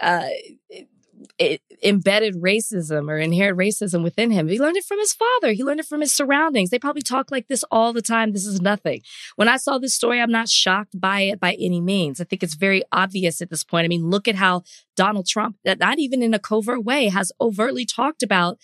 uh, 0.00 0.28
i- 1.40 1.58
embedded 1.82 2.34
racism 2.36 3.10
or 3.10 3.18
inherent 3.18 3.58
racism 3.58 4.02
within 4.02 4.30
him? 4.30 4.48
He 4.48 4.58
learned 4.58 4.76
it 4.76 4.84
from 4.84 4.98
his 4.98 5.12
father. 5.12 5.52
He 5.52 5.64
learned 5.64 5.80
it 5.80 5.86
from 5.86 6.00
his 6.00 6.14
surroundings. 6.14 6.70
They 6.70 6.78
probably 6.78 7.02
talk 7.02 7.30
like 7.30 7.48
this 7.48 7.64
all 7.70 7.92
the 7.92 8.02
time. 8.02 8.32
This 8.32 8.46
is 8.46 8.60
nothing. 8.60 9.02
When 9.36 9.48
I 9.48 9.56
saw 9.56 9.78
this 9.78 9.94
story, 9.94 10.20
I'm 10.20 10.30
not 10.30 10.48
shocked 10.48 10.98
by 11.00 11.22
it 11.22 11.40
by 11.40 11.54
any 11.54 11.80
means. 11.80 12.20
I 12.20 12.24
think 12.24 12.42
it's 12.42 12.54
very 12.54 12.82
obvious 12.92 13.40
at 13.40 13.50
this 13.50 13.64
point. 13.64 13.84
I 13.84 13.88
mean, 13.88 14.10
look 14.10 14.28
at 14.28 14.36
how 14.36 14.62
Donald 14.96 15.26
Trump, 15.26 15.56
that 15.64 15.78
not 15.78 15.98
even 15.98 16.22
in 16.22 16.34
a 16.34 16.38
covert 16.38 16.84
way, 16.84 17.08
has 17.08 17.32
overtly 17.40 17.84
talked 17.84 18.22
about 18.22 18.58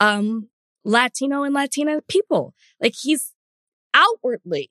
um, 0.00 0.48
Latino 0.84 1.42
and 1.42 1.54
Latina 1.54 2.00
people. 2.08 2.54
Like 2.80 2.94
he's 3.00 3.32
outwardly 3.94 4.70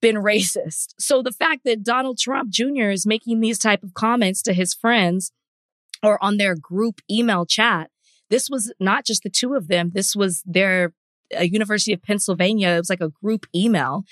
been 0.00 0.16
racist. 0.16 0.94
So 0.98 1.22
the 1.22 1.32
fact 1.32 1.62
that 1.64 1.82
Donald 1.82 2.18
Trump 2.18 2.50
Jr. 2.50 2.90
is 2.90 3.06
making 3.06 3.40
these 3.40 3.58
type 3.58 3.82
of 3.82 3.94
comments 3.94 4.42
to 4.42 4.52
his 4.52 4.74
friends 4.74 5.32
or 6.02 6.22
on 6.22 6.36
their 6.36 6.54
group 6.54 7.00
email 7.10 7.46
chat, 7.46 7.90
this 8.30 8.48
was 8.50 8.72
not 8.78 9.04
just 9.04 9.22
the 9.22 9.30
two 9.30 9.54
of 9.54 9.68
them. 9.68 9.90
This 9.94 10.14
was 10.14 10.42
their 10.44 10.92
uh, 11.36 11.42
University 11.42 11.92
of 11.92 12.02
Pennsylvania. 12.02 12.70
It 12.70 12.78
was 12.78 12.90
like 12.90 13.00
a 13.00 13.08
group 13.08 13.46
email. 13.54 14.04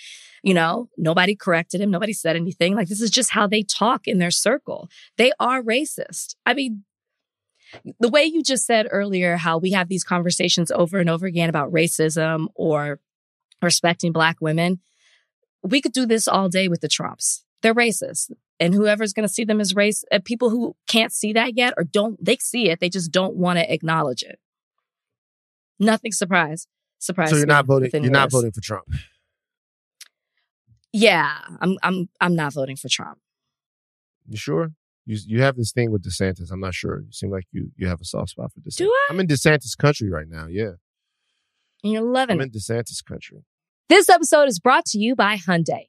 You 0.42 0.54
know, 0.54 0.88
nobody 0.96 1.34
corrected 1.34 1.80
him. 1.80 1.90
Nobody 1.90 2.12
said 2.12 2.36
anything. 2.36 2.74
Like 2.74 2.88
this 2.88 3.00
is 3.00 3.10
just 3.10 3.30
how 3.30 3.46
they 3.46 3.62
talk 3.62 4.06
in 4.06 4.18
their 4.18 4.30
circle. 4.30 4.88
They 5.16 5.32
are 5.40 5.62
racist. 5.62 6.36
I 6.44 6.54
mean, 6.54 6.84
the 7.98 8.08
way 8.08 8.24
you 8.24 8.42
just 8.42 8.64
said 8.64 8.86
earlier, 8.90 9.36
how 9.36 9.58
we 9.58 9.72
have 9.72 9.88
these 9.88 10.04
conversations 10.04 10.70
over 10.70 10.98
and 10.98 11.10
over 11.10 11.26
again 11.26 11.48
about 11.48 11.72
racism 11.72 12.46
or 12.54 13.00
respecting 13.60 14.12
black 14.12 14.40
women, 14.40 14.80
we 15.62 15.80
could 15.80 15.92
do 15.92 16.06
this 16.06 16.28
all 16.28 16.48
day 16.48 16.68
with 16.68 16.80
the 16.80 16.88
Trumps. 16.88 17.44
They're 17.66 17.74
racist. 17.74 18.30
And 18.60 18.72
whoever's 18.72 19.12
going 19.12 19.26
to 19.26 19.32
see 19.34 19.42
them 19.44 19.60
as 19.60 19.74
race, 19.74 20.04
uh, 20.12 20.20
people 20.24 20.50
who 20.50 20.76
can't 20.86 21.12
see 21.12 21.32
that 21.32 21.56
yet 21.56 21.74
or 21.76 21.82
don't, 21.82 22.16
they 22.24 22.36
see 22.36 22.70
it. 22.70 22.78
They 22.78 22.88
just 22.88 23.10
don't 23.10 23.34
want 23.34 23.58
to 23.58 23.70
acknowledge 23.74 24.22
it. 24.22 24.38
Nothing 25.80 26.12
surprise. 26.12 26.68
Surprise. 27.00 27.30
so 27.30 27.36
you're 27.36 27.46
not 27.46 27.66
voting. 27.66 27.90
You're 28.04 28.12
not 28.12 28.30
voting 28.30 28.52
for 28.52 28.60
Trump. 28.60 28.84
Yeah, 30.92 31.36
I'm. 31.60 31.76
I'm. 31.82 32.08
I'm 32.20 32.36
not 32.36 32.52
voting 32.54 32.76
for 32.76 32.88
Trump. 32.88 33.18
You 34.28 34.36
sure? 34.36 34.70
You 35.04 35.18
you 35.26 35.42
have 35.42 35.56
this 35.56 35.72
thing 35.72 35.90
with 35.90 36.04
DeSantis. 36.04 36.50
I'm 36.52 36.60
not 36.60 36.72
sure. 36.72 37.00
You 37.00 37.12
seem 37.12 37.30
like 37.30 37.44
you 37.50 37.72
you 37.76 37.88
have 37.88 38.00
a 38.00 38.04
soft 38.04 38.30
spot 38.30 38.52
for 38.52 38.60
DeSantis. 38.60 38.76
Do 38.76 38.86
I? 38.90 39.06
I'm 39.10 39.18
in 39.20 39.26
DeSantis 39.26 39.76
country 39.76 40.08
right 40.08 40.28
now. 40.28 40.46
Yeah, 40.48 40.72
And 41.82 41.92
you're 41.92 42.00
loving 42.02 42.36
I'm 42.36 42.40
it. 42.40 42.44
in 42.44 42.50
DeSantis 42.52 43.04
country. 43.04 43.44
This 43.88 44.08
episode 44.08 44.48
is 44.48 44.58
brought 44.58 44.86
to 44.86 44.98
you 44.98 45.14
by 45.14 45.36
Hyundai. 45.36 45.88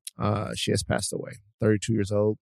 Uh, 0.21 0.51
she 0.55 0.69
has 0.71 0.83
passed 0.83 1.11
away. 1.11 1.33
32 1.59 1.93
years 1.93 2.11
old. 2.11 2.37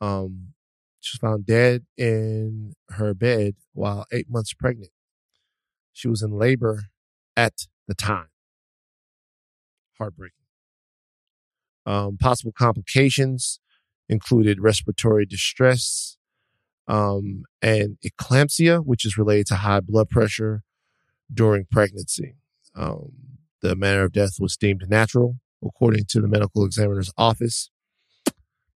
Um, 0.00 0.54
she 1.00 1.16
was 1.16 1.20
found 1.20 1.44
dead 1.44 1.84
in 1.98 2.72
her 2.90 3.12
bed 3.12 3.56
while 3.74 4.06
eight 4.10 4.30
months 4.30 4.54
pregnant. 4.54 4.90
She 5.92 6.08
was 6.08 6.22
in 6.22 6.30
labor 6.30 6.84
at 7.36 7.66
the 7.86 7.94
time. 7.94 8.28
Heartbreaking. 9.98 10.32
Um, 11.84 12.16
possible 12.16 12.52
complications 12.56 13.60
included 14.08 14.60
respiratory 14.60 15.26
distress 15.26 16.16
um, 16.88 17.42
and 17.60 17.98
eclampsia, 18.04 18.84
which 18.84 19.04
is 19.04 19.18
related 19.18 19.46
to 19.48 19.56
high 19.56 19.80
blood 19.80 20.08
pressure 20.08 20.62
during 21.32 21.66
pregnancy. 21.70 22.36
Um, 22.74 23.12
the 23.60 23.76
manner 23.76 24.04
of 24.04 24.12
death 24.12 24.36
was 24.40 24.56
deemed 24.56 24.84
natural, 24.88 25.36
according 25.64 26.04
to 26.10 26.20
the 26.20 26.28
medical 26.28 26.64
examiner's 26.64 27.12
office. 27.16 27.70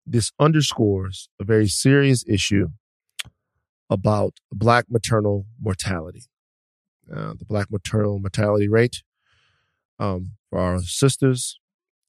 This 0.06 0.32
underscores 0.38 1.28
a 1.40 1.44
very 1.44 1.66
serious 1.66 2.24
issue 2.28 2.68
about 3.90 4.34
Black 4.52 4.86
maternal 4.88 5.46
mortality. 5.60 6.24
Uh, 7.12 7.34
the 7.38 7.44
Black 7.44 7.70
maternal 7.70 8.18
mortality 8.18 8.68
rate 8.68 9.02
um, 9.98 10.32
for 10.50 10.58
our 10.58 10.80
sisters 10.80 11.58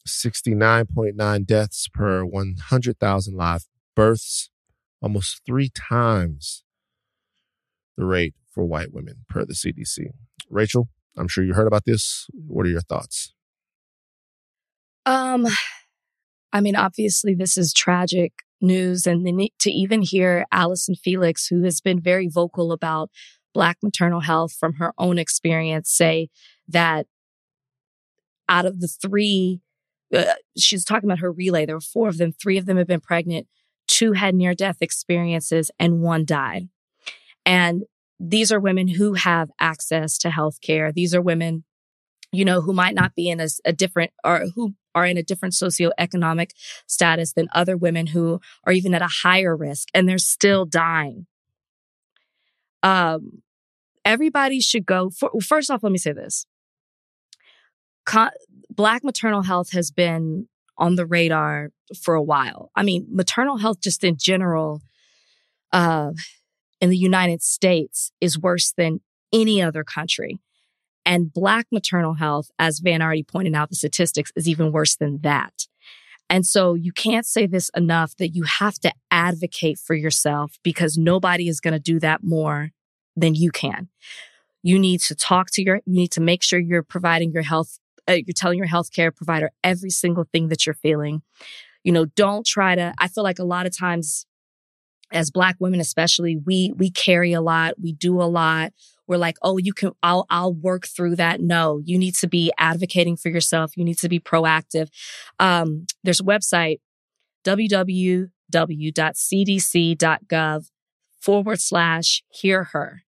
69.9 0.07 1.45
deaths 1.45 1.87
per 1.93 2.23
100,000 2.23 3.35
live 3.35 3.65
births, 3.95 4.49
almost 5.01 5.41
three 5.45 5.69
times 5.69 6.63
the 7.97 8.05
rate 8.05 8.33
for 8.49 8.63
white 8.63 8.93
women 8.93 9.25
per 9.27 9.45
the 9.45 9.53
CDC. 9.53 10.11
Rachel, 10.49 10.89
I'm 11.17 11.27
sure 11.27 11.43
you 11.43 11.53
heard 11.53 11.67
about 11.67 11.85
this. 11.85 12.27
What 12.33 12.65
are 12.65 12.69
your 12.69 12.81
thoughts? 12.81 13.33
Um, 15.07 15.47
I 16.51 16.59
mean, 16.59 16.75
obviously, 16.75 17.33
this 17.33 17.57
is 17.57 17.71
tragic 17.71 18.33
news, 18.59 19.07
and 19.07 19.25
then 19.25 19.47
to 19.59 19.71
even 19.71 20.01
hear 20.01 20.45
Allison 20.51 20.95
Felix, 20.95 21.47
who 21.47 21.63
has 21.63 21.79
been 21.79 22.01
very 22.01 22.27
vocal 22.27 22.73
about 22.73 23.09
Black 23.53 23.77
maternal 23.81 24.19
health 24.19 24.51
from 24.51 24.73
her 24.73 24.93
own 24.97 25.17
experience, 25.17 25.89
say 25.89 26.27
that 26.67 27.07
out 28.49 28.65
of 28.65 28.81
the 28.81 28.87
three, 28.89 29.61
uh, 30.13 30.33
she's 30.57 30.83
talking 30.83 31.09
about 31.09 31.19
her 31.19 31.31
relay. 31.31 31.65
There 31.65 31.77
were 31.77 31.81
four 31.81 32.09
of 32.09 32.17
them. 32.17 32.33
Three 32.33 32.57
of 32.57 32.65
them 32.65 32.75
have 32.75 32.87
been 32.87 32.99
pregnant. 32.99 33.47
Two 33.87 34.11
had 34.11 34.35
near 34.35 34.53
death 34.53 34.77
experiences, 34.81 35.71
and 35.79 36.01
one 36.01 36.25
died. 36.25 36.67
And 37.45 37.83
these 38.19 38.51
are 38.51 38.59
women 38.59 38.89
who 38.89 39.13
have 39.13 39.51
access 39.57 40.17
to 40.17 40.31
health 40.31 40.59
care. 40.59 40.91
These 40.91 41.15
are 41.15 41.21
women, 41.21 41.63
you 42.31 42.45
know, 42.45 42.61
who 42.61 42.73
might 42.73 42.95
not 42.95 43.15
be 43.15 43.29
in 43.29 43.39
a, 43.39 43.47
a 43.65 43.73
different 43.73 44.11
or 44.23 44.45
who 44.55 44.73
are 44.93 45.05
in 45.05 45.17
a 45.17 45.23
different 45.23 45.53
socioeconomic 45.53 46.51
status 46.87 47.33
than 47.33 47.47
other 47.53 47.77
women 47.77 48.07
who 48.07 48.41
are 48.65 48.73
even 48.73 48.93
at 48.93 49.01
a 49.01 49.09
higher 49.23 49.55
risk 49.55 49.89
and 49.93 50.07
they're 50.09 50.17
still 50.17 50.65
dying. 50.65 51.27
Um, 52.83 53.43
everybody 54.03 54.59
should 54.59 54.85
go 54.85 55.09
for, 55.09 55.31
first 55.41 55.69
off, 55.69 55.83
let 55.83 55.91
me 55.91 55.97
say 55.97 56.13
this. 56.13 56.45
Black 58.69 59.03
maternal 59.03 59.43
health 59.43 59.71
has 59.71 59.91
been 59.91 60.47
on 60.77 60.95
the 60.95 61.05
radar 61.05 61.71
for 61.99 62.15
a 62.15 62.21
while. 62.21 62.71
I 62.75 62.83
mean, 62.83 63.07
maternal 63.09 63.57
health 63.57 63.81
just 63.81 64.03
in 64.03 64.17
general, 64.17 64.81
uh, 65.71 66.11
in 66.79 66.89
the 66.89 66.97
United 66.97 67.41
States 67.41 68.11
is 68.21 68.39
worse 68.39 68.71
than 68.77 69.01
any 69.33 69.61
other 69.61 69.83
country. 69.83 70.39
And 71.07 71.31
Black 71.31 71.67
maternal 71.71 72.15
health, 72.15 72.51
as 72.59 72.79
Van 72.79 73.01
already 73.01 73.23
pointed 73.23 73.55
out, 73.55 73.69
the 73.69 73.77
statistics 73.77 74.29
is 74.35 74.47
even 74.49 74.73
worse 74.73 74.97
than 74.97 75.21
that. 75.21 75.65
And 76.29 76.45
so 76.45 76.73
you 76.73 76.91
can't 76.91 77.25
say 77.25 77.47
this 77.47 77.71
enough 77.77 78.17
that 78.17 78.35
you 78.35 78.43
have 78.43 78.73
to 78.79 78.91
advocate 79.09 79.79
for 79.79 79.95
yourself 79.95 80.57
because 80.63 80.97
nobody 80.97 81.47
is 81.47 81.61
going 81.61 81.73
to 81.73 81.79
do 81.79 82.01
that 82.01 82.25
more 82.25 82.71
than 83.15 83.35
you 83.35 83.51
can. 83.51 83.87
You 84.63 84.77
need 84.77 84.99
to 85.03 85.15
talk 85.15 85.47
to 85.51 85.63
your, 85.63 85.77
you 85.85 85.95
need 85.95 86.11
to 86.11 86.21
make 86.21 86.43
sure 86.43 86.59
you're 86.59 86.83
providing 86.83 87.31
your 87.31 87.43
health, 87.43 87.79
uh, 88.09 88.13
you're 88.13 88.33
telling 88.35 88.57
your 88.57 88.67
healthcare 88.67 89.15
provider 89.15 89.51
every 89.63 89.89
single 89.89 90.25
thing 90.33 90.49
that 90.49 90.65
you're 90.65 90.75
feeling. 90.75 91.21
You 91.85 91.93
know, 91.93 92.03
don't 92.03 92.45
try 92.45 92.75
to, 92.75 92.93
I 92.97 93.07
feel 93.07 93.23
like 93.23 93.39
a 93.39 93.45
lot 93.45 93.65
of 93.65 93.75
times 93.75 94.25
as 95.13 95.31
black 95.31 95.55
women 95.59 95.79
especially 95.79 96.35
we 96.35 96.73
we 96.75 96.91
carry 96.91 97.31
a 97.31 97.39
lot 97.39 97.75
we 97.81 97.93
do 97.93 98.21
a 98.21 98.27
lot 98.27 98.73
we're 99.07 99.17
like 99.17 99.37
oh 99.41 99.57
you 99.57 99.73
can 99.73 99.91
i'll 100.03 100.25
i'll 100.29 100.53
work 100.53 100.87
through 100.87 101.15
that. 101.15 101.39
No 101.41 101.81
you 101.83 101.97
need 101.97 102.15
to 102.15 102.27
be 102.27 102.51
advocating 102.57 103.17
for 103.17 103.29
yourself. 103.29 103.75
You 103.75 103.83
need 103.83 103.97
to 103.99 104.09
be 104.09 104.19
proactive. 104.19 104.89
Um, 105.39 105.85
there's 106.03 106.19
a 106.19 106.23
website 106.23 106.79
www.cdc.gov 107.43 108.11
forward 111.19 111.59
slash 111.61 112.23
hear 112.29 112.65
her. 112.65 113.03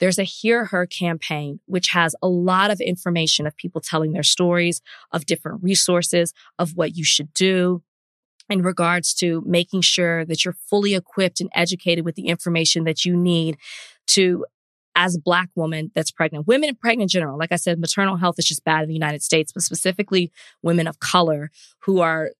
There's 0.00 0.18
a 0.18 0.24
hear 0.24 0.66
her 0.66 0.86
campaign 0.86 1.60
which 1.66 1.88
has 1.88 2.16
a 2.20 2.28
lot 2.28 2.70
of 2.70 2.80
information 2.80 3.46
of 3.46 3.56
people 3.56 3.80
telling 3.80 4.12
their 4.12 4.22
stories 4.22 4.80
of 5.12 5.26
different 5.26 5.62
resources 5.62 6.32
of 6.58 6.76
what 6.76 6.96
you 6.96 7.04
should 7.04 7.32
do 7.32 7.82
in 8.50 8.62
regards 8.62 9.14
to 9.14 9.42
making 9.46 9.80
sure 9.80 10.24
that 10.24 10.44
you're 10.44 10.56
fully 10.68 10.94
equipped 10.94 11.40
and 11.40 11.50
educated 11.54 12.04
with 12.04 12.14
the 12.14 12.26
information 12.26 12.84
that 12.84 13.04
you 13.04 13.16
need 13.16 13.56
to 14.06 14.44
as 14.96 15.16
a 15.16 15.20
black 15.20 15.48
woman 15.54 15.90
that's 15.94 16.10
pregnant 16.10 16.46
women 16.46 16.74
pregnant 16.74 17.02
in 17.02 17.08
general 17.08 17.38
like 17.38 17.52
i 17.52 17.56
said 17.56 17.78
maternal 17.78 18.16
health 18.16 18.38
is 18.38 18.44
just 18.44 18.64
bad 18.64 18.82
in 18.82 18.88
the 18.88 18.94
united 18.94 19.22
states 19.22 19.52
but 19.52 19.62
specifically 19.62 20.30
women 20.62 20.86
of 20.86 21.00
color 21.00 21.50
who 21.80 22.00
are 22.00 22.30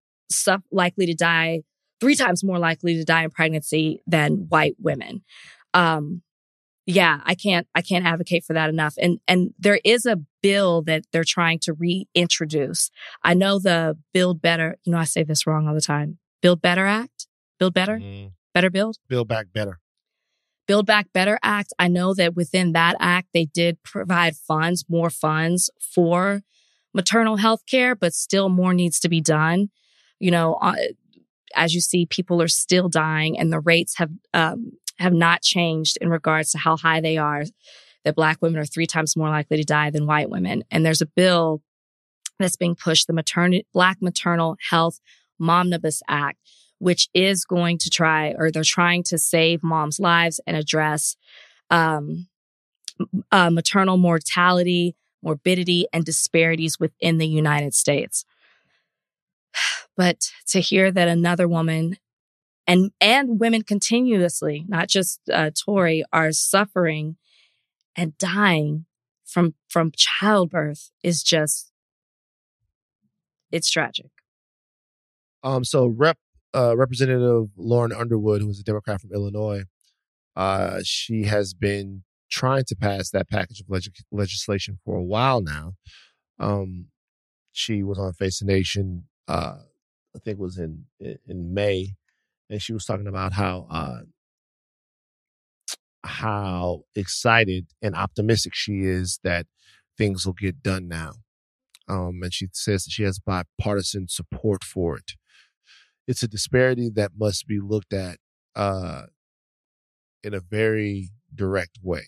likely 0.70 1.06
to 1.06 1.14
die 1.14 1.62
three 2.00 2.14
times 2.14 2.42
more 2.42 2.58
likely 2.58 2.94
to 2.94 3.04
die 3.04 3.24
in 3.24 3.30
pregnancy 3.30 4.02
than 4.06 4.46
white 4.48 4.74
women 4.78 5.22
um, 5.74 6.22
yeah, 6.86 7.20
I 7.24 7.34
can't, 7.34 7.66
I 7.74 7.82
can't 7.82 8.04
advocate 8.04 8.44
for 8.44 8.52
that 8.52 8.68
enough. 8.68 8.94
And, 8.98 9.18
and 9.26 9.54
there 9.58 9.80
is 9.84 10.04
a 10.04 10.20
bill 10.42 10.82
that 10.82 11.04
they're 11.12 11.24
trying 11.24 11.58
to 11.60 11.72
reintroduce. 11.72 12.90
I 13.22 13.34
know 13.34 13.58
the 13.58 13.96
Build 14.12 14.42
Better, 14.42 14.76
you 14.84 14.92
know, 14.92 14.98
I 14.98 15.04
say 15.04 15.22
this 15.22 15.46
wrong 15.46 15.66
all 15.66 15.74
the 15.74 15.80
time. 15.80 16.18
Build 16.42 16.60
Better 16.60 16.86
Act, 16.86 17.26
Build 17.58 17.72
Better, 17.72 17.98
mm. 17.98 18.32
Better 18.52 18.70
Build, 18.70 18.98
Build 19.08 19.28
Back 19.28 19.46
Better. 19.52 19.80
Build 20.66 20.86
Back 20.86 21.12
Better 21.12 21.38
Act. 21.42 21.72
I 21.78 21.88
know 21.88 22.14
that 22.14 22.34
within 22.34 22.72
that 22.72 22.96
act, 22.98 23.28
they 23.34 23.44
did 23.46 23.82
provide 23.82 24.36
funds, 24.36 24.84
more 24.88 25.10
funds 25.10 25.70
for 25.80 26.42
maternal 26.92 27.36
health 27.36 27.66
care, 27.66 27.94
but 27.94 28.14
still 28.14 28.48
more 28.48 28.72
needs 28.72 29.00
to 29.00 29.08
be 29.08 29.20
done. 29.20 29.70
You 30.20 30.30
know, 30.30 30.54
uh, 30.54 30.76
as 31.54 31.74
you 31.74 31.80
see, 31.80 32.06
people 32.06 32.40
are 32.40 32.48
still 32.48 32.88
dying 32.88 33.38
and 33.38 33.52
the 33.52 33.60
rates 33.60 33.98
have, 33.98 34.10
um, 34.32 34.72
have 34.98 35.12
not 35.12 35.42
changed 35.42 35.98
in 36.00 36.08
regards 36.08 36.52
to 36.52 36.58
how 36.58 36.76
high 36.76 37.00
they 37.00 37.18
are, 37.18 37.44
that 38.04 38.16
black 38.16 38.38
women 38.40 38.60
are 38.60 38.64
three 38.64 38.86
times 38.86 39.16
more 39.16 39.28
likely 39.28 39.56
to 39.56 39.64
die 39.64 39.90
than 39.90 40.06
white 40.06 40.30
women. 40.30 40.64
And 40.70 40.84
there's 40.84 41.02
a 41.02 41.06
bill 41.06 41.62
that's 42.38 42.56
being 42.56 42.74
pushed, 42.74 43.06
the 43.06 43.12
maternity, 43.12 43.66
Black 43.72 43.98
Maternal 44.00 44.56
Health 44.70 45.00
Momnibus 45.40 46.00
Act, 46.08 46.38
which 46.78 47.08
is 47.14 47.44
going 47.44 47.78
to 47.78 47.90
try, 47.90 48.34
or 48.36 48.50
they're 48.50 48.62
trying 48.64 49.02
to 49.04 49.18
save 49.18 49.62
moms' 49.62 50.00
lives 50.00 50.40
and 50.46 50.56
address 50.56 51.16
um, 51.70 52.28
uh, 53.30 53.50
maternal 53.50 53.96
mortality, 53.96 54.96
morbidity, 55.22 55.86
and 55.92 56.04
disparities 56.04 56.78
within 56.78 57.18
the 57.18 57.28
United 57.28 57.74
States. 57.74 58.24
But 59.96 60.32
to 60.48 60.58
hear 60.58 60.90
that 60.90 61.06
another 61.06 61.46
woman 61.46 61.98
and 62.66 62.90
and 63.00 63.38
women 63.38 63.62
continuously, 63.62 64.64
not 64.66 64.88
just 64.88 65.20
uh, 65.32 65.50
Tori, 65.54 66.02
are 66.12 66.32
suffering 66.32 67.16
and 67.94 68.18
dying 68.18 68.86
from 69.24 69.54
from 69.68 69.92
childbirth 69.96 70.90
is 71.04 71.22
just 71.22 71.70
it's 73.50 73.70
tragic. 73.70 74.10
Um. 75.42 75.64
So, 75.64 75.86
Rep 75.86 76.18
uh, 76.54 76.76
Representative 76.76 77.48
Lauren 77.56 77.92
Underwood, 77.92 78.42
who 78.42 78.50
is 78.50 78.60
a 78.60 78.64
Democrat 78.64 79.00
from 79.00 79.12
Illinois, 79.12 79.64
uh, 80.36 80.80
she 80.84 81.24
has 81.24 81.54
been 81.54 82.04
trying 82.30 82.64
to 82.66 82.76
pass 82.76 83.10
that 83.10 83.28
package 83.28 83.60
of 83.60 83.68
leg- 83.68 83.92
legislation 84.10 84.78
for 84.84 84.96
a 84.96 85.02
while 85.02 85.40
now. 85.40 85.74
Um, 86.38 86.86
she 87.52 87.82
was 87.82 87.98
on 87.98 88.12
Face 88.14 88.40
the 88.40 88.46
Nation. 88.46 89.04
Uh, 89.28 89.58
I 90.14 90.18
think 90.24 90.38
it 90.38 90.42
was 90.42 90.58
in 90.58 90.84
in 91.00 91.54
May 91.54 91.94
and 92.50 92.62
she 92.62 92.72
was 92.72 92.84
talking 92.84 93.06
about 93.06 93.32
how 93.32 93.66
uh, 93.70 94.00
how 96.04 96.82
excited 96.94 97.66
and 97.82 97.94
optimistic 97.94 98.54
she 98.54 98.80
is 98.80 99.18
that 99.24 99.46
things 99.96 100.26
will 100.26 100.34
get 100.34 100.62
done 100.62 100.88
now. 100.88 101.12
Um, 101.88 102.20
and 102.22 102.32
she 102.32 102.48
says 102.52 102.84
that 102.84 102.92
she 102.92 103.02
has 103.04 103.18
bipartisan 103.18 104.08
support 104.08 104.64
for 104.64 104.96
it. 104.96 105.12
It's 106.06 106.22
a 106.22 106.28
disparity 106.28 106.90
that 106.94 107.12
must 107.18 107.46
be 107.46 107.60
looked 107.60 107.92
at 107.92 108.18
uh, 108.56 109.04
in 110.22 110.34
a 110.34 110.40
very 110.40 111.10
direct 111.34 111.78
way. 111.82 112.06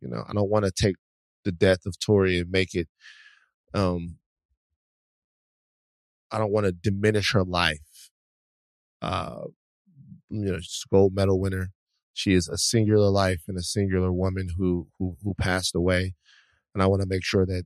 You 0.00 0.08
know, 0.08 0.24
I 0.28 0.32
don't 0.32 0.50
want 0.50 0.64
to 0.64 0.70
take 0.72 0.96
the 1.44 1.52
death 1.52 1.86
of 1.86 1.98
Tori 1.98 2.38
and 2.38 2.50
make 2.50 2.74
it. 2.74 2.88
Um, 3.74 4.16
I 6.30 6.38
don't 6.38 6.52
want 6.52 6.66
to 6.66 6.72
diminish 6.72 7.32
her 7.32 7.44
life 7.44 8.10
uh, 9.00 9.42
you 10.30 10.52
know, 10.52 10.58
she's 10.58 10.84
a 10.86 10.94
gold 10.94 11.14
medal 11.14 11.40
winner. 11.40 11.70
She 12.14 12.34
is 12.34 12.48
a 12.48 12.58
singular 12.58 13.10
life 13.10 13.42
and 13.48 13.58
a 13.58 13.62
singular 13.62 14.12
woman 14.12 14.50
who 14.58 14.88
who 14.98 15.16
who 15.22 15.34
passed 15.34 15.74
away. 15.74 16.14
And 16.74 16.82
I 16.82 16.86
want 16.86 17.02
to 17.02 17.08
make 17.08 17.24
sure 17.24 17.46
that 17.46 17.64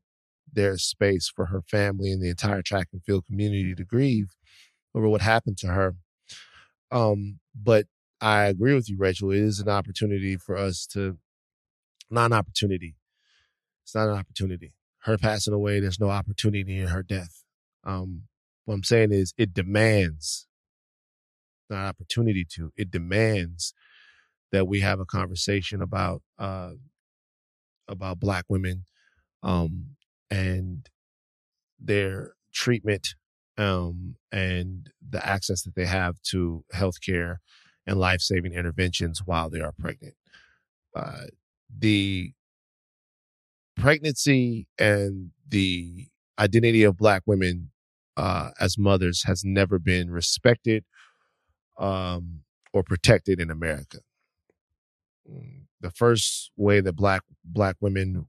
there's 0.53 0.85
space 0.85 1.31
for 1.35 1.47
her 1.47 1.63
family 1.63 2.13
and 2.13 2.23
the 2.23 2.31
entire 2.31 2.63
track 2.63 2.89
and 2.93 3.03
field 3.05 3.27
community 3.27 3.75
to 3.75 3.85
grieve 3.85 4.29
over 4.97 5.09
what 5.09 5.23
happened 5.23 5.59
to 5.59 5.69
her. 5.69 5.97
Um, 6.91 7.41
but 7.55 7.87
I 8.21 8.47
agree 8.47 8.75
with 8.75 8.91
you, 8.91 8.97
Rachel. 8.99 9.31
It 9.33 9.41
is 9.41 9.61
an 9.61 9.69
opportunity 9.69 10.37
for 10.37 10.57
us 10.57 10.87
to, 10.93 11.19
not 12.11 12.27
an 12.27 12.33
opportunity. 12.33 12.97
It's 13.85 13.95
not 13.95 14.09
an 14.09 14.17
opportunity. 14.17 14.73
Her 15.01 15.19
passing 15.19 15.55
away, 15.55 15.81
there's 15.81 16.01
no 16.01 16.11
opportunity 16.11 16.81
in 16.81 16.89
her 16.89 17.03
death. 17.03 17.45
Um, 17.85 18.23
what 18.65 18.75
I'm 18.75 18.85
saying 18.85 19.13
is 19.13 19.35
it 19.39 19.55
demands 19.55 20.49
not 21.71 21.89
opportunity 21.89 22.45
to. 22.55 22.73
It 22.77 22.91
demands 22.91 23.75
that 24.53 24.67
we 24.67 24.81
have 24.81 25.01
a 25.01 25.05
conversation 25.05 25.83
about 25.83 26.23
uh, 26.39 26.73
about 27.89 28.21
Black 28.21 28.45
women 28.49 28.85
um, 29.43 29.97
and 30.31 30.89
their 31.81 32.35
treatment 32.53 33.15
um, 33.59 34.17
and 34.33 34.91
the 35.09 35.25
access 35.27 35.63
that 35.63 35.75
they 35.75 35.87
have 35.87 36.21
to 36.31 36.65
healthcare 36.75 37.37
and 37.87 37.99
life 37.99 38.21
saving 38.21 38.53
interventions 38.53 39.23
while 39.25 39.49
they 39.49 39.61
are 39.61 39.73
pregnant. 39.79 40.15
Uh, 40.95 41.25
the 41.79 42.33
pregnancy 43.77 44.67
and 44.79 45.31
the 45.49 46.07
identity 46.39 46.83
of 46.83 46.97
black 46.97 47.23
women 47.27 47.71
uh, 48.17 48.51
as 48.61 48.79
mothers 48.79 49.25
has 49.25 49.45
never 49.45 49.79
been 49.79 50.11
respected 50.11 50.85
um, 51.79 52.41
or 52.73 52.83
protected 52.83 53.41
in 53.41 53.51
America. 53.51 53.99
Mm, 55.31 55.67
The 55.81 55.91
first 55.91 56.51
way 56.57 56.81
that 56.81 56.95
black 56.95 57.23
black 57.45 57.77
women, 57.81 58.27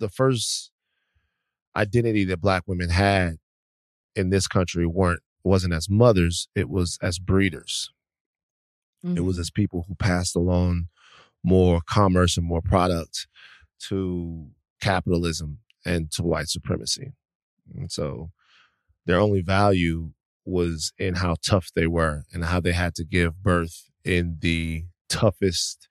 the 0.00 0.08
first 0.08 0.72
identity 1.76 2.24
that 2.24 2.40
black 2.40 2.62
women 2.66 2.88
had 2.90 3.36
in 4.16 4.30
this 4.30 4.48
country 4.48 4.86
weren't 4.86 5.20
wasn't 5.44 5.74
as 5.74 5.88
mothers; 5.88 6.48
it 6.54 6.68
was 6.68 6.98
as 7.02 7.18
breeders. 7.18 7.90
It 9.14 9.20
was 9.20 9.38
as 9.38 9.50
people 9.50 9.84
who 9.86 9.94
passed 9.94 10.34
along 10.34 10.88
more 11.44 11.80
commerce 11.86 12.36
and 12.36 12.44
more 12.44 12.62
product 12.62 13.28
to 13.78 14.48
capitalism 14.80 15.58
and 15.84 16.10
to 16.12 16.24
white 16.24 16.48
supremacy. 16.48 17.12
And 17.76 17.92
so 17.92 18.30
their 19.04 19.20
only 19.20 19.42
value 19.42 20.10
was 20.44 20.92
in 20.98 21.14
how 21.14 21.36
tough 21.44 21.70
they 21.74 21.86
were 21.86 22.24
and 22.32 22.44
how 22.44 22.60
they 22.60 22.72
had 22.72 22.94
to 22.96 23.04
give 23.04 23.42
birth 23.42 23.90
in 24.04 24.38
the 24.40 24.84
toughest 25.08 25.88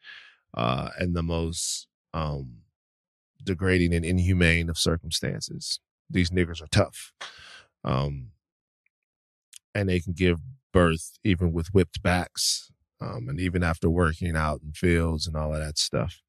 uh, 0.53 0.89
and 0.97 1.15
the 1.15 1.23
most 1.23 1.87
um, 2.13 2.57
degrading 3.43 3.93
and 3.93 4.03
inhumane 4.03 4.69
of 4.69 4.77
circumstances. 4.77 5.79
These 6.09 6.31
niggers 6.31 6.61
are 6.61 6.67
tough. 6.67 7.13
Um, 7.85 8.31
and 9.73 9.87
they 9.87 9.99
can 9.99 10.13
give 10.13 10.39
birth 10.73 11.17
even 11.23 11.53
with 11.53 11.67
whipped 11.67 12.01
backs 12.01 12.71
um, 12.99 13.29
and 13.29 13.39
even 13.39 13.63
after 13.63 13.89
working 13.89 14.35
out 14.35 14.61
in 14.63 14.73
fields 14.73 15.27
and 15.27 15.35
all 15.35 15.53
of 15.53 15.59
that 15.59 15.77
stuff. 15.77 16.21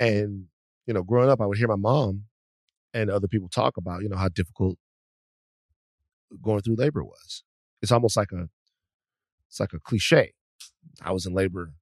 And, 0.00 0.46
you 0.86 0.94
know, 0.94 1.02
growing 1.02 1.30
up, 1.30 1.40
I 1.40 1.46
would 1.46 1.58
hear 1.58 1.68
my 1.68 1.76
mom 1.76 2.24
and 2.92 3.10
other 3.10 3.28
people 3.28 3.48
talk 3.48 3.76
about, 3.76 4.02
you 4.02 4.08
know, 4.08 4.16
how 4.16 4.28
difficult 4.28 4.76
going 6.42 6.60
through 6.60 6.76
labor 6.76 7.04
was. 7.04 7.44
It's 7.80 7.92
almost 7.92 8.16
like 8.16 8.32
a, 8.32 8.48
it's 9.48 9.60
like 9.60 9.72
a 9.72 9.78
cliche. 9.78 10.32
I 11.00 11.12
was 11.12 11.26
in 11.26 11.34
labor 11.34 11.72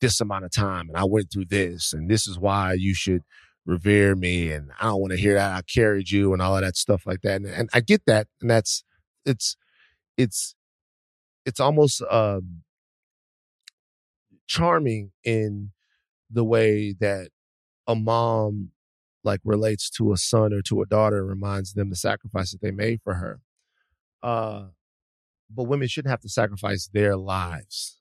this 0.00 0.20
amount 0.20 0.44
of 0.44 0.52
time 0.52 0.88
and 0.88 0.96
I 0.96 1.04
went 1.04 1.30
through 1.32 1.46
this 1.46 1.92
and 1.92 2.08
this 2.08 2.26
is 2.26 2.38
why 2.38 2.72
you 2.72 2.94
should 2.94 3.22
revere 3.70 4.14
me 4.16 4.50
and 4.50 4.70
I 4.80 4.86
don't 4.86 5.00
want 5.00 5.12
to 5.12 5.18
hear 5.18 5.34
that 5.34 5.56
I 5.56 5.62
carried 5.62 6.10
you 6.10 6.32
and 6.32 6.42
all 6.42 6.56
of 6.56 6.62
that 6.62 6.76
stuff 6.76 7.06
like 7.06 7.22
that. 7.22 7.36
And, 7.36 7.46
and 7.46 7.70
I 7.72 7.80
get 7.80 8.02
that. 8.06 8.26
And 8.40 8.50
that's, 8.50 8.82
it's, 9.24 9.56
it's, 10.16 10.54
it's 11.46 11.60
almost, 11.60 12.02
um, 12.10 12.62
charming 14.46 15.12
in 15.22 15.70
the 16.28 16.44
way 16.44 16.92
that 16.98 17.28
a 17.86 17.94
mom 17.94 18.70
like 19.22 19.40
relates 19.44 19.88
to 19.90 20.12
a 20.12 20.16
son 20.16 20.52
or 20.52 20.62
to 20.62 20.82
a 20.82 20.86
daughter 20.86 21.20
and 21.20 21.28
reminds 21.28 21.74
them 21.74 21.90
the 21.90 21.96
sacrifice 21.96 22.50
that 22.50 22.60
they 22.60 22.72
made 22.72 23.00
for 23.04 23.14
her. 23.14 23.40
Uh, 24.22 24.64
but 25.48 25.64
women 25.64 25.88
shouldn't 25.88 26.10
have 26.10 26.20
to 26.20 26.28
sacrifice 26.28 26.88
their 26.92 27.16
lives. 27.16 28.00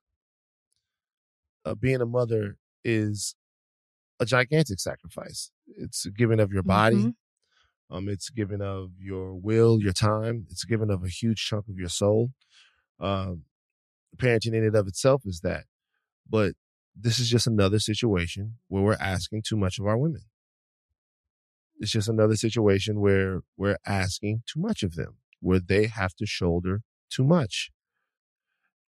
Uh, 1.65 1.75
being 1.75 2.01
a 2.01 2.05
mother 2.05 2.57
is 2.83 3.35
a 4.19 4.25
gigantic 4.25 4.79
sacrifice. 4.79 5.51
It's 5.67 6.05
a 6.05 6.11
giving 6.11 6.39
of 6.39 6.51
your 6.51 6.63
body. 6.63 6.97
Mhm. 6.97 7.15
Um, 7.91 8.09
it's 8.09 8.29
giving 8.29 8.61
of 8.61 8.91
your 8.99 9.33
will, 9.33 9.81
your 9.81 9.93
time. 9.93 10.45
It's 10.49 10.63
giving 10.65 10.91
of 10.91 11.03
a 11.03 11.09
huge 11.09 11.43
chunk 11.43 11.67
of 11.69 11.77
your 11.77 11.89
soul. 11.89 12.33
Um, 12.99 13.45
parenting 14.17 14.53
in 14.53 14.63
and 14.63 14.75
of 14.75 14.87
itself 14.87 15.23
is 15.25 15.39
that. 15.41 15.65
But 16.29 16.53
this 16.95 17.17
is 17.19 17.29
just 17.29 17.47
another 17.47 17.79
situation 17.79 18.59
where 18.67 18.83
we're 18.83 18.93
asking 18.99 19.43
too 19.43 19.57
much 19.57 19.79
of 19.79 19.85
our 19.87 19.97
women. 19.97 20.21
It's 21.79 21.91
just 21.91 22.09
another 22.09 22.35
situation 22.35 22.99
where 22.99 23.41
we're 23.55 23.77
asking 23.85 24.43
too 24.45 24.59
much 24.59 24.83
of 24.83 24.95
them, 24.95 25.17
where 25.39 25.59
they 25.61 25.87
have 25.87 26.13
to 26.15 26.25
shoulder 26.25 26.81
too 27.09 27.23
much. 27.23 27.71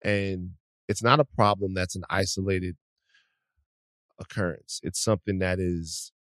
And 0.03 0.55
it's 0.89 1.03
not 1.03 1.21
a 1.21 1.25
problem 1.25 1.73
that's 1.75 1.95
an 1.95 2.03
isolated 2.11 2.77
occurrence. 4.21 4.81
It's 4.83 5.03
something 5.03 5.39
that 5.41 5.59
is 5.59 6.13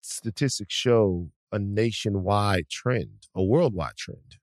statistics 0.00 0.74
show 0.74 1.28
a 1.52 1.58
nationwide 1.58 2.68
trend, 2.70 3.26
a 3.34 3.42
worldwide 3.42 3.96
trend 3.96 4.36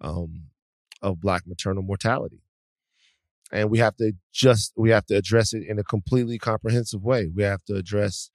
um, 0.00 0.44
of 1.02 1.20
black 1.20 1.42
maternal 1.46 1.82
mortality. 1.82 2.40
And 3.52 3.70
we 3.70 3.78
have 3.78 3.96
to 3.96 4.12
just 4.32 4.72
we 4.76 4.90
have 4.90 5.06
to 5.06 5.16
address 5.16 5.54
it 5.54 5.62
in 5.66 5.78
a 5.78 5.84
completely 5.84 6.38
comprehensive 6.38 7.02
way. 7.02 7.30
We 7.34 7.44
have 7.44 7.64
to 7.64 7.76
address 7.76 8.30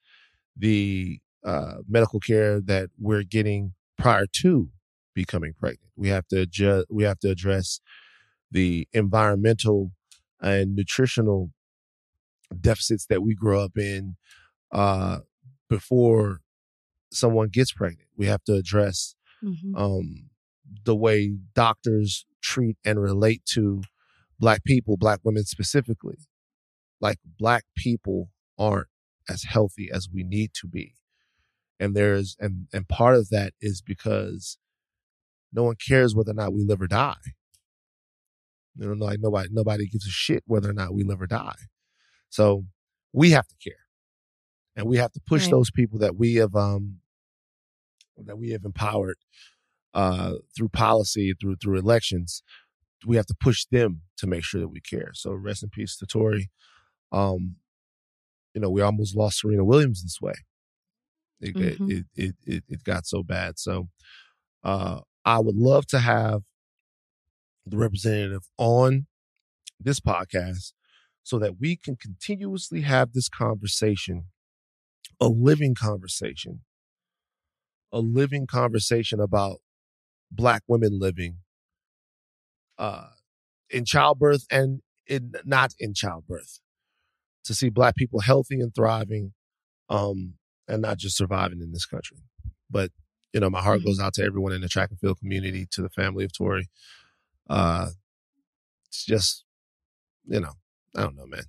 the 0.56 1.20
uh, 1.44 1.74
medical 1.88 2.20
care 2.20 2.60
that 2.60 2.90
we're 2.98 3.22
getting 3.22 3.74
prior 3.96 4.26
to 4.26 4.70
becoming 5.14 5.52
pregnant. 5.58 5.92
We 5.96 6.08
have 6.08 6.26
to 6.28 6.40
adjust, 6.40 6.86
we 6.90 7.04
have 7.04 7.20
to 7.20 7.30
address 7.30 7.80
the 8.50 8.88
environmental 8.92 9.92
and 10.40 10.74
nutritional 10.74 11.50
deficits 12.60 13.06
that 13.06 13.22
we 13.22 13.34
grow 13.34 13.60
up 13.62 13.76
in 13.76 14.16
uh, 14.72 15.18
before 15.68 16.40
someone 17.12 17.48
gets 17.48 17.72
pregnant. 17.72 18.08
We 18.16 18.26
have 18.26 18.42
to 18.44 18.54
address 18.54 19.14
Mhm. 19.42 19.72
um, 19.78 20.30
the 20.84 20.96
way 20.96 21.36
doctors 21.54 22.26
treat 22.42 22.76
and 22.84 23.00
relate 23.00 23.44
to 23.52 23.82
black 24.38 24.64
people, 24.64 24.96
black 24.96 25.20
women 25.22 25.44
specifically. 25.44 26.16
Like 27.00 27.18
black 27.38 27.64
people 27.76 28.30
aren't 28.58 28.88
as 29.28 29.44
healthy 29.44 29.90
as 29.92 30.08
we 30.10 30.22
need 30.24 30.52
to 30.54 30.66
be. 30.66 30.94
And 31.78 31.94
there's 31.94 32.36
and 32.40 32.68
and 32.72 32.88
part 32.88 33.16
of 33.16 33.28
that 33.30 33.52
is 33.60 33.82
because 33.82 34.58
no 35.52 35.64
one 35.64 35.76
cares 35.76 36.14
whether 36.14 36.30
or 36.30 36.34
not 36.34 36.52
we 36.54 36.64
live 36.64 36.80
or 36.80 36.86
die. 36.86 37.16
You 38.76 38.94
know, 38.94 39.04
like 39.04 39.20
nobody 39.20 39.48
nobody 39.52 39.86
gives 39.86 40.06
a 40.06 40.10
shit 40.10 40.42
whether 40.46 40.70
or 40.70 40.74
not 40.74 40.94
we 40.94 41.04
live 41.04 41.20
or 41.22 41.26
die. 41.26 41.54
So 42.34 42.64
we 43.12 43.30
have 43.30 43.46
to 43.46 43.54
care. 43.62 43.84
And 44.76 44.86
we 44.86 44.96
have 44.98 45.12
to 45.12 45.20
push 45.26 45.46
Right. 45.46 45.50
those 45.50 45.70
people 45.70 45.98
that 46.00 46.16
we 46.16 46.34
have 46.36 46.54
um 46.56 47.00
that 48.16 48.38
we 48.38 48.50
have 48.50 48.64
empowered 48.64 49.16
uh 49.94 50.34
through 50.56 50.68
policy, 50.68 51.34
through 51.40 51.56
through 51.56 51.78
elections. 51.78 52.42
We 53.06 53.16
have 53.16 53.26
to 53.26 53.34
push 53.38 53.64
them 53.70 54.02
to 54.18 54.26
make 54.26 54.44
sure 54.44 54.60
that 54.60 54.68
we 54.68 54.80
care. 54.80 55.10
So 55.14 55.32
rest 55.32 55.62
in 55.62 55.70
peace 55.70 55.96
to 55.98 56.06
Tori. 56.06 56.50
Um, 57.12 57.56
you 58.54 58.60
know, 58.60 58.70
we 58.70 58.82
almost 58.82 59.16
lost 59.16 59.40
Serena 59.40 59.64
Williams 59.64 60.02
this 60.02 60.20
way. 60.20 60.34
It 61.40 61.56
Mhm. 61.56 61.80
it, 61.86 62.06
it 62.16 62.34
it 62.46 62.64
it 62.68 62.84
got 62.84 63.06
so 63.06 63.22
bad. 63.22 63.58
So 63.58 63.88
uh 64.64 65.00
I 65.24 65.38
would 65.40 65.56
love 65.56 65.86
to 65.88 65.98
have 66.00 66.42
the 67.66 67.76
representative 67.76 68.42
on 68.58 69.06
this 69.80 70.00
podcast 70.00 70.72
so 71.24 71.38
that 71.40 71.58
we 71.58 71.74
can 71.74 71.96
continuously 71.96 72.82
have 72.82 73.12
this 73.12 73.28
conversation, 73.28 74.26
a 75.20 75.26
living 75.26 75.74
conversation, 75.74 76.60
a 77.92 77.98
living 77.98 78.46
conversation 78.46 79.20
about 79.20 79.56
black 80.30 80.62
women 80.68 81.00
living 81.00 81.38
uh, 82.78 83.08
in 83.70 83.84
childbirth 83.84 84.44
and 84.50 84.82
in 85.06 85.32
not 85.44 85.74
in 85.78 85.94
childbirth 85.94 86.60
to 87.44 87.54
see 87.54 87.68
black 87.68 87.96
people 87.96 88.20
healthy 88.20 88.60
and 88.60 88.74
thriving 88.74 89.32
um, 89.88 90.34
and 90.68 90.82
not 90.82 90.98
just 90.98 91.16
surviving 91.16 91.60
in 91.60 91.72
this 91.72 91.86
country. 91.86 92.18
But, 92.70 92.90
you 93.32 93.40
know, 93.40 93.50
my 93.50 93.60
heart 93.60 93.84
goes 93.84 94.00
out 94.00 94.14
to 94.14 94.24
everyone 94.24 94.52
in 94.52 94.60
the 94.60 94.68
track 94.68 94.90
and 94.90 94.98
field 94.98 95.18
community, 95.18 95.66
to 95.72 95.82
the 95.82 95.90
family 95.90 96.24
of 96.24 96.36
Tori. 96.36 96.68
Uh, 97.48 97.88
it's 98.88 99.04
just, 99.04 99.44
you 100.26 100.40
know, 100.40 100.52
I 100.96 101.02
don't 101.02 101.16
know, 101.16 101.26
man. 101.26 101.44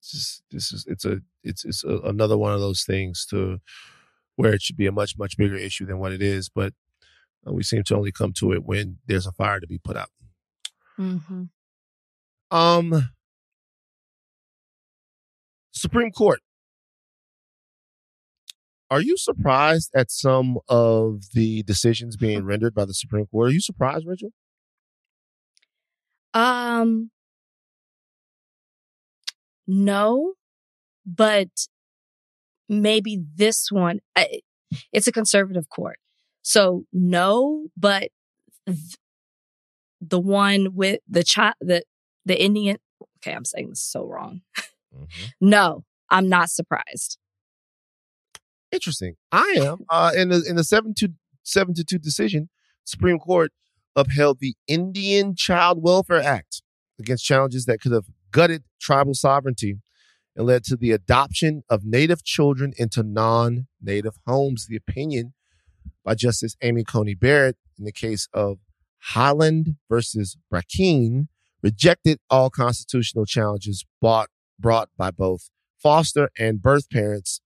It's 0.00 0.10
just, 0.12 0.42
this 0.50 0.72
is, 0.72 0.84
it's 0.86 1.04
a, 1.04 1.18
it's, 1.42 1.64
it's 1.64 1.84
a, 1.84 1.98
another 2.00 2.36
one 2.36 2.52
of 2.52 2.60
those 2.60 2.84
things 2.84 3.26
to 3.30 3.58
where 4.36 4.52
it 4.52 4.62
should 4.62 4.76
be 4.76 4.86
a 4.86 4.92
much, 4.92 5.16
much 5.18 5.36
bigger 5.36 5.56
issue 5.56 5.86
than 5.86 5.98
what 5.98 6.12
it 6.12 6.22
is. 6.22 6.48
But 6.48 6.74
uh, 7.46 7.52
we 7.52 7.62
seem 7.62 7.82
to 7.84 7.96
only 7.96 8.12
come 8.12 8.32
to 8.38 8.52
it 8.52 8.64
when 8.64 8.98
there's 9.06 9.26
a 9.26 9.32
fire 9.32 9.60
to 9.60 9.66
be 9.66 9.78
put 9.78 9.96
out. 9.96 10.10
Mhm. 10.98 11.48
Um, 12.50 13.10
Supreme 15.72 16.10
Court. 16.12 16.40
Are 18.90 19.00
you 19.00 19.16
surprised 19.16 19.90
at 19.96 20.10
some 20.10 20.58
of 20.68 21.22
the 21.32 21.62
decisions 21.64 22.16
being 22.16 22.44
rendered 22.44 22.74
by 22.74 22.84
the 22.84 22.94
Supreme 22.94 23.26
Court? 23.26 23.48
Are 23.50 23.52
you 23.52 23.60
surprised, 23.60 24.06
Rachel? 24.06 24.30
Um, 26.32 27.10
no, 29.66 30.34
but 31.06 31.48
maybe 32.68 33.22
this 33.34 33.70
one, 33.70 34.00
I, 34.16 34.40
it's 34.92 35.06
a 35.06 35.12
conservative 35.12 35.68
court. 35.68 35.98
So 36.42 36.84
no, 36.92 37.68
but 37.76 38.08
th- 38.66 38.96
the 40.00 40.20
one 40.20 40.74
with 40.74 41.00
the 41.08 41.22
child, 41.24 41.54
the, 41.60 41.82
the 42.26 42.40
Indian, 42.42 42.78
okay, 43.18 43.32
I'm 43.34 43.44
saying 43.44 43.70
this 43.70 43.80
so 43.82 44.04
wrong. 44.06 44.42
Mhm. 44.94 45.06
No, 45.40 45.84
I'm 46.10 46.28
not 46.28 46.50
surprised. 46.50 47.18
Interesting. 48.70 49.16
I 49.32 49.56
am. 49.58 49.84
Uh, 49.88 50.12
in 50.16 50.28
the 50.30 50.44
in 50.48 50.56
the 50.56 50.64
seven 50.64 50.94
to 50.94 51.12
seven 51.42 51.74
to 51.74 51.84
two 51.84 51.98
decision, 51.98 52.48
Supreme 52.84 53.18
Court 53.18 53.52
upheld 53.96 54.38
the 54.40 54.54
Indian 54.66 55.34
Child 55.36 55.82
Welfare 55.82 56.22
Act 56.22 56.62
against 56.98 57.24
challenges 57.24 57.66
that 57.66 57.80
could 57.80 57.92
have 57.92 58.06
gutted 58.34 58.64
tribal 58.80 59.14
sovereignty 59.14 59.76
and 60.36 60.44
led 60.44 60.64
to 60.64 60.76
the 60.76 60.90
adoption 60.90 61.62
of 61.70 61.84
Native 61.84 62.24
children 62.24 62.72
into 62.76 63.04
non-Native 63.04 64.16
homes. 64.26 64.66
The 64.66 64.76
opinion 64.76 65.34
by 66.04 66.16
Justice 66.16 66.56
Amy 66.60 66.82
Coney 66.82 67.14
Barrett 67.14 67.56
in 67.78 67.84
the 67.84 67.92
case 67.92 68.28
of 68.34 68.58
Haaland 69.12 69.76
versus 69.88 70.36
Brackeen 70.52 71.28
rejected 71.62 72.18
all 72.28 72.50
constitutional 72.50 73.24
challenges 73.24 73.86
brought 74.00 74.28
brought 74.58 74.88
by 74.98 75.10
both 75.12 75.50
foster 75.80 76.28
and 76.38 76.60
birth 76.60 76.90
parents 76.90 77.40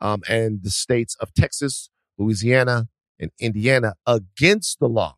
um, 0.00 0.22
and 0.28 0.62
the 0.62 0.70
states 0.70 1.16
of 1.20 1.32
Texas, 1.32 1.88
Louisiana, 2.18 2.88
and 3.18 3.30
Indiana 3.40 3.94
against 4.06 4.78
the 4.78 4.88
law. 4.88 5.16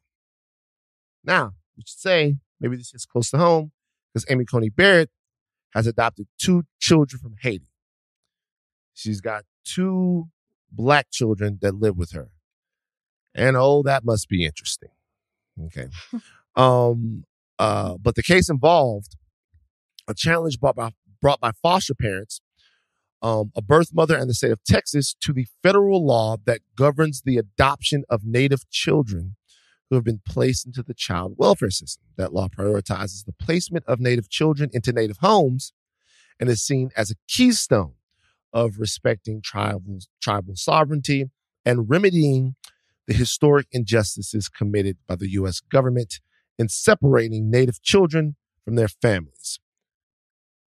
Now, 1.24 1.54
we 1.76 1.82
should 1.86 1.98
say 1.98 2.36
maybe 2.60 2.76
this 2.76 2.94
is 2.94 3.06
close 3.06 3.30
to 3.30 3.38
home 3.38 3.72
because 4.14 4.24
Amy 4.30 4.44
Coney 4.44 4.68
Barrett 4.68 5.10
has 5.74 5.86
adopted 5.86 6.28
two 6.40 6.64
children 6.78 7.20
from 7.20 7.34
Haiti. 7.42 7.68
She's 8.94 9.20
got 9.20 9.44
two 9.64 10.28
black 10.70 11.10
children 11.10 11.58
that 11.62 11.74
live 11.74 11.96
with 11.96 12.12
her. 12.12 12.30
And 13.34 13.56
oh, 13.56 13.82
that 13.82 14.04
must 14.04 14.28
be 14.28 14.44
interesting. 14.44 14.90
Okay. 15.66 15.88
um, 16.56 17.24
uh, 17.58 17.96
but 18.00 18.14
the 18.14 18.22
case 18.22 18.48
involved 18.48 19.16
a 20.06 20.14
challenge 20.14 20.60
brought 20.60 20.76
by 20.76 20.90
brought 21.20 21.40
by 21.40 21.50
foster 21.62 21.94
parents 21.94 22.40
um, 23.24 23.52
a 23.56 23.62
birth 23.62 23.88
mother 23.94 24.16
and 24.16 24.28
the 24.28 24.34
state 24.34 24.50
of 24.50 24.62
Texas 24.64 25.16
to 25.22 25.32
the 25.32 25.46
federal 25.62 26.04
law 26.06 26.36
that 26.44 26.60
governs 26.76 27.22
the 27.22 27.38
adoption 27.38 28.04
of 28.10 28.22
Native 28.22 28.68
children 28.68 29.36
who 29.88 29.96
have 29.96 30.04
been 30.04 30.20
placed 30.26 30.66
into 30.66 30.82
the 30.82 30.94
child 30.94 31.34
welfare 31.36 31.70
system. 31.70 32.04
That 32.16 32.32
law 32.32 32.48
prioritizes 32.48 33.24
the 33.24 33.32
placement 33.32 33.84
of 33.86 34.00
Native 34.00 34.28
children 34.28 34.70
into 34.72 34.92
Native 34.92 35.18
homes 35.18 35.72
and 36.40 36.48
is 36.48 36.62
seen 36.62 36.90
as 36.96 37.10
a 37.10 37.16
keystone 37.28 37.94
of 38.52 38.78
respecting 38.78 39.40
tribal, 39.42 39.98
tribal 40.20 40.56
sovereignty 40.56 41.30
and 41.64 41.88
remedying 41.90 42.54
the 43.06 43.14
historic 43.14 43.66
injustices 43.72 44.48
committed 44.48 44.96
by 45.06 45.16
the 45.16 45.30
U.S. 45.32 45.60
government 45.60 46.20
in 46.58 46.68
separating 46.68 47.50
Native 47.50 47.82
children 47.82 48.36
from 48.64 48.76
their 48.76 48.88
families. 48.88 49.58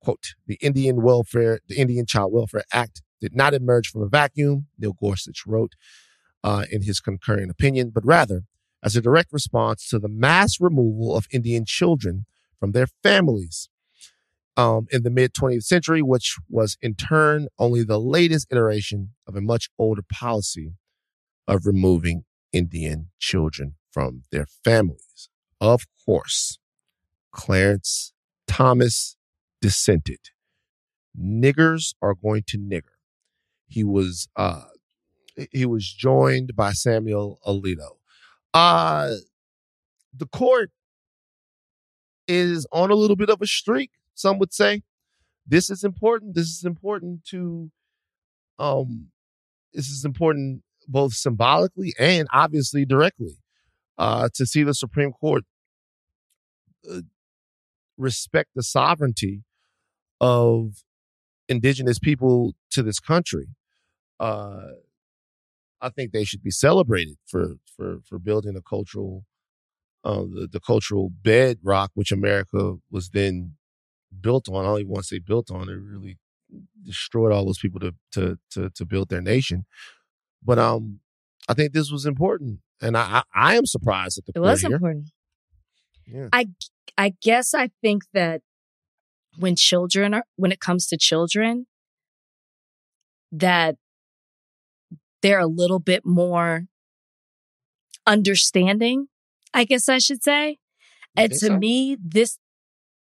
Quote, 0.02 0.36
the 0.46 0.58
Indian 0.62 1.02
Welfare, 1.02 1.60
the 1.68 1.78
Indian 1.78 2.06
Child 2.06 2.34
Welfare 2.34 2.64
Act 2.72 3.02
did 3.20 3.36
not 3.36 3.54
emerge 3.54 3.90
from 3.90 4.04
a 4.04 4.08
vacuum, 4.08 4.68
Neil 4.78 4.94
Gorsuch 4.94 5.44
wrote 5.48 5.74
uh, 6.44 6.66
in 6.72 6.84
his 6.84 7.00
concurring 7.00 7.50
opinion, 7.50 7.90
but 7.90 8.06
rather 8.06 8.44
as 8.84 8.96
a 8.96 9.02
direct 9.02 9.34
response 9.34 9.88
to 9.90 10.00
the 10.00 10.10
mass 10.10 10.60
removal 10.60 11.16
of 11.16 11.28
Indian 11.32 11.66
children 11.66 12.26
from 12.60 12.72
their 12.72 12.88
families 13.04 13.70
um, 14.56 14.88
in 14.92 15.04
the 15.04 15.10
mid 15.10 15.34
20th 15.34 15.64
century, 15.64 16.02
which 16.02 16.36
was 16.50 16.78
in 16.82 16.96
turn 16.96 17.48
only 17.60 17.84
the 17.84 18.00
latest 18.00 18.48
iteration 18.52 19.12
of 19.28 19.36
a 19.36 19.42
much 19.42 19.70
older 19.78 20.04
policy 20.12 20.74
of 21.48 21.66
removing 21.66 22.24
Indian 22.52 23.10
children 23.20 23.76
from 23.92 24.24
their 24.32 24.48
families. 24.64 25.30
Of 25.62 25.84
course, 26.06 26.60
Clarence 27.32 28.14
Thomas 28.48 29.16
dissented. 29.62 30.20
Niggers 31.20 31.94
are 32.02 32.16
going 32.16 32.44
to 32.48 32.58
nigger. 32.58 32.98
He 33.68 33.84
was 33.84 34.28
uh 34.36 34.64
he 35.52 35.66
was 35.66 35.92
joined 35.92 36.56
by 36.56 36.72
Samuel 36.72 37.40
Alito. 37.46 37.97
Uh 38.58 39.10
the 40.22 40.26
court 40.26 40.72
is 42.28 42.66
on 42.72 42.90
a 42.90 42.96
little 42.96 43.16
bit 43.16 43.30
of 43.30 43.40
a 43.42 43.46
streak, 43.48 43.92
some 44.16 44.40
would 44.40 44.52
say. 44.54 44.82
This 45.46 45.70
is 45.70 45.84
important. 45.84 46.34
This 46.34 46.48
is 46.48 46.64
important 46.66 47.24
to 47.26 47.70
um 48.58 49.10
this 49.74 49.90
is 49.90 50.04
important 50.04 50.64
both 50.88 51.14
symbolically 51.14 51.94
and 52.00 52.28
obviously 52.34 52.84
directly 52.86 53.36
uh 54.00 54.30
to 54.34 54.46
see 54.46 54.64
the 54.64 54.74
Supreme 54.74 55.12
Court 55.12 55.44
uh, 56.92 57.02
respect 57.98 58.50
the 58.56 58.64
sovereignty 58.64 59.44
of 60.20 60.84
indigenous 61.48 62.00
people 62.00 62.54
to 62.72 62.82
this 62.82 63.00
country. 63.00 63.48
Uh, 64.20 64.70
I 65.82 65.90
think 65.90 66.12
they 66.12 66.24
should 66.24 66.44
be 66.44 66.52
celebrated 66.52 67.18
for 67.26 67.56
for 67.76 68.00
for 68.08 68.20
building 68.20 68.56
a 68.56 68.62
cultural 68.62 69.26
uh, 70.04 70.22
the, 70.22 70.48
the 70.52 70.60
cultural 70.60 71.10
bedrock 71.22 71.92
which 71.94 72.12
America 72.12 72.76
was 72.90 73.10
then 73.10 73.54
built 74.22 74.48
on. 74.50 74.66
I 74.66 74.70
don't 74.70 74.80
even 74.80 74.92
want 74.92 75.04
to 75.04 75.08
say 75.08 75.20
built 75.20 75.52
on; 75.52 75.70
it 75.70 75.74
really 75.74 76.18
destroyed 76.84 77.32
all 77.32 77.46
those 77.46 77.60
people 77.60 77.80
to 77.82 77.94
to 78.14 78.38
to 78.52 78.70
to 78.70 78.86
build 78.86 79.10
their 79.10 79.22
nation. 79.22 79.66
But 80.44 80.60
um, 80.60 81.00
I 81.50 81.54
think 81.54 81.74
this 81.74 81.92
was 81.92 82.06
important, 82.06 82.60
and 82.82 82.96
I 82.98 83.24
I, 83.36 83.52
I 83.52 83.56
am 83.58 83.66
surprised 83.66 84.18
at 84.18 84.26
the 84.26 84.34
It 84.36 84.40
was 84.40 84.62
here. 84.62 84.74
important. 84.74 85.10
Yeah. 86.06 86.30
I 86.32 86.48
I 86.98 87.14
guess 87.22 87.54
I 87.54 87.70
think 87.82 88.04
that 88.14 88.42
when 89.38 89.56
children 89.56 90.14
are 90.14 90.24
when 90.36 90.52
it 90.52 90.60
comes 90.60 90.88
to 90.88 90.98
children 90.98 91.68
that 93.32 93.76
they're 95.22 95.40
a 95.40 95.48
little 95.48 95.80
bit 95.80 96.06
more 96.06 96.66
understanding, 98.06 99.08
I 99.54 99.64
guess 99.64 99.90
I 99.90 99.98
should 99.98 100.24
say. 100.24 100.58
And 101.16 101.32
to 101.32 101.38
so? 101.38 101.58
me, 101.58 101.98
this 102.00 102.38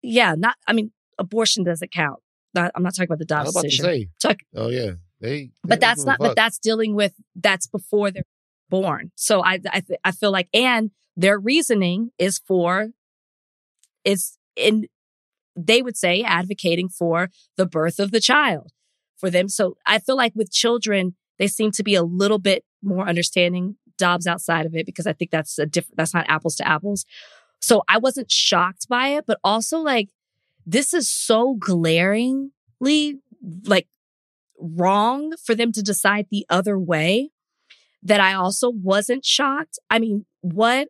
yeah, 0.02 0.34
not 0.36 0.56
I 0.66 0.72
mean, 0.72 0.92
abortion 1.18 1.64
doesn't 1.64 1.92
count. 1.92 2.20
Not, 2.54 2.70
I'm 2.74 2.82
not 2.84 2.94
talking 2.94 3.08
about 3.08 3.18
the 3.18 3.24
Dobbs 3.24 3.52
decision. 3.52 4.10
Talk, 4.20 4.36
oh 4.54 4.68
yeah, 4.68 4.92
they. 5.20 5.28
they 5.28 5.50
but 5.64 5.80
that's 5.80 6.04
not 6.04 6.18
but 6.18 6.36
that's 6.36 6.58
dealing 6.58 6.94
with 6.94 7.14
that's 7.34 7.66
before 7.66 8.10
they're 8.10 8.24
born 8.70 9.10
so 9.14 9.42
i 9.42 9.58
i, 9.70 9.80
th- 9.80 10.00
I 10.04 10.10
feel 10.10 10.32
like 10.32 10.48
and 10.52 10.90
their 11.16 11.38
reasoning 11.38 12.10
is 12.18 12.38
for 12.38 12.88
is 14.04 14.38
in 14.56 14.86
they 15.56 15.82
would 15.82 15.96
say 15.96 16.22
advocating 16.22 16.88
for 16.88 17.30
the 17.56 17.66
birth 17.66 17.98
of 17.98 18.10
the 18.10 18.20
child 18.20 18.72
for 19.16 19.30
them 19.30 19.48
so 19.48 19.76
i 19.86 19.98
feel 19.98 20.16
like 20.16 20.32
with 20.34 20.50
children 20.50 21.14
they 21.38 21.46
seem 21.46 21.70
to 21.72 21.82
be 21.82 21.94
a 21.94 22.02
little 22.02 22.38
bit 22.38 22.64
more 22.82 23.08
understanding 23.08 23.76
Dobbs 23.96 24.26
outside 24.26 24.66
of 24.66 24.74
it 24.74 24.86
because 24.86 25.06
i 25.06 25.12
think 25.12 25.30
that's 25.30 25.58
a 25.58 25.66
different 25.66 25.96
that's 25.96 26.12
not 26.14 26.26
apples 26.28 26.56
to 26.56 26.66
apples 26.66 27.06
so 27.60 27.82
i 27.88 27.96
wasn't 27.96 28.30
shocked 28.30 28.88
by 28.88 29.08
it 29.08 29.24
but 29.26 29.38
also 29.44 29.78
like 29.78 30.08
this 30.66 30.92
is 30.92 31.08
so 31.08 31.54
glaringly 31.54 32.50
like 33.66 33.86
wrong 34.58 35.32
for 35.44 35.54
them 35.54 35.72
to 35.72 35.82
decide 35.82 36.26
the 36.30 36.46
other 36.48 36.78
way 36.78 37.30
that 38.04 38.20
I 38.20 38.34
also 38.34 38.70
wasn't 38.70 39.24
shocked. 39.24 39.78
I 39.90 39.98
mean, 39.98 40.26
what 40.42 40.88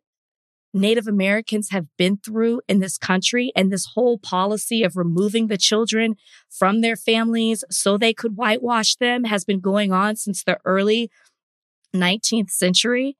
Native 0.77 1.07
Americans 1.07 1.71
have 1.71 1.87
been 1.97 2.17
through 2.17 2.61
in 2.69 2.81
this 2.81 2.99
country 2.99 3.53
and 3.55 3.73
this 3.73 3.93
whole 3.95 4.19
policy 4.19 4.83
of 4.83 4.97
removing 4.97 5.47
the 5.47 5.57
children 5.57 6.17
from 6.51 6.81
their 6.81 6.97
families 6.97 7.63
so 7.71 7.97
they 7.97 8.13
could 8.13 8.37
whitewash 8.37 8.97
them 8.97 9.23
has 9.25 9.45
been 9.45 9.61
going 9.61 9.93
on 9.93 10.17
since 10.17 10.43
the 10.43 10.59
early 10.65 11.11
19th 11.95 12.51
century. 12.51 13.17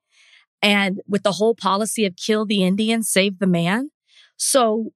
And 0.61 1.01
with 1.07 1.23
the 1.23 1.33
whole 1.33 1.55
policy 1.55 2.05
of 2.05 2.17
kill 2.17 2.45
the 2.45 2.61
Indian, 2.61 3.03
save 3.03 3.39
the 3.39 3.47
man. 3.47 3.89
So, 4.35 4.91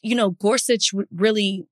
you 0.00 0.14
know, 0.14 0.30
Gorsuch 0.30 0.92
really 1.10 1.64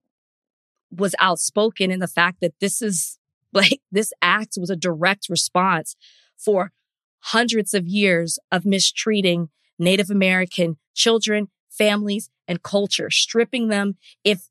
was 0.90 1.14
outspoken 1.20 1.92
in 1.92 2.00
the 2.00 2.08
fact 2.08 2.38
that 2.40 2.54
this 2.60 2.82
is 2.82 3.18
like 3.52 3.80
this 3.92 4.12
act 4.20 4.54
was 4.58 4.68
a 4.68 4.76
direct 4.76 5.28
response 5.30 5.94
for 6.36 6.72
hundreds 7.20 7.72
of 7.72 7.86
years 7.86 8.38
of 8.50 8.66
mistreating 8.66 9.48
Native 9.78 10.10
American 10.10 10.76
children, 10.94 11.48
families, 11.70 12.30
and 12.46 12.62
culture, 12.62 13.10
stripping 13.10 13.68
them. 13.68 13.96
If, 14.24 14.48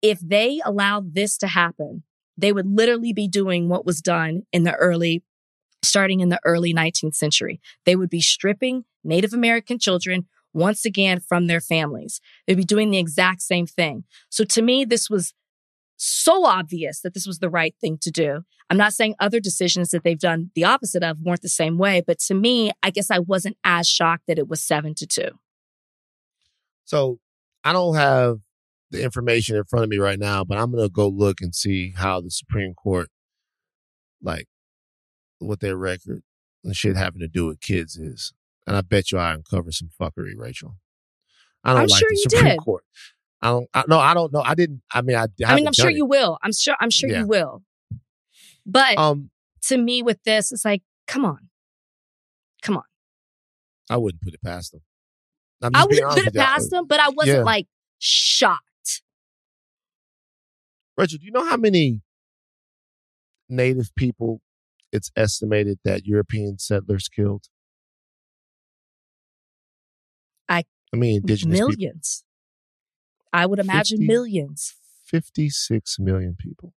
if 0.00 0.20
they 0.20 0.60
allowed 0.64 1.14
this 1.14 1.36
to 1.38 1.46
happen, 1.46 2.02
they 2.36 2.52
would 2.52 2.66
literally 2.66 3.12
be 3.12 3.28
doing 3.28 3.68
what 3.68 3.86
was 3.86 4.00
done 4.00 4.42
in 4.52 4.64
the 4.64 4.74
early, 4.74 5.22
starting 5.82 6.20
in 6.20 6.28
the 6.28 6.40
early 6.44 6.74
19th 6.74 7.14
century. 7.14 7.60
They 7.84 7.96
would 7.96 8.10
be 8.10 8.20
stripping 8.20 8.84
Native 9.04 9.32
American 9.32 9.78
children 9.78 10.26
once 10.52 10.84
again 10.84 11.20
from 11.20 11.46
their 11.46 11.60
families. 11.60 12.20
They'd 12.46 12.56
be 12.56 12.64
doing 12.64 12.90
the 12.90 12.98
exact 12.98 13.42
same 13.42 13.66
thing. 13.66 14.04
So 14.28 14.44
to 14.44 14.62
me, 14.62 14.84
this 14.84 15.08
was 15.08 15.34
so 16.02 16.44
obvious 16.44 17.00
that 17.00 17.14
this 17.14 17.26
was 17.26 17.38
the 17.38 17.48
right 17.48 17.74
thing 17.80 17.96
to 18.02 18.10
do. 18.10 18.42
I'm 18.68 18.76
not 18.76 18.92
saying 18.92 19.14
other 19.20 19.38
decisions 19.38 19.90
that 19.90 20.02
they've 20.02 20.18
done 20.18 20.50
the 20.54 20.64
opposite 20.64 21.02
of 21.02 21.20
weren't 21.20 21.42
the 21.42 21.48
same 21.48 21.78
way, 21.78 22.02
but 22.04 22.18
to 22.20 22.34
me, 22.34 22.72
I 22.82 22.90
guess 22.90 23.10
I 23.10 23.20
wasn't 23.20 23.56
as 23.62 23.88
shocked 23.88 24.24
that 24.26 24.38
it 24.38 24.48
was 24.48 24.60
seven 24.60 24.94
to 24.96 25.06
two. 25.06 25.28
So 26.84 27.20
I 27.62 27.72
don't 27.72 27.94
have 27.94 28.38
the 28.90 29.02
information 29.02 29.56
in 29.56 29.64
front 29.64 29.84
of 29.84 29.90
me 29.90 29.98
right 29.98 30.18
now, 30.18 30.42
but 30.42 30.58
I'm 30.58 30.72
gonna 30.72 30.88
go 30.88 31.06
look 31.06 31.40
and 31.40 31.54
see 31.54 31.92
how 31.96 32.20
the 32.20 32.30
Supreme 32.30 32.74
Court, 32.74 33.08
like, 34.20 34.48
what 35.38 35.60
their 35.60 35.76
record 35.76 36.22
and 36.64 36.74
shit 36.74 36.96
having 36.96 37.20
to 37.20 37.28
do 37.28 37.46
with 37.46 37.60
kids 37.60 37.96
is. 37.96 38.32
And 38.66 38.76
I 38.76 38.80
bet 38.80 39.12
you 39.12 39.18
I 39.18 39.34
uncover 39.34 39.70
some 39.70 39.90
fuckery, 40.00 40.32
Rachel. 40.36 40.76
I 41.64 41.72
don't 41.72 41.82
I'm 41.82 41.86
like 41.86 42.00
sure 42.00 42.08
the 42.10 42.28
Supreme 42.30 42.50
did. 42.50 42.58
Court. 42.58 42.84
I 43.42 43.48
don't. 43.50 43.68
I, 43.74 43.84
no, 43.88 43.98
I 43.98 44.14
don't 44.14 44.32
know. 44.32 44.40
I 44.40 44.54
didn't. 44.54 44.82
I 44.92 45.02
mean, 45.02 45.16
I. 45.16 45.26
I 45.44 45.54
mean, 45.56 45.66
I'm 45.66 45.72
sure 45.72 45.90
you 45.90 46.06
will. 46.06 46.38
I'm 46.42 46.52
sure. 46.52 46.74
I'm 46.80 46.90
sure 46.90 47.10
Yeah. 47.10 47.20
you 47.20 47.26
will. 47.26 47.62
But 48.64 48.96
Um, 48.96 49.30
to 49.62 49.76
me, 49.76 50.02
with 50.02 50.22
this, 50.24 50.52
it's 50.52 50.64
like, 50.64 50.82
come 51.08 51.24
on, 51.24 51.48
come 52.62 52.76
on. 52.76 52.84
I 53.90 53.96
wouldn't 53.96 54.22
put 54.22 54.32
it 54.34 54.42
past 54.42 54.72
them. 54.72 54.82
I 55.74 55.84
wouldn't 55.84 56.10
put 56.12 56.26
it. 56.26 56.36
I- 56.38 56.44
past 56.44 56.70
them, 56.70 56.86
but 56.86 57.00
I 57.00 57.08
wasn't 57.10 57.38
Yeah. 57.38 57.42
like 57.44 57.66
shocked. 57.98 59.02
Rachel, 60.96 61.18
do 61.18 61.24
you 61.26 61.32
know 61.32 61.44
how 61.48 61.56
many 61.56 62.00
native 63.48 63.92
people 63.96 64.40
it's 64.92 65.10
estimated 65.16 65.78
that 65.84 66.04
European 66.06 66.58
settlers 66.58 67.08
killed? 67.08 67.46
I- 70.48 70.64
I 70.92 70.96
mean, 70.96 71.16
indigenous 71.16 71.58
millions. 71.58 72.24
I 73.32 73.46
would 73.46 73.58
imagine 73.58 73.98
50 73.98 74.06
millions. 74.06 74.74
56 75.06 75.98
million 75.98 76.36
people. 76.38 76.74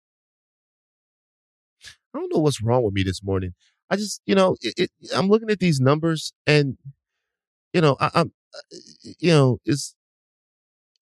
I 2.14 2.18
don't 2.18 2.32
know 2.32 2.40
what's 2.40 2.62
wrong 2.62 2.82
with 2.82 2.94
me 2.94 3.02
this 3.02 3.22
morning. 3.22 3.52
I 3.90 3.96
just, 3.96 4.20
you 4.26 4.34
know, 4.34 4.56
it, 4.60 4.74
it, 4.78 4.90
I'm 5.14 5.28
looking 5.28 5.50
at 5.50 5.58
these 5.60 5.80
numbers 5.80 6.32
and, 6.46 6.76
you 7.72 7.80
know, 7.80 7.96
I, 8.00 8.10
I'm, 8.14 8.32
uh, 8.54 8.76
you 9.18 9.30
know, 9.30 9.58
it's, 9.64 9.94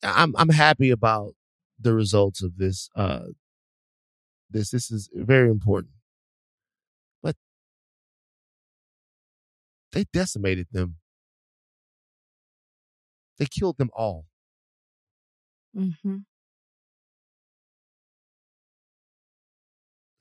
I'm, 0.03 0.35
I'm 0.37 0.51
happy 0.51 0.91
about 0.91 1.35
the 1.81 1.95
results 1.95 2.43
of 2.43 2.57
this. 2.59 2.91
Uh, 2.95 3.27
this, 4.51 4.71
this 4.71 4.91
is 4.91 5.09
very 5.15 5.49
important. 5.49 5.93
But 7.23 7.37
they 9.93 10.05
decimated 10.13 10.69
them. 10.73 10.97
They 13.39 13.47
killed 13.47 13.79
them 13.79 13.91
all. 13.95 14.27
Hmm 15.75 16.17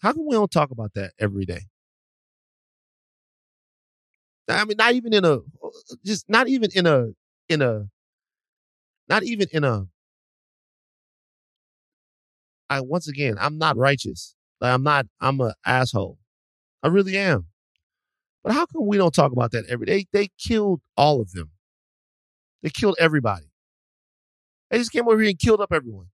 How 0.01 0.13
come 0.13 0.25
we 0.27 0.35
don't 0.35 0.51
talk 0.51 0.71
about 0.71 0.93
that 0.95 1.13
every 1.19 1.45
day? 1.45 1.61
I 4.49 4.65
mean, 4.65 4.77
not 4.77 4.93
even 4.93 5.13
in 5.13 5.25
a, 5.25 5.39
just 6.05 6.29
not 6.29 6.47
even 6.47 6.69
in 6.75 6.85
a, 6.85 7.07
in 7.49 7.61
a, 7.61 7.87
not 9.09 9.23
even 9.23 9.47
in 9.51 9.63
a. 9.63 9.87
I 12.69 12.81
once 12.81 13.07
again, 13.07 13.35
I'm 13.39 13.57
not 13.57 13.77
righteous. 13.77 14.35
Like 14.61 14.73
I'm 14.73 14.83
not. 14.83 15.05
I'm 15.21 15.39
a 15.41 15.53
asshole. 15.65 16.17
I 16.83 16.87
really 16.89 17.17
am. 17.17 17.47
But 18.43 18.53
how 18.53 18.65
come 18.65 18.87
we 18.87 18.97
don't 18.97 19.13
talk 19.13 19.31
about 19.31 19.51
that 19.51 19.65
every 19.69 19.85
day? 19.85 20.05
They 20.13 20.29
killed 20.39 20.81
all 20.97 21.21
of 21.21 21.31
them. 21.31 21.51
They 22.63 22.69
killed 22.69 22.95
everybody. 22.99 23.52
They 24.73 24.79
just 24.79 24.91
came 24.91 25.07
over 25.07 25.19
here 25.21 25.29
and 25.29 25.37
killed 25.37 25.61
up 25.61 25.71
everyone. 25.71 26.07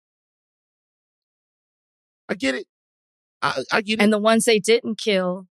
I 2.27 2.33
get 2.33 2.55
it. 2.55 2.67
I, 3.43 3.63
I 3.71 3.83
get 3.83 4.01
it. 4.01 4.03
And 4.03 4.11
the 4.11 4.19
ones 4.19 4.47
they 4.47 4.59
didn't 4.59 4.97
kill, 4.97 5.47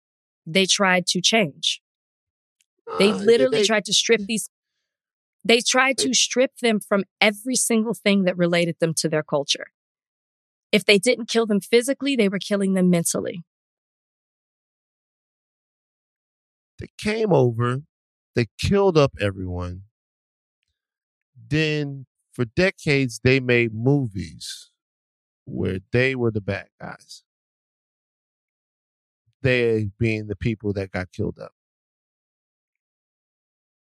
they 0.47 0.65
tried 0.65 1.07
to 1.09 1.21
change. 1.21 1.83
They 2.99 3.11
Uh, 3.11 3.17
literally 3.19 3.59
they- 3.59 3.65
tried 3.65 3.85
to 3.85 3.93
strip 3.93 4.23
these. 4.23 4.49
They 5.45 5.61
tried 5.61 5.99
to 5.99 6.15
strip 6.15 6.57
them 6.63 6.81
from 6.81 7.05
every 7.21 7.57
single 7.57 7.93
thing 7.93 8.25
that 8.25 8.39
related 8.39 8.77
them 8.81 8.95
to 8.95 9.09
their 9.11 9.23
culture. 9.23 9.67
If 10.73 10.87
they 10.87 10.97
didn't 10.99 11.29
kill 11.29 11.45
them 11.45 11.61
physically, 11.61 12.17
they 12.17 12.31
were 12.31 12.39
killing 12.39 12.73
them 12.73 12.89
mentally. 12.89 13.45
they 16.79 16.89
came 16.97 17.33
over, 17.35 17.83
they 18.35 18.47
killed 18.59 18.97
up 18.97 19.13
everyone. 19.21 19.83
Then 21.49 22.07
for 22.35 22.45
decades 22.45 23.21
they 23.23 23.41
made 23.41 23.73
movies 23.73 24.71
where 25.45 25.79
they 25.93 26.15
were 26.15 26.31
the 26.31 26.41
bad 26.41 26.67
guys. 26.81 27.23
They 29.43 29.91
being 29.99 30.27
the 30.27 30.37
people 30.37 30.73
that 30.73 30.91
got 30.91 31.13
killed 31.13 31.39
up. 31.39 31.53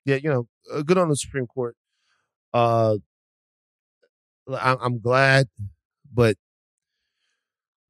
Yeah, 0.05 0.17
you 0.17 0.29
know, 0.29 0.47
uh, 0.71 0.81
good 0.81 0.97
on 0.97 1.09
the 1.09 1.15
Supreme 1.15 1.47
Court. 1.47 1.75
Uh, 2.53 2.97
I'm, 4.47 4.99
glad, 4.99 5.47
but 6.13 6.35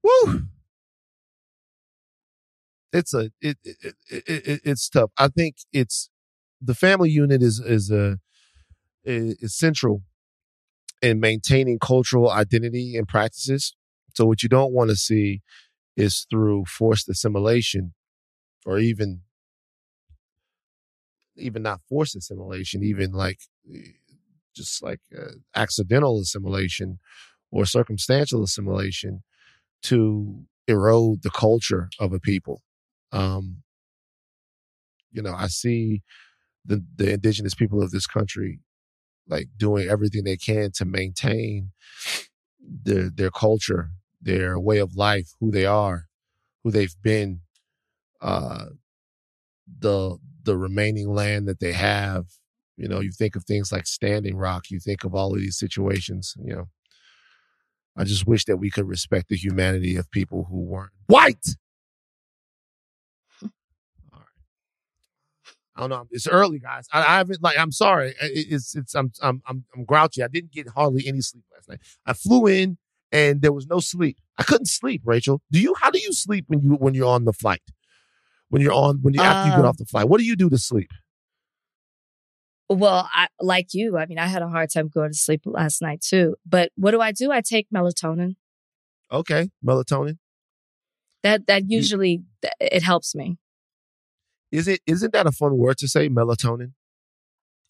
woo, 0.03 0.43
it's 2.93 3.13
a 3.13 3.31
it, 3.41 3.57
it, 3.63 3.95
it, 4.07 4.23
it 4.27 4.61
it's 4.63 4.87
tough. 4.87 5.09
I 5.17 5.27
think 5.27 5.55
it's 5.73 6.09
the 6.61 6.75
family 6.75 7.09
unit 7.09 7.41
is 7.41 7.59
is 7.59 7.89
a 7.89 8.19
is, 9.03 9.35
is 9.41 9.57
central 9.57 10.03
in 11.03 11.21
maintaining 11.21 11.79
cultural 11.79 12.31
identity 12.31 12.97
and 12.97 13.07
practices. 13.07 13.75
So 14.15 14.25
what 14.25 14.43
you 14.43 14.49
don't 14.49 14.73
want 14.73 14.91
to 14.91 14.97
see 14.97 15.43
is 15.97 16.27
through 16.31 16.65
forced 16.65 17.09
assimilation 17.09 17.93
or 18.65 18.79
even 18.79 19.21
even 21.35 21.63
not 21.63 21.81
forced 21.89 22.15
assimilation, 22.15 22.83
even 22.83 23.11
like 23.11 23.39
eh, 23.73 23.79
just 24.55 24.83
like 24.83 24.99
uh, 25.17 25.31
accidental 25.55 26.19
assimilation 26.19 26.99
or 27.51 27.65
circumstantial 27.65 28.43
assimilation 28.43 29.23
to 29.83 30.43
erode 30.67 31.23
the 31.23 31.31
culture 31.31 31.89
of 31.99 32.13
a 32.13 32.19
people. 32.19 32.61
Um, 33.11 33.63
you 35.11 35.21
know, 35.21 35.33
I 35.33 35.47
see 35.47 36.01
the 36.65 36.83
the 36.95 37.13
indigenous 37.13 37.53
people 37.55 37.81
of 37.83 37.91
this 37.91 38.07
country 38.07 38.59
like 39.27 39.47
doing 39.57 39.89
everything 39.89 40.23
they 40.23 40.37
can 40.37 40.71
to 40.73 40.85
maintain 40.85 41.71
their 42.59 43.09
their 43.09 43.31
culture, 43.31 43.91
their 44.21 44.59
way 44.59 44.79
of 44.79 44.95
life, 44.95 45.29
who 45.39 45.51
they 45.51 45.65
are, 45.65 46.07
who 46.63 46.71
they've 46.71 46.95
been, 47.03 47.41
uh, 48.21 48.65
the 49.79 50.17
the 50.43 50.57
remaining 50.57 51.13
land 51.13 51.47
that 51.47 51.59
they 51.59 51.73
have. 51.73 52.25
You 52.77 52.87
know, 52.87 52.99
you 52.99 53.11
think 53.11 53.35
of 53.35 53.45
things 53.45 53.71
like 53.71 53.85
Standing 53.87 54.35
Rock, 54.35 54.69
you 54.71 54.79
think 54.79 55.03
of 55.03 55.13
all 55.13 55.33
of 55.33 55.39
these 55.39 55.57
situations. 55.57 56.33
You 56.43 56.55
know, 56.55 56.69
I 57.95 58.03
just 58.03 58.27
wish 58.27 58.45
that 58.45 58.57
we 58.57 58.69
could 58.71 58.87
respect 58.87 59.29
the 59.29 59.35
humanity 59.37 59.95
of 59.95 60.09
people 60.11 60.45
who 60.49 60.61
weren't 60.61 60.91
white. 61.07 61.45
All 64.13 64.19
right. 64.19 64.27
I 65.75 65.81
don't 65.81 65.89
know. 65.89 66.05
It's 66.11 66.27
early, 66.27 66.59
guys. 66.59 66.85
I, 66.93 66.99
I 67.01 67.17
haven't 67.17 67.41
like. 67.41 67.57
I'm 67.57 67.71
sorry. 67.71 68.09
It- 68.21 68.47
It's 68.51 68.75
it's. 68.75 68.93
I'm 68.95 69.11
I'm 69.21 69.41
I'm 69.47 69.65
I'm 69.75 69.85
grouchy. 69.85 70.21
I 70.23 70.27
didn't 70.27 70.51
get 70.51 70.67
hardly 70.69 71.07
any 71.07 71.21
sleep 71.21 71.43
last 71.53 71.67
night. 71.69 71.79
I 72.05 72.13
flew 72.13 72.45
in 72.47 72.77
and 73.11 73.41
there 73.41 73.51
was 73.53 73.65
no 73.67 73.79
sleep. 73.79 74.17
I 74.37 74.43
couldn't 74.43 74.67
sleep. 74.67 75.01
Rachel, 75.05 75.41
do 75.51 75.59
you? 75.59 75.73
How 75.81 75.89
do 75.91 75.99
you 75.99 76.13
sleep 76.13 76.45
when 76.47 76.61
you 76.61 76.71
when 76.75 76.93
you're 76.93 77.07
on 77.09 77.25
the 77.25 77.33
flight? 77.33 77.61
When 78.49 78.61
you're 78.61 78.73
on 78.73 78.99
when 79.01 79.15
you 79.15 79.21
after 79.21 79.47
you 79.47 79.51
get 79.55 79.59
Um, 79.61 79.65
off 79.65 79.77
the 79.77 79.85
flight, 79.85 80.07
what 80.07 80.19
do 80.19 80.25
you 80.25 80.35
do 80.35 80.49
to 80.49 80.57
sleep? 80.59 80.89
Well, 82.69 83.09
I, 83.13 83.27
like 83.39 83.73
you, 83.73 83.97
I 83.97 84.05
mean, 84.05 84.17
I 84.17 84.27
had 84.27 84.41
a 84.41 84.47
hard 84.47 84.71
time 84.71 84.87
going 84.87 85.11
to 85.11 85.17
sleep 85.17 85.41
last 85.45 85.81
night 85.81 86.01
too. 86.01 86.35
But 86.45 86.71
what 86.75 86.91
do 86.91 87.01
I 87.01 87.11
do? 87.11 87.31
I 87.31 87.41
take 87.41 87.67
melatonin. 87.73 88.35
Okay, 89.11 89.49
melatonin. 89.65 90.17
That 91.23 91.47
that 91.47 91.69
usually 91.69 92.23
th- 92.41 92.53
it 92.59 92.83
helps 92.83 93.15
me. 93.15 93.37
Is 94.53 94.67
it 94.67 94.81
isn't 94.85 95.13
that 95.13 95.25
a 95.25 95.31
fun 95.31 95.57
word 95.57 95.79
to 95.79 95.87
say? 95.87 96.07
Melatonin. 96.09 96.73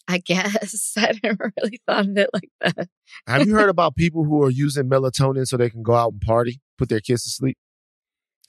I 0.05 0.17
guess 0.17 0.93
I 0.97 1.17
never 1.23 1.53
really 1.61 1.79
thought 1.87 2.07
of 2.07 2.17
it 2.17 2.29
like 2.33 2.49
that. 2.59 2.89
Have 3.25 3.47
you 3.47 3.55
heard 3.55 3.69
about 3.71 3.95
people 3.95 4.25
who 4.25 4.43
are 4.43 4.49
using 4.49 4.89
melatonin 4.89 5.47
so 5.47 5.55
they 5.55 5.69
can 5.69 5.81
go 5.81 5.93
out 5.93 6.11
and 6.11 6.21
party, 6.21 6.59
put 6.77 6.89
their 6.89 6.99
kids 6.99 7.23
to 7.23 7.29
sleep? 7.29 7.57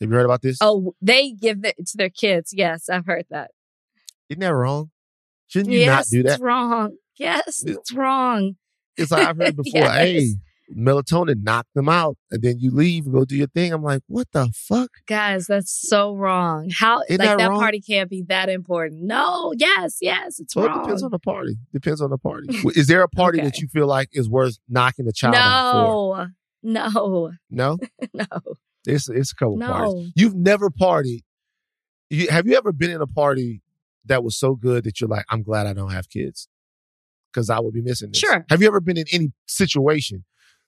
Have 0.01 0.11
you 0.11 0.17
heard 0.17 0.25
about 0.25 0.43
this? 0.43 0.59
Oh, 0.61 0.95
they 1.01 1.31
give 1.31 1.65
it 1.65 1.77
to 1.87 1.97
their 1.97 2.11
kids. 2.11 2.53
Yes, 2.53 2.89
I've 2.89 3.07
heard 3.07 3.27
that. 3.31 3.53
Isn't 4.29 4.41
that 4.41 4.53
wrong? 4.53 4.91
Shouldn't 5.47 5.73
you 5.73 5.79
yes, 5.81 5.87
not 5.87 6.07
do 6.11 6.23
that? 6.25 6.33
it's 6.33 6.43
wrong. 6.43 6.97
Yes, 7.17 7.63
it's 7.65 7.93
wrong. 7.93 8.57
It's 8.97 9.13
like 9.13 9.29
I've 9.29 9.37
heard 9.37 9.55
before, 9.63 9.81
Yes. 9.81 9.97
hey, 9.97 10.29
melatonin 10.73 11.43
knock 11.43 11.67
them 11.75 11.89
out, 11.89 12.17
and 12.31 12.43
then 12.43 12.59
you 12.59 12.71
leave 12.71 13.05
and 13.05 13.15
go 13.15 13.25
do 13.25 13.37
your 13.37 13.47
thing. 13.49 13.73
I'm 13.73 13.83
like, 13.83 14.03
what 14.07 14.29
the 14.33 14.51
fuck? 14.55 14.91
Guys, 15.07 15.47
that's 15.47 15.71
so 15.73 16.15
wrong. 16.15 16.71
How 16.71 17.03
Isn't 17.09 17.19
like 17.19 17.29
that 17.29 17.39
that 17.39 17.51
party 17.51 17.81
can't 17.81 18.11
be 18.11 18.23
that 18.29 18.49
important. 18.49 19.03
No, 19.03 19.53
yes, 19.57 19.99
yes, 20.01 20.39
it's 20.39 20.57
it 20.57 20.61
wrong. 20.61 20.83
depends 20.83 21.03
on 21.03 21.11
the 21.11 21.19
party. 21.19 21.57
Depends 21.73 22.01
on 22.01 22.11
the 22.11 22.19
party. 22.19 22.47
Is 22.77 22.87
there 22.87 23.03
a 23.03 23.09
party 23.09 23.41
that 23.41 23.59
you 23.59 23.69
feel 23.69 23.87
like 23.87 24.09
is 24.13 24.29
worth 24.29 24.59
knocking 24.69 25.05
the 25.05 25.13
child 25.13 25.35
no, 25.35 26.27
no, 26.63 27.33
No, 27.51 27.79
no, 28.15 28.27
it's 28.87 29.09
it's 29.09 29.33
a 29.33 29.35
couple 29.35 29.57
no. 29.57 29.67
parties. 29.73 30.13
You've 30.17 30.35
never 30.35 30.71
partied. 30.71 31.23
You, 32.11 32.29
have 32.29 32.47
you 32.47 32.57
ever 32.57 32.73
been 32.73 32.91
in 32.91 33.01
a 33.01 33.07
party 33.07 33.63
that 34.07 34.23
was 34.23 34.37
so 34.37 34.55
good 34.55 34.85
that 34.85 35.01
you're 35.01 35.09
like, 35.09 35.25
I'm 35.31 35.43
glad 35.43 35.67
I 35.67 35.73
don't 35.73 35.91
have 35.91 36.09
kids 36.09 36.49
because 37.33 37.51
I 37.51 37.59
would 37.61 37.75
be 37.75 37.83
missing 37.83 38.11
this. 38.11 38.19
Sure. 38.19 38.45
Have 38.51 38.61
you 38.61 38.69
ever 38.69 38.81
been 38.81 38.97
in 38.97 39.07
any 39.13 39.33
situation 39.47 40.25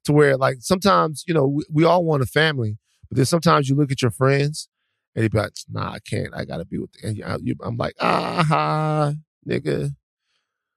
to 0.07 0.13
where 0.13 0.37
like 0.37 0.59
sometimes 0.61 1.25
you 1.27 1.35
know 1.35 1.47
we, 1.47 1.65
we 1.71 1.85
all 1.85 2.05
want 2.05 2.23
a 2.23 2.27
family, 2.27 2.79
but 3.09 3.17
then 3.17 3.27
sometimes 3.27 3.69
you 3.69 3.77
look 3.77 3.93
at 3.93 4.03
your 4.03 4.11
friends 4.11 4.69
and 5.15 5.23
you 5.23 5.31
be 5.31 5.39
like, 5.39 5.53
nah, 5.69 5.93
I 5.93 5.99
can't. 5.99 6.35
I 6.35 6.45
gotta 6.45 6.65
be 6.65 6.79
with. 6.79 6.91
And 7.03 7.17
you, 7.17 7.57
I'm 7.63 7.77
like, 7.77 7.95
ah, 8.01 9.15
nigga. 9.49 9.91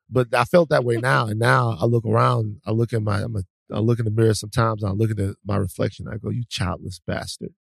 But 0.09 0.33
I 0.33 0.45
felt 0.45 0.69
that 0.69 0.83
way 0.83 0.95
now, 0.95 1.27
and 1.27 1.39
now 1.39 1.77
I 1.79 1.85
look 1.85 2.05
around. 2.05 2.61
I 2.65 2.71
look 2.71 2.93
at 2.93 3.01
my. 3.01 3.21
I'm 3.21 3.35
a, 3.35 3.43
I 3.71 3.79
look 3.79 3.99
in 3.99 4.05
the 4.05 4.11
mirror 4.11 4.33
sometimes. 4.33 4.83
I 4.83 4.89
look 4.89 5.11
at 5.11 5.35
my 5.45 5.57
reflection. 5.57 6.07
I 6.11 6.17
go, 6.17 6.29
you 6.29 6.43
childless 6.49 6.99
bastard. 7.05 7.53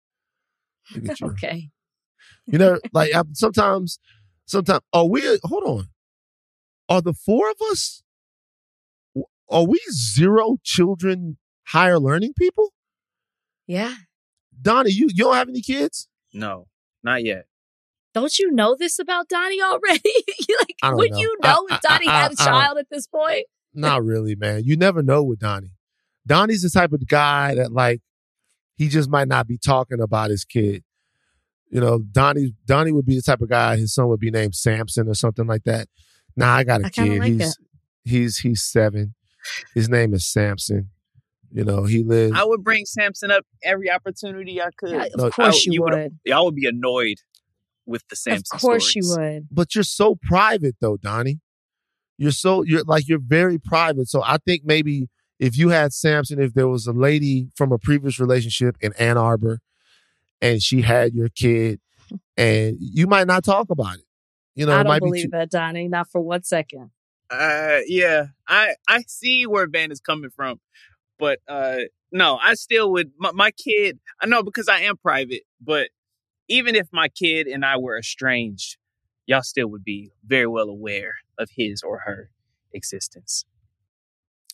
You. 0.91 1.11
Okay. 1.24 1.72
You 2.45 2.59
know, 2.59 2.80
like 2.93 3.16
I, 3.16 3.24
sometimes, 3.34 3.97
sometimes. 4.45 4.82
Are 4.93 5.07
we? 5.07 5.22
Hold 5.45 5.63
on. 5.63 5.88
Are 6.88 7.01
the 7.01 7.13
four 7.13 7.49
of 7.49 7.57
us? 7.72 8.03
Are 9.49 9.66
we 9.66 9.80
zero 9.91 10.57
children 10.63 11.38
higher 11.66 11.99
learning 11.99 12.34
people? 12.38 12.74
Yeah. 13.68 13.93
Donnie, 14.61 14.91
you 14.91 15.07
you 15.13 15.24
don't 15.26 15.36
have 15.36 15.49
any 15.49 15.61
kids? 15.61 16.07
No, 16.34 16.68
not 17.03 17.24
yet. 17.24 17.45
Don't 18.13 18.38
you 18.39 18.51
know 18.51 18.76
this 18.80 18.97
about 18.99 19.28
Donnie 19.28 19.61
already? 19.61 20.01
like, 20.59 20.76
I 20.82 20.88
don't 20.89 20.97
would 20.97 21.11
know. 21.11 21.20
you 21.20 21.38
know 21.43 21.68
I- 21.70 21.76
if 21.76 21.82
Donnie 21.82 22.07
I- 22.07 22.22
had 22.22 22.32
a 22.32 22.36
I- 22.39 22.43
I 22.43 22.45
don't- 22.45 22.47
child 22.47 22.78
at 22.78 22.88
this 22.89 23.07
point? 23.07 23.45
Not 23.74 24.05
really, 24.05 24.36
man. 24.36 24.63
You 24.63 24.78
never 24.78 25.03
know 25.03 25.22
with 25.22 25.39
Donnie. 25.39 25.74
Donnie's 26.26 26.61
the 26.61 26.70
type 26.70 26.93
of 26.93 27.05
guy 27.07 27.55
that 27.55 27.74
like 27.74 28.01
he 28.78 28.88
just 28.88 29.09
might 29.09 29.28
not 29.28 29.47
be 29.47 29.57
talking 29.57 29.99
about 29.99 30.30
his 30.30 30.45
kid. 30.45 30.84
You 31.70 31.82
know, 31.82 31.99
Donnie 31.99 32.53
Donnie 32.66 32.93
would 32.93 33.05
be 33.05 33.16
the 33.18 33.22
type 33.22 33.41
of 33.41 33.49
guy 33.49 33.76
his 33.76 33.93
son 33.93 34.07
would 34.07 34.22
be 34.22 34.32
named 34.32 34.55
Samson 34.55 35.09
or 35.09 35.13
something 35.13 35.45
like 35.45 35.63
that. 35.66 35.89
Nah, 36.38 36.55
I 36.55 36.63
got 36.63 36.82
a 36.82 36.86
I 36.86 36.89
kinda 36.89 37.11
kid. 37.11 37.20
like 37.20 37.28
he's 37.32 37.38
that. 37.39 37.55
he's 38.05 38.38
he's 38.38 38.61
seven. 38.63 39.13
His 39.74 39.89
name 39.89 40.13
is 40.13 40.26
Samson. 40.26 40.89
You 41.56 41.64
know, 41.64 41.84
he 41.86 42.03
lives 42.03 42.34
I 42.36 42.43
would 42.43 42.64
bring 42.64 42.86
Samson 42.86 43.32
up 43.32 43.45
every 43.64 43.89
opportunity 43.89 44.62
I 44.62 44.70
could. 44.78 44.91
Yeah, 44.91 45.03
of 45.06 45.16
No, 45.18 45.30
course 45.32 45.66
I- 45.68 45.72
you 45.72 45.82
would- 45.84 45.93
would. 45.93 46.20
Y'all 46.26 46.45
would 46.45 46.56
be 46.56 46.68
annoyed 46.68 47.18
with 47.86 48.03
the 48.10 48.16
Samson 48.16 48.43
Of 48.53 48.60
course 48.62 48.89
stories. 48.91 49.08
you 49.08 49.16
would. 49.18 49.47
but 49.51 49.74
you're 49.74 49.84
so 49.86 50.16
private 50.22 50.76
though, 50.82 50.97
Donnie. 50.97 51.39
You're 52.18 52.32
so 52.32 52.64
you're 52.64 52.84
like 52.84 53.08
you're 53.08 53.20
very 53.20 53.58
private. 53.58 54.10
So 54.10 54.22
I 54.24 54.38
think 54.45 54.64
maybe 54.66 55.08
if 55.39 55.58
you 55.58 55.70
had 55.70 55.93
Samson, 55.93 56.41
if 56.41 56.53
there 56.53 56.68
was 56.68 56.88
a 56.88 56.93
lady 56.93 57.47
from 57.56 57.72
a 57.72 57.78
previous 57.78 58.20
relationship 58.20 58.76
in 58.82 58.91
Ann 58.99 59.18
Arbor 59.18 59.60
and 60.41 60.62
she 60.62 60.82
had 60.82 61.14
your 61.14 61.30
kid 61.30 61.80
and 62.38 62.76
you 62.80 63.08
might 63.08 63.28
not 63.28 63.43
talk 63.45 63.70
about 63.70 63.95
it. 63.95 64.06
You 64.56 64.66
know, 64.66 64.74
I 64.74 64.78
don't 64.84 64.88
might 64.88 65.01
be 65.01 65.08
believe 65.08 65.24
too, 65.26 65.30
that, 65.32 65.51
Donnie. 65.51 65.88
Not 65.88 66.10
for 66.10 66.20
one 66.22 66.43
second. 66.43 66.91
Uh, 67.30 67.80
yeah, 67.88 68.28
I 68.47 68.76
I 68.88 69.03
see 69.08 69.45
where 69.45 69.68
Van 69.68 69.91
is 69.91 69.99
coming 69.99 70.30
from, 70.30 70.60
but 71.20 71.39
uh, 71.47 71.78
no, 72.11 72.38
I 72.43 72.55
still 72.55 72.91
would. 72.91 73.11
My, 73.20 73.32
my 73.34 73.51
kid, 73.51 73.99
I 74.22 74.26
know 74.28 74.43
because 74.43 74.70
I 74.70 74.82
am 74.82 74.97
private, 74.97 75.43
but 75.61 75.89
even 76.47 76.76
if 76.76 76.88
my 76.93 77.09
kid 77.09 77.47
and 77.47 77.66
I 77.66 77.78
were 77.78 77.97
estranged, 77.97 78.78
y'all 79.26 79.41
still 79.43 79.68
would 79.70 79.84
be 79.84 80.11
very 80.26 80.47
well 80.47 80.70
aware 80.70 81.16
of 81.38 81.49
his 81.55 81.82
or 81.84 81.99
her 82.05 82.30
existence. 82.74 83.45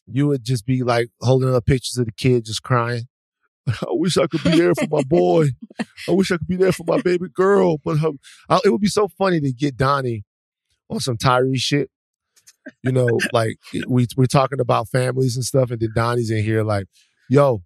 you 0.08 0.28
would 0.28 0.44
just 0.44 0.66
be 0.66 0.84
like 0.84 1.10
holding 1.22 1.54
up 1.54 1.66
pictures 1.66 1.98
of 1.98 2.06
the 2.06 2.12
kid 2.12 2.46
just 2.46 2.64
crying. 2.64 3.08
I 3.68 3.74
wish 3.90 4.18
I 4.18 4.28
could 4.28 4.44
be 4.44 4.58
there 4.58 4.74
for 4.76 4.88
my 4.90 5.04
boy. 5.04 5.50
I 6.08 6.12
wish 6.12 6.32
I 6.32 6.38
could 6.38 6.48
be 6.48 6.56
there 6.56 6.72
for 6.72 6.84
my 6.88 7.02
baby 7.02 7.28
girl. 7.34 7.78
But 7.84 7.98
her, 8.00 8.12
I, 8.50 8.60
it 8.66 8.70
would 8.70 8.82
be 8.82 8.88
so 8.88 9.08
funny 9.08 9.40
to 9.40 9.54
get 9.54 9.78
Donnie 9.78 10.24
on 10.90 11.00
some 11.00 11.18
Tyrese 11.18 11.58
shit. 11.60 11.90
You 12.84 12.92
know, 12.92 13.08
like 13.34 13.58
we 13.88 14.08
we're 14.16 14.26
talking 14.26 14.60
about 14.60 14.90
families 14.90 15.36
and 15.36 15.46
stuff, 15.46 15.72
and 15.72 15.80
then 15.80 15.90
Donnie's 15.96 16.30
in 16.30 16.44
here 16.44 16.64
like, 16.64 16.86
"Yo, 17.30 17.64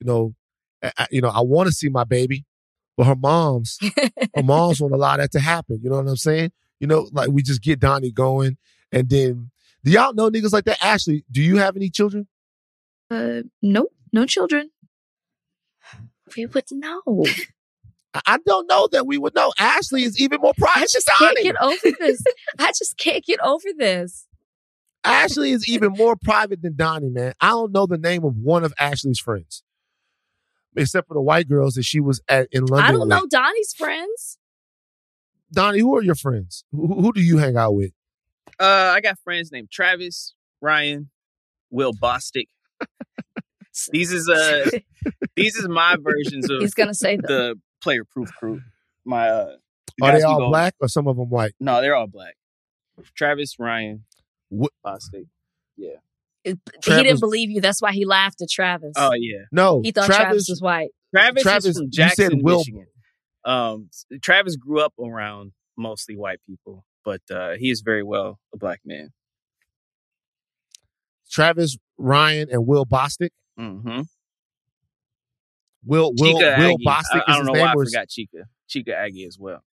you 0.00 0.06
know, 0.06 0.34
I, 0.82 1.06
you 1.10 1.20
know, 1.20 1.28
I 1.28 1.40
want 1.40 1.68
to 1.68 1.72
see 1.72 1.88
my 1.88 2.04
baby, 2.04 2.44
but 2.96 3.06
her 3.06 3.16
mom's 3.16 3.78
her 4.36 4.42
mom's 4.42 4.80
won't 4.80 4.94
allow 4.94 5.16
that 5.16 5.32
to 5.32 5.40
happen. 5.40 5.80
You 5.82 5.90
know 5.90 5.96
what 5.96 6.08
I'm 6.08 6.16
saying? 6.16 6.52
You 6.80 6.86
know, 6.86 7.08
like 7.12 7.30
we 7.30 7.42
just 7.42 7.62
get 7.62 7.80
Donnie 7.80 8.12
going, 8.12 8.58
and 8.90 9.08
then 9.08 9.50
do 9.84 9.90
y'all 9.90 10.14
know 10.14 10.30
niggas 10.30 10.52
like 10.52 10.64
that? 10.64 10.78
Ashleigh, 10.80 11.24
do 11.30 11.42
you 11.42 11.56
have 11.56 11.76
any 11.76 11.90
children? 11.90 12.28
Uh, 13.10 13.42
nope, 13.60 13.92
no 14.12 14.26
children. 14.26 14.70
We 16.36 16.46
would 16.46 16.64
know. 16.70 17.02
I, 18.14 18.20
I 18.26 18.38
don't 18.46 18.66
know 18.68 18.88
that 18.92 19.06
we 19.06 19.18
would 19.18 19.34
know. 19.34 19.52
Ashleigh 19.58 20.02
is 20.04 20.20
even 20.20 20.40
more 20.40 20.54
private. 20.56 20.76
I 20.76 20.80
private 20.80 20.90
just 20.92 21.10
can't 21.18 21.38
get 21.42 21.56
over 21.60 21.96
this. 21.98 22.22
I 22.58 22.68
just 22.68 22.96
can't 22.98 23.24
get 23.24 23.40
over 23.40 23.68
this. 23.76 24.26
Ashleigh 25.04 25.52
is 25.52 25.68
even 25.68 25.92
more 25.92 26.16
private 26.16 26.62
than 26.62 26.76
Donnie, 26.76 27.08
man. 27.10 27.34
I 27.40 27.50
don't 27.50 27.72
know 27.72 27.86
the 27.86 27.98
name 27.98 28.24
of 28.24 28.36
one 28.36 28.64
of 28.64 28.72
Ashleigh's 28.80 29.18
friends, 29.18 29.62
except 30.76 31.08
for 31.08 31.14
the 31.14 31.20
white 31.20 31.48
girls 31.48 31.74
that 31.74 31.84
she 31.84 32.00
was 32.00 32.22
at 32.28 32.48
in 32.52 32.66
London. 32.66 32.88
I 32.88 32.92
don't 32.92 33.00
with. 33.00 33.08
know 33.08 33.26
Donnie's 33.28 33.72
friends. 33.72 34.38
Donnie. 35.50 35.80
Who 35.80 35.96
are 35.96 36.02
your 36.02 36.14
friends? 36.14 36.64
Who, 36.72 36.86
who 36.86 37.12
do 37.12 37.20
you 37.20 37.38
hang 37.38 37.56
out 37.56 37.74
with? 37.74 37.92
Uh, 38.60 38.92
I 38.94 39.00
got 39.00 39.18
friends 39.18 39.50
named 39.50 39.70
Travis, 39.70 40.34
Ryan, 40.60 41.10
Will 41.70 41.92
Bostic. 41.92 42.46
these 43.90 44.12
is 44.12 44.28
uh 44.28 44.68
these 45.36 45.56
is 45.56 45.68
my 45.68 45.96
versions 46.00 46.50
of 46.50 46.60
He's 46.60 46.74
gonna 46.74 46.94
say 46.94 47.16
them. 47.16 47.24
the 47.26 47.60
player 47.82 48.04
proof 48.04 48.30
crew. 48.38 48.60
My 49.04 49.28
uh, 49.28 49.56
the 49.98 50.06
Are 50.06 50.12
they 50.18 50.22
all 50.22 50.38
go- 50.38 50.48
black 50.48 50.74
or 50.80 50.88
some 50.88 51.06
of 51.08 51.16
them 51.16 51.28
white? 51.28 51.52
No, 51.60 51.80
they're 51.82 51.94
all 51.96 52.06
black. 52.06 52.34
Travis, 53.16 53.56
Ryan, 53.58 54.04
What? 54.48 54.70
Bostic. 54.84 55.26
It- 56.44 56.58
he 56.84 56.90
didn't 57.02 57.20
believe 57.20 57.50
you. 57.50 57.60
That's 57.60 57.80
why 57.80 57.92
he 57.92 58.04
laughed 58.04 58.42
at 58.42 58.48
Travis. 58.50 58.92
Oh 58.96 59.12
yeah. 59.14 59.42
No, 59.52 59.80
he 59.82 59.92
thought 59.92 60.06
Travis, 60.06 60.24
Travis. 60.24 60.46
was 60.48 60.60
white. 60.60 60.90
Travis, 61.14 61.42
Travis, 61.42 61.64
is 61.66 61.76
from 61.76 61.84
you 61.84 61.90
Jackson, 61.90 62.30
said 62.30 62.38
Will- 62.42 62.58
Michigan. 62.58 62.86
Um, 63.44 63.90
Travis 64.22 64.56
grew 64.56 64.80
up 64.80 64.92
around 64.98 65.52
mostly 65.76 66.16
white 66.16 66.40
people, 66.46 66.84
but 67.04 67.20
uh, 67.30 67.52
he 67.58 67.70
is 67.70 67.80
very 67.80 68.02
well 68.02 68.38
a 68.52 68.56
black 68.56 68.80
man. 68.84 69.10
Travis, 71.30 71.76
Ryan, 71.98 72.48
and 72.50 72.66
Will 72.66 72.84
Bostic. 72.86 73.30
Mm-hmm. 73.58 74.02
Will 75.84 76.12
Will 76.16 76.40
Chika 76.40 76.58
Will 76.58 76.74
Aggie. 76.74 76.84
Bostic 76.86 77.22
I, 77.26 77.32
I 77.32 77.36
don't 77.36 77.46
know 77.46 77.60
why 77.60 77.70
I 77.70 77.74
forgot 77.74 78.08
Chika. 78.08 78.44
Chika 78.68 78.94
Aggie 78.94 79.26
as 79.26 79.38
well. 79.38 79.64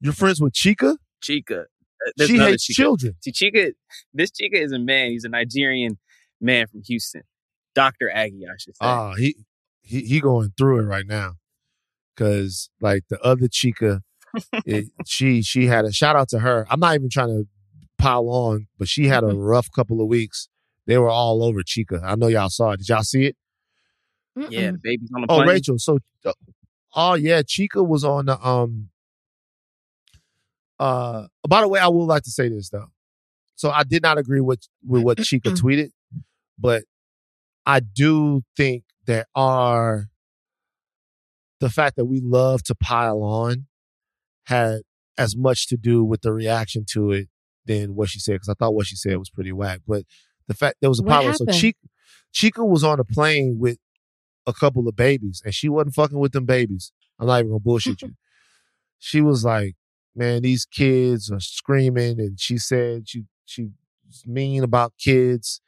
You're 0.00 0.12
friends 0.12 0.40
with 0.40 0.52
Chika? 0.52 0.96
Chika. 1.22 1.62
Uh, 1.62 2.10
there's 2.16 2.30
she 2.30 2.38
hates 2.38 2.66
Chika. 2.66 2.74
children. 2.74 3.14
See, 3.20 3.32
Chika, 3.32 3.72
this 4.12 4.30
Chika 4.30 4.54
is 4.54 4.72
a 4.72 4.78
man. 4.78 5.10
He's 5.10 5.24
a 5.24 5.28
Nigerian 5.28 5.98
man 6.40 6.66
from 6.66 6.82
Houston. 6.86 7.22
Dr. 7.74 8.10
Aggie, 8.10 8.44
I 8.46 8.56
should 8.58 8.76
say. 8.76 8.84
Ah, 8.84 9.14
he 9.14 9.36
he 9.80 10.00
he 10.02 10.20
going 10.20 10.52
through 10.56 10.80
it 10.80 10.84
right 10.84 11.06
now. 11.06 11.34
Cause 12.16 12.70
like 12.80 13.04
the 13.08 13.20
other 13.22 13.48
Chika, 13.48 14.00
it, 14.64 14.86
she 15.06 15.42
she 15.42 15.66
had 15.66 15.84
a 15.84 15.92
shout 15.92 16.16
out 16.16 16.28
to 16.30 16.40
her. 16.40 16.66
I'm 16.70 16.80
not 16.80 16.94
even 16.94 17.10
trying 17.10 17.28
to 17.28 17.48
pile 17.98 18.28
on, 18.28 18.66
but 18.78 18.88
she 18.88 19.06
had 19.06 19.24
a 19.24 19.34
rough 19.34 19.70
couple 19.74 20.00
of 20.00 20.06
weeks. 20.06 20.48
They 20.86 20.98
were 20.98 21.08
all 21.08 21.42
over 21.42 21.62
Chika. 21.62 22.02
I 22.04 22.14
know 22.14 22.28
y'all 22.28 22.50
saw 22.50 22.72
it. 22.72 22.78
Did 22.78 22.88
y'all 22.88 23.02
see 23.02 23.24
it? 23.24 23.36
Yeah, 24.36 24.72
the 24.72 24.78
baby's 24.82 25.10
on 25.14 25.22
the 25.22 25.26
Oh, 25.30 25.36
plane. 25.36 25.48
Oh, 25.48 25.52
Rachel. 25.52 25.78
So, 25.78 25.98
uh, 26.24 26.32
oh 26.94 27.14
yeah, 27.14 27.42
Chika 27.42 27.86
was 27.86 28.04
on 28.04 28.26
the 28.26 28.46
um. 28.46 28.88
Uh, 30.78 31.28
by 31.48 31.60
the 31.60 31.68
way, 31.68 31.78
I 31.78 31.88
would 31.88 32.04
like 32.04 32.24
to 32.24 32.30
say 32.30 32.48
this 32.48 32.68
though. 32.70 32.88
So 33.54 33.70
I 33.70 33.84
did 33.84 34.02
not 34.02 34.18
agree 34.18 34.40
with 34.40 34.66
with 34.84 35.02
what 35.02 35.18
Chika 35.18 35.54
tweeted, 35.60 35.90
but 36.58 36.84
I 37.64 37.80
do 37.80 38.42
think 38.56 38.84
there 39.06 39.26
are 39.34 40.08
the 41.60 41.70
fact 41.70 41.96
that 41.96 42.06
we 42.06 42.20
love 42.20 42.62
to 42.64 42.74
pile 42.74 43.22
on 43.22 43.66
had 44.46 44.80
as 45.16 45.36
much 45.36 45.68
to 45.68 45.76
do 45.76 46.04
with 46.04 46.22
the 46.22 46.32
reaction 46.32 46.84
to 46.90 47.12
it 47.12 47.28
than 47.66 47.94
what 47.94 48.08
she 48.08 48.18
said 48.18 48.32
because 48.34 48.48
I 48.48 48.54
thought 48.54 48.74
what 48.74 48.86
she 48.86 48.96
said 48.96 49.16
was 49.16 49.30
pretty 49.30 49.52
whack. 49.52 49.80
But 49.86 50.04
the 50.48 50.54
fact 50.54 50.78
there 50.80 50.90
was 50.90 50.98
a 51.00 51.02
What 51.02 51.10
problem. 51.10 51.34
So 51.34 51.46
happened? 51.46 51.62
Chika, 51.62 51.74
Chika 52.34 52.68
was 52.68 52.82
on 52.84 52.98
a 53.00 53.04
plane 53.04 53.56
with 53.58 53.78
a 54.46 54.52
couple 54.52 54.86
of 54.88 54.96
babies, 54.96 55.42
and 55.44 55.54
she 55.54 55.68
wasn't 55.68 55.94
fucking 55.94 56.18
with 56.18 56.32
them 56.32 56.44
babies. 56.46 56.92
I'm 57.18 57.26
not 57.26 57.38
even 57.40 57.50
gonna 57.50 57.60
bullshit 57.60 58.02
you. 58.02 58.14
She 58.98 59.20
was 59.20 59.44
like, 59.44 59.74
"Man, 60.16 60.42
these 60.42 60.64
kids 60.64 61.30
are 61.30 61.40
screaming," 61.40 62.18
and 62.20 62.40
she 62.40 62.56
said 62.58 63.08
she 63.08 63.24
she 63.44 63.68
was 64.06 64.24
mean 64.26 64.62
about 64.64 64.94
kids, 64.98 65.60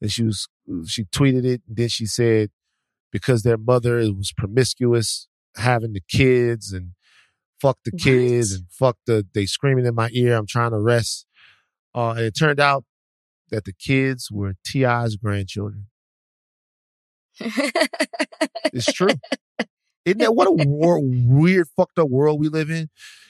and 0.00 0.10
she 0.12 0.24
was 0.24 0.48
she 0.86 1.04
tweeted 1.04 1.44
it. 1.44 1.62
And 1.66 1.76
then 1.76 1.88
she 1.88 2.06
said 2.06 2.50
because 3.10 3.42
their 3.42 3.56
mother 3.56 3.96
was 4.12 4.32
promiscuous, 4.36 5.28
having 5.56 5.94
the 5.94 6.02
kids 6.08 6.72
and 6.72 6.90
fuck 7.60 7.78
the 7.84 7.92
kids 7.92 8.52
What? 8.52 8.58
and 8.58 8.66
fuck 8.70 8.96
the 9.06 9.26
they 9.32 9.46
screaming 9.46 9.86
in 9.86 9.94
my 9.94 10.10
ear. 10.12 10.36
I'm 10.36 10.46
trying 10.46 10.72
to 10.72 10.78
rest. 10.78 11.26
Uh, 11.94 12.10
and 12.10 12.20
it 12.20 12.36
turned 12.38 12.60
out 12.60 12.84
that 13.50 13.64
the 13.64 13.72
kids 13.72 14.30
were 14.30 14.54
T.I.'s 14.66 15.16
grandchildren. 15.16 15.86
It's 17.40 18.92
true. 18.92 19.08
Isn't 20.04 20.18
that 20.18 20.34
what 20.34 20.46
a 20.46 20.52
wor- 20.52 21.00
weird, 21.02 21.68
fucked 21.76 21.98
up 21.98 22.08
world 22.08 22.40
we 22.40 22.48
live 22.48 22.70
in? 22.70 22.88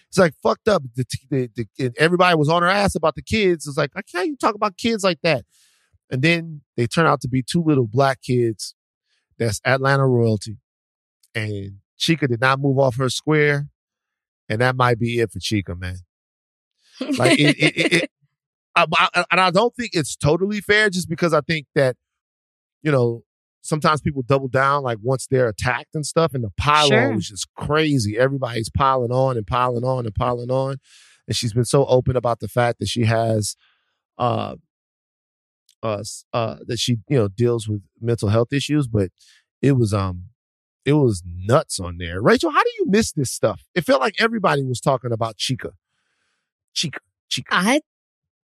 It's 0.09 0.19
like 0.19 0.35
fucked 0.43 0.69
up. 0.69 0.83
The, 0.95 1.05
the, 1.31 1.51
the, 1.57 1.67
and 1.85 1.95
everybody 1.99 2.37
was 2.37 2.49
on 2.49 2.63
her 2.63 2.69
ass 2.69 2.95
about 2.95 3.15
the 3.15 3.23
kids. 3.23 3.67
It's 3.67 3.77
like, 3.79 3.91
how 3.95 4.03
can 4.11 4.27
you 4.27 4.37
talk 4.37 4.55
about 4.55 4.77
kids 4.77 5.03
like 5.03 5.19
that? 5.23 5.45
And 6.11 6.23
then 6.23 6.63
they 6.77 6.87
turn 6.87 7.07
out 7.07 7.21
to 7.23 7.29
be 7.29 7.43
two 7.43 7.63
little 7.63 7.87
black 7.87 8.23
kids 8.23 8.75
that's 9.39 9.61
Atlanta 9.65 10.07
royalty. 10.07 10.59
And 11.35 11.79
Chika 11.99 12.29
did 12.29 12.41
not 12.41 12.61
move 12.61 12.79
off 12.79 12.97
her 12.97 13.09
square. 13.11 13.69
And 14.49 14.61
that 14.61 14.77
might 14.77 14.99
be 14.99 15.19
it 15.19 15.33
for 15.33 15.41
Chika, 15.41 15.79
man. 15.79 15.97
Like 17.19 17.39
it, 17.39 17.57
it, 17.59 17.77
it, 17.77 17.93
it 18.05 18.11
I, 18.77 18.87
I- 18.93 19.25
and 19.31 19.41
I 19.41 19.51
don't 19.51 19.75
think 19.75 19.91
it's 19.95 20.15
totally 20.17 20.61
fair 20.61 20.91
just 20.91 21.09
because 21.09 21.33
I 21.33 21.41
think 21.41 21.67
that, 21.75 21.97
you 22.83 22.93
know, 22.93 23.23
sometimes 23.67 24.01
people 24.01 24.23
double 24.23 24.49
down 24.49 24.83
like 24.83 24.99
once 25.03 25.27
they're 25.31 25.49
attacked 25.49 25.95
and 25.95 26.07
stuff 26.07 26.35
and 26.35 26.45
the 26.45 26.51
pile 26.57 26.89
Sure. 26.89 27.09
on 27.09 27.17
was 27.17 27.29
just 27.29 27.49
crazy. 27.57 28.17
Everybody's 28.19 28.71
piling 28.71 29.11
on 29.12 29.37
and 29.37 29.47
piling 29.47 29.85
on 29.85 30.07
and 30.07 30.14
piling 30.14 30.51
on. 30.51 30.77
And 31.27 31.37
she's 31.37 31.53
been 31.53 31.64
so 31.64 31.85
open 31.87 32.17
about 32.17 32.41
the 32.41 32.49
fact 32.49 32.79
that 32.79 32.89
she 32.89 33.05
has 33.05 33.57
uh 34.19 34.55
uh 35.83 36.03
uh 36.33 36.57
that 36.67 36.79
she, 36.79 36.99
you 37.09 37.19
know, 37.19 37.29
deals 37.29 37.69
with 37.69 37.83
mental 38.01 38.29
health 38.29 38.53
issues, 38.53 38.87
but 38.87 39.11
it 39.62 39.73
was 39.73 39.93
um 39.93 40.25
it 40.85 40.93
was 40.95 41.23
nuts 41.27 41.81
on 41.81 41.99
there. 41.99 42.23
Rachel, 42.23 42.51
how 42.51 42.62
do 42.62 42.71
you 42.79 42.87
miss 42.89 43.12
this 43.12 43.31
stuff? 43.31 43.64
It 43.75 43.85
felt 43.85 44.01
like 44.01 44.14
everybody 44.21 44.62
was 44.62 44.81
talking 44.81 45.11
about 45.12 45.37
Chika. 45.37 45.73
Chika, 46.75 46.99
Chika. 47.31 47.45
I 47.51 47.81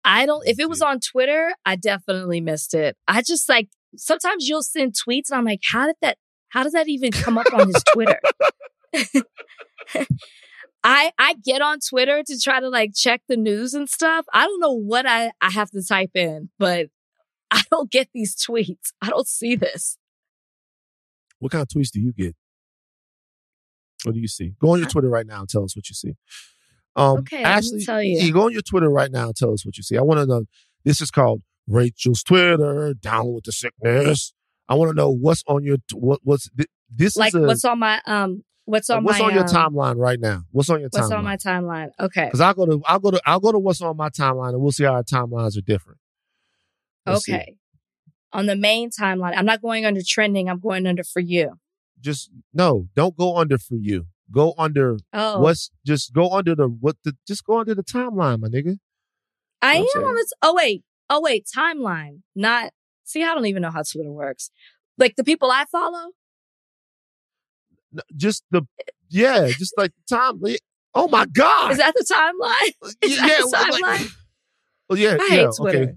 I 0.05 0.27
don't 0.27 0.47
if 0.47 0.59
it 0.59 0.68
was 0.68 0.83
on 0.83 0.99
Twitter, 1.01 1.55
I 1.64 1.77
definitely 1.77 2.41
missed 2.41 2.75
it. 2.75 2.97
I 3.07 3.23
just 3.23 3.49
like 3.49 3.68
sometimes 3.97 4.49
you'll 4.49 4.62
send 4.62 4.95
tweets 4.95 5.30
and 5.30 5.38
I'm 5.38 5.45
like, 5.45 5.61
how 5.70 5.86
did 5.86 5.97
that 6.03 6.18
how 6.49 6.64
did 6.64 6.72
that 6.72 6.88
even 6.88 7.12
come 7.12 7.38
up 7.38 7.47
on 7.53 7.66
his 7.66 7.82
Twitter? 7.93 8.20
I 10.84 11.12
I 11.18 11.34
get 11.45 11.62
on 11.62 11.78
Twitter 11.80 12.22
to 12.26 12.40
try 12.40 12.61
to 12.61 12.68
like 12.68 12.93
check 12.95 13.22
the 13.28 13.36
news 13.36 13.74
and 13.74 13.88
stuff. 13.88 14.26
I 14.32 14.45
don't 14.45 14.61
know 14.61 14.72
what 14.72 15.07
I, 15.07 15.32
I 15.40 15.51
have 15.51 15.70
to 15.70 15.82
type 15.82 16.11
in, 16.14 16.51
but 16.59 16.88
I 17.51 17.62
don't 17.70 17.90
get 17.90 18.09
these 18.12 18.34
tweets. 18.34 18.93
I 19.01 19.09
don't 19.11 19.28
see 19.28 19.57
this. 19.57 19.97
What 21.38 21.53
kind 21.53 21.62
of 21.62 21.68
tweets 21.68 21.90
do 21.90 22.01
you 22.01 22.12
get? 22.12 22.34
What 24.05 24.14
do 24.14 24.20
you 24.20 24.28
see? 24.28 24.55
Go 24.61 24.70
on 24.72 24.78
your 24.78 24.88
Twitter 24.88 25.09
right 25.09 25.26
now 25.26 25.40
and 25.40 25.49
tell 25.49 25.64
us 25.64 25.76
what 25.76 25.88
you 25.88 25.95
see. 25.95 26.14
Um, 26.97 27.18
Okay, 27.18 27.43
Ashleigh, 27.43 27.84
tell 27.84 28.03
you. 28.03 28.32
go 28.32 28.47
on 28.47 28.53
your 28.53 28.62
Twitter 28.62 28.90
right 28.90 29.11
now 29.11 29.26
and 29.26 29.36
tell 29.36 29.53
us 29.53 29.64
what 29.64 29.76
you 29.76 29.82
see. 29.82 29.97
I 29.97 30.03
want 30.03 30.20
to 30.20 30.26
know. 30.26 30.45
This 30.84 31.01
is 31.01 31.11
called 31.11 31.43
Rachel's 31.67 32.23
Twitter. 32.23 32.95
Down 32.95 33.33
with 33.33 33.45
the 33.45 33.53
sickness. 33.53 34.33
I 34.69 34.75
want 34.75 34.91
to 34.91 34.95
know 34.95 35.11
what's 35.11 35.43
on 35.47 35.65
your 35.65 35.79
what 35.93 36.21
what's 36.23 36.49
thi- 36.57 36.67
this 36.95 37.17
Like 37.17 37.35
is 37.35 37.43
a, 37.43 37.47
what's 37.47 37.65
on 37.65 37.79
my 37.79 38.01
um 38.07 38.45
what's 38.65 38.89
on 38.91 39.05
what's 39.05 39.19
my 39.19 39.27
on 39.27 39.33
your 39.35 39.43
um, 39.43 39.49
timeline 39.49 39.97
right 39.97 40.21
now. 40.21 40.43
What's 40.51 40.71
on 40.71 40.81
your 40.81 40.89
What's 40.93 41.09
timeline? 41.11 41.17
on 41.19 41.25
my 41.25 41.37
timeline? 41.37 41.91
Okay. 42.01 42.27
Because 42.27 42.41
I'll 42.41 42.55
go 42.55 42.67
to 42.67 42.83
I'll 42.87 42.99
go 43.01 43.11
to 43.11 43.21
I'll 43.27 43.41
go 43.41 43.53
to 43.53 43.59
what's 43.59 43.83
on 43.83 43.97
my 43.97 44.09
timeline 44.09 44.51
and 44.51 44.61
we'll 44.63 44.73
see 44.73 44.85
how 44.85 44.95
our 44.95 45.03
timelines 45.03 45.57
are 45.59 45.63
different. 45.63 45.99
Let's 47.07 47.25
see. 47.25 47.35
Okay. 47.35 47.57
On 48.33 48.47
the 48.47 48.57
main 48.57 48.91
timeline, 48.91 49.35
I'm 49.37 49.45
not 49.45 49.61
going 49.61 49.85
under 49.85 50.01
trending. 50.07 50.49
I'm 50.49 50.59
going 50.61 50.87
under 50.87 51.05
for 51.05 51.21
you. 51.21 51.59
Just 52.01 52.31
no, 52.55 52.89
don't 52.97 53.17
go 53.17 53.37
under 53.37 53.59
for 53.59 53.75
you. 53.75 54.07
Go 54.31 54.55
under 54.57 54.97
Oh, 55.13 55.41
what's 55.41 55.71
just 55.85 56.15
go 56.15 56.31
under 56.31 56.55
the 56.55 56.67
what 56.67 56.97
the 57.05 57.15
just 57.27 57.45
go 57.45 57.59
under 57.61 57.75
the 57.75 57.85
timeline, 57.85 58.41
my 58.41 58.49
nigga. 58.49 58.79
I 59.61 59.79
know 59.79 59.87
I'm 59.97 60.05
on 60.05 60.15
this. 60.15 60.33
Oh 60.41 60.55
wait, 60.55 60.83
oh 61.13 61.21
wait, 61.21 61.47
timeline. 61.55 62.23
Not 62.35 62.73
see. 63.05 63.23
I 63.23 63.35
don't 63.35 63.47
even 63.47 63.63
know 63.63 63.71
how 63.71 63.83
Twitter 63.83 64.11
works. 64.11 64.51
Like 64.99 65.17
the 65.17 65.25
people 65.25 65.51
I 65.51 65.67
follow. 65.71 66.11
Just 68.17 68.45
the 68.51 68.63
yeah, 69.11 69.49
just 69.49 69.75
like 69.77 69.93
the 70.09 70.17
time. 70.17 70.41
Oh 70.95 71.09
my 71.09 71.27
god! 71.27 71.73
Is 71.73 71.79
that 71.79 71.95
the 71.95 72.05
timeline? 72.05 72.95
Is 73.03 73.17
yeah, 73.17 73.27
that 73.27 73.39
the 73.39 73.49
well, 73.53 73.81
like- 73.81 74.01
timeline? 74.01 74.13
well, 74.89 74.99
yeah, 74.99 75.17
I 75.21 75.25
yeah. 75.25 75.29
hate 75.29 75.47
Okay, 75.47 75.57
Twitter. 75.57 75.97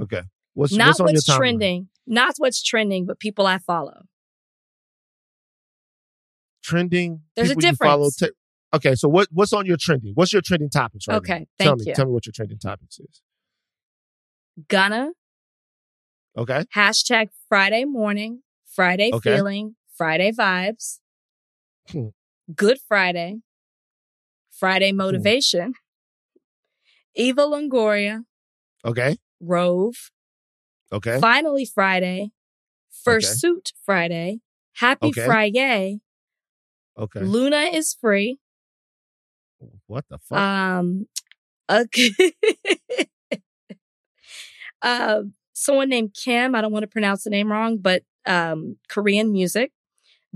okay. 0.00 0.22
What's 0.54 0.72
Not 0.72 0.86
what's 0.88 1.00
what's 1.00 1.28
your 1.28 1.36
trending. 1.36 1.88
Not 2.06 2.34
what's 2.38 2.62
trending, 2.62 3.06
but 3.06 3.18
people 3.18 3.46
I 3.46 3.58
follow. 3.58 4.02
Trending. 6.62 7.22
There's 7.36 7.50
a 7.50 7.54
difference. 7.56 8.22
okay, 8.74 8.94
so 8.94 9.08
what 9.08 9.28
what's 9.32 9.52
on 9.52 9.66
your 9.66 9.76
trending? 9.76 10.12
What's 10.14 10.32
your 10.32 10.42
trending 10.42 10.70
topics 10.70 11.06
right 11.08 11.14
now? 11.14 11.18
Okay, 11.18 11.46
tell 11.58 11.72
thank 11.72 11.80
me. 11.80 11.84
you. 11.88 11.94
Tell 11.94 12.06
me 12.06 12.12
what 12.12 12.26
your 12.26 12.32
trending 12.32 12.58
topics 12.58 12.98
is. 12.98 13.20
Gunna 14.68 15.12
Okay. 16.36 16.64
hashtag 16.74 17.28
Friday 17.48 17.84
morning, 17.84 18.42
Friday 18.66 19.12
Okay. 19.12 19.34
feeling, 19.34 19.76
Friday 19.96 20.32
vibes, 20.32 20.98
Hmm. 21.90 22.08
Good 22.54 22.78
Friday, 22.88 23.40
Friday 24.50 24.92
motivation, 24.92 25.74
Eva 27.14 27.42
Longoria, 27.42 28.24
Okay. 28.84 29.16
Rove, 29.40 30.10
Okay. 30.92 31.18
Finally 31.20 31.64
Friday, 31.64 32.30
Fursuit 33.06 33.72
Friday, 33.84 34.40
Happy 34.78 35.08
Okay. 35.08 35.26
Friday, 35.26 36.00
Okay. 36.96 37.20
Luna 37.22 37.70
is 37.72 37.94
free. 37.94 38.38
What 39.86 40.04
the 40.08 40.18
fuck? 40.18 40.38
Um, 40.38 41.06
okay. 41.70 42.10
um, 44.84 45.34
someone 45.52 45.88
named 45.88 46.14
Kim. 46.14 46.54
I 46.54 46.60
don't 46.60 46.72
want 46.72 46.84
to 46.84 46.88
pronounce 46.88 47.24
the 47.24 47.30
name 47.30 47.50
wrong, 47.50 47.78
but 47.78 48.02
um, 48.26 48.76
Korean 48.88 49.32
music. 49.32 49.72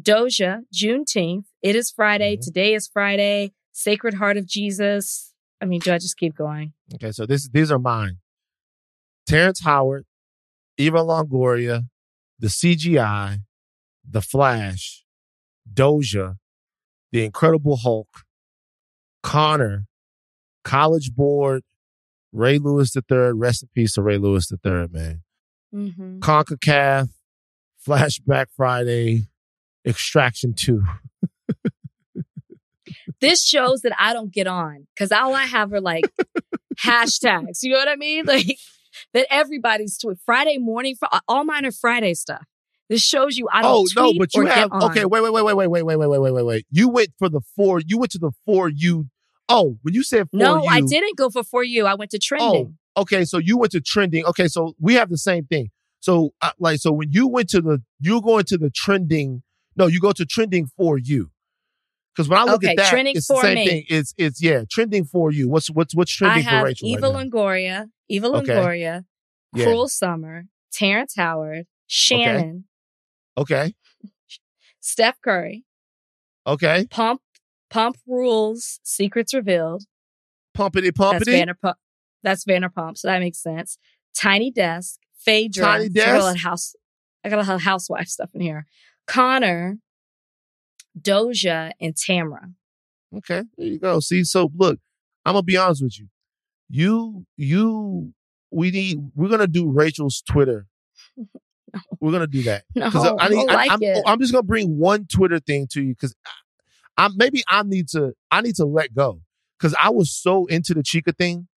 Doja, 0.01 0.63
Juneteenth. 0.75 1.45
It 1.63 1.77
is 1.77 1.91
Friday. 1.91 2.37
Mhm. 2.37 2.41
Today 2.45 2.75
is 2.75 2.89
Friday. 2.89 3.53
Sacred 3.73 4.15
Heart 4.15 4.37
of 4.37 4.47
Jesus. 4.47 5.35
I 5.61 5.65
mean, 5.67 5.81
do 5.81 5.93
I 5.93 5.99
just 5.99 6.17
keep 6.17 6.35
going? 6.37 6.73
Okay, 6.95 7.13
so 7.13 7.27
this 7.27 7.49
these 7.49 7.71
are 7.71 7.79
mine. 7.79 8.19
Terrence 9.27 9.61
Howard, 9.65 10.07
Eva 10.79 10.99
Longoria, 10.99 11.89
the 12.39 12.47
CGI, 12.49 13.41
The 14.09 14.23
Flash, 14.23 15.05
Doja, 15.73 16.37
The 17.13 17.25
Incredible 17.25 17.77
Hulk, 17.79 18.09
Connor, 19.23 19.87
College 20.65 21.13
Board, 21.15 21.63
Ray 22.33 22.59
Lewis 22.59 22.95
III, 22.95 23.33
rest 23.35 23.63
in 23.63 23.69
peace 23.75 23.95
to 23.95 24.03
Ray 24.03 24.19
Lewis 24.19 24.51
III, 24.53 24.89
man. 24.91 25.23
Mm-hmm. 25.75 26.19
CONCACAF, 26.21 27.09
Flashback 27.87 28.47
Friday, 28.57 29.25
Extraction 29.87 30.55
2. 30.55 30.83
This 33.21 33.45
shows 33.45 33.83
that 33.83 33.93
I 33.99 34.13
don't 34.13 34.33
get 34.33 34.47
on 34.47 34.87
because 34.95 35.11
all 35.13 35.35
I 35.35 35.45
have 35.45 35.73
are 35.73 35.81
like 35.81 36.05
hashtags. 36.81 37.59
You 37.63 37.73
know 37.73 37.79
what 37.79 37.89
I 37.89 37.97
mean? 37.97 38.25
Like 38.27 38.59
that 39.13 39.27
everybody's 39.31 39.99
tweet 39.99 40.19
Friday 40.25 40.59
morning. 40.59 40.95
fr- 40.97 41.07
All 41.27 41.45
mine 41.45 41.67
are 41.67 41.73
Friday 41.73 42.15
stuff. 42.15 42.45
This 42.89 43.03
shows 43.03 43.37
you 43.37 43.49
I 43.53 43.63
don't 43.63 43.89
Oh 43.97 44.01
no, 44.01 44.13
but 44.19 44.35
you 44.35 44.47
have 44.47 44.71
okay. 44.73 45.05
Wait, 45.05 45.21
wait, 45.21 45.33
wait, 45.33 45.43
wait, 45.43 45.55
wait, 45.55 45.67
wait, 45.67 45.83
wait, 45.83 45.97
wait, 45.97 46.07
wait, 46.09 46.19
wait, 46.21 46.33
wait, 46.33 46.45
wait. 46.45 46.67
You 46.71 46.89
went 46.89 47.11
for 47.19 47.29
the 47.29 47.41
four. 47.57 47.81
You 47.85 47.99
went 47.99 48.13
to 48.13 48.19
the 48.19 48.33
four. 48.47 48.69
You 48.69 49.07
oh, 49.49 49.79
when 49.83 49.95
you 49.95 50.03
said 50.03 50.29
No, 50.33 50.57
you, 50.57 50.69
I 50.71 50.81
didn't 50.81 51.17
go 51.17 51.31
for 51.31 51.45
for 51.45 51.65
you. 51.65 51.87
I 51.87 51.95
went 51.95 52.11
to 52.13 52.19
trending. 52.19 52.77
Oh, 52.97 53.03
okay. 53.03 53.25
So 53.25 53.39
you 53.39 53.59
went 53.59 53.73
to 53.73 53.81
trending. 53.81 54.25
Okay, 54.27 54.49
so 54.49 54.75
we 54.81 54.95
have 54.95 55.11
the 55.11 55.19
same 55.19 55.47
thing. 55.47 55.71
So 56.01 56.33
uh, 56.43 56.53
like, 56.59 56.81
so 56.81 56.93
when 56.93 57.13
you 57.13 57.29
went 57.29 57.49
to 57.51 57.61
the, 57.61 57.83
you're 58.01 58.23
going 58.23 58.45
to 58.45 58.59
the 58.59 58.71
trending. 58.71 59.43
No, 59.77 59.87
you 59.87 60.01
go 60.01 60.13
to 60.13 60.27
trending 60.27 60.67
for 60.77 60.99
you. 60.99 61.31
Because 62.15 62.29
when 62.29 62.39
I 62.39 62.45
look 62.45 62.65
Okay, 62.65 62.73
at 62.73 62.77
that, 62.79 62.91
trending 62.91 63.17
it's 63.17 63.29
the 63.29 63.35
for 63.37 63.43
same 63.43 63.57
me. 63.57 63.67
thing. 63.67 63.85
It's 63.89 64.15
it's 64.19 64.43
yeah, 64.43 64.65
trending 64.71 65.05
for 65.05 65.33
you. 65.33 65.49
What's 65.49 65.71
what's 65.71 65.95
what's 65.95 66.15
I 66.23 66.29
trending 66.29 66.45
for 66.45 66.51
have 66.51 66.65
Rachel 66.65 66.89
Eva 66.89 67.07
right? 67.07 67.15
Longoria, 67.31 67.91
Eva 68.09 68.29
Okay. 68.29 68.53
Longoria, 68.55 69.05
Yeah. 69.55 69.65
Cruel 69.65 69.89
Summer, 69.89 70.45
Terrence 70.73 71.15
Howard, 71.17 71.67
Shannon, 71.87 72.65
Okay, 73.39 73.75
Steph 74.81 75.21
Curry, 75.23 75.65
okay. 76.47 76.87
Pump, 76.91 77.23
Pump 77.71 77.97
Rules, 78.07 78.81
Secrets 78.83 79.35
Revealed. 79.35 79.85
Pumpity 80.57 80.91
pumpity. 80.91 81.25
That's. 81.25 81.29
Vanderpump. 81.29 81.75
That's 82.23 82.45
Vanderpump, 82.45 82.99
so 82.99 83.09
that 83.09 83.21
makes 83.21 83.39
sense. 83.39 83.79
Tiny 84.17 84.51
Desk, 84.51 84.99
Phaedra. 85.19 85.65
Tiny 85.65 85.91
So 85.95 86.03
I 86.03 86.07
got 86.07 86.21
a 86.21 86.25
lot 86.25 86.35
of 86.35 86.43
house. 86.43 86.75
I 87.25 87.29
got 87.29 87.39
a 87.39 87.43
lot 87.43 87.55
of 87.55 87.63
housewife 87.63 88.09
stuff 88.09 88.31
in 88.35 88.41
here. 88.41 88.67
Connor, 89.07 89.79
Doja, 91.01 91.73
and 91.81 91.95
Tamra. 91.95 92.53
Okay, 93.17 93.45
there 93.57 93.67
you 93.67 93.79
go. 93.79 94.01
See, 94.01 94.25
so 94.25 94.51
look, 94.57 94.79
I'm 95.25 95.35
gonna 95.35 95.43
be 95.43 95.57
honest 95.57 95.83
with 95.83 95.99
you. 95.99 96.09
You, 96.69 97.25
you, 97.37 98.13
we 98.51 98.71
need. 98.71 98.99
We're 99.15 99.29
gonna 99.29 99.47
do 99.47 99.71
Rachel's 99.71 100.23
Twitter. 100.23 100.67
We're 102.01 102.13
gonna 102.13 102.27
do 102.27 102.43
that. 102.45 102.65
No, 102.75 102.87
I, 102.87 103.27
I 103.27 103.29
need, 103.29 103.49
I, 103.49 103.55
like 103.55 103.71
I'm, 103.71 103.83
it. 103.83 104.03
I'm 104.07 104.19
just 104.19 104.33
gonna 104.33 104.43
bring 104.43 104.79
one 104.79 105.07
Twitter 105.07 105.39
thing 105.39 105.67
to 105.73 105.83
you 105.83 105.95
because 105.95 106.15
I, 106.99 107.09
maybe 107.15 107.43
I 107.49 107.63
need 107.63 107.89
to. 107.91 108.13
I 108.31 108.43
need 108.43 108.57
to 108.57 108.65
let 108.67 108.93
go 108.95 109.21
because 109.59 109.75
I 109.81 109.91
was 109.91 110.13
so 110.13 110.47
into 110.47 110.75
the 110.75 110.83
Chika 110.83 111.17
thing. 111.17 111.49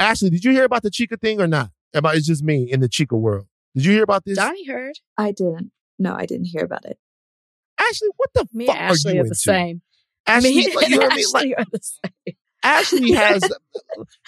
Ashleigh, 0.00 0.30
did 0.30 0.44
you 0.44 0.52
hear 0.52 0.64
about 0.64 0.82
the 0.82 0.90
Chika 0.90 1.20
thing 1.20 1.40
or 1.40 1.46
not? 1.46 1.70
About 1.94 2.16
it's 2.16 2.26
just 2.26 2.42
me 2.42 2.70
in 2.70 2.80
the 2.80 2.88
Chika 2.88 3.18
world. 3.18 3.46
Did 3.74 3.84
you 3.84 3.92
hear 3.92 4.02
about 4.02 4.24
this? 4.24 4.36
Donnie 4.36 4.66
heard. 4.66 4.94
I 5.18 5.32
didn't. 5.32 5.70
No, 5.98 6.14
I 6.14 6.24
didn't 6.26 6.46
hear 6.46 6.64
about 6.64 6.84
it. 6.86 6.98
Ashleigh, 7.78 8.08
what 8.16 8.30
the 8.34 8.46
Me 8.52 8.66
fuck 8.66 8.76
and 8.76 8.90
Ashleigh 8.92 9.10
are 9.10 9.14
you 9.14 9.20
are 9.20 9.24
into? 9.24 9.28
the 9.28 9.34
same. 9.34 9.82
Ashleigh, 10.26 10.42
Me 10.42 10.74
like, 10.74 10.88
you 10.88 10.96
know 10.96 11.02
and 11.02 11.10
what 11.10 11.12
I 11.12 11.16
mean? 11.16 11.26
Like, 11.34 11.44
Ashleigh 11.44 11.58
are 11.58 11.64
the 11.70 11.80
same. 11.82 12.36
Ashleigh 12.64 13.14
has, 13.16 13.42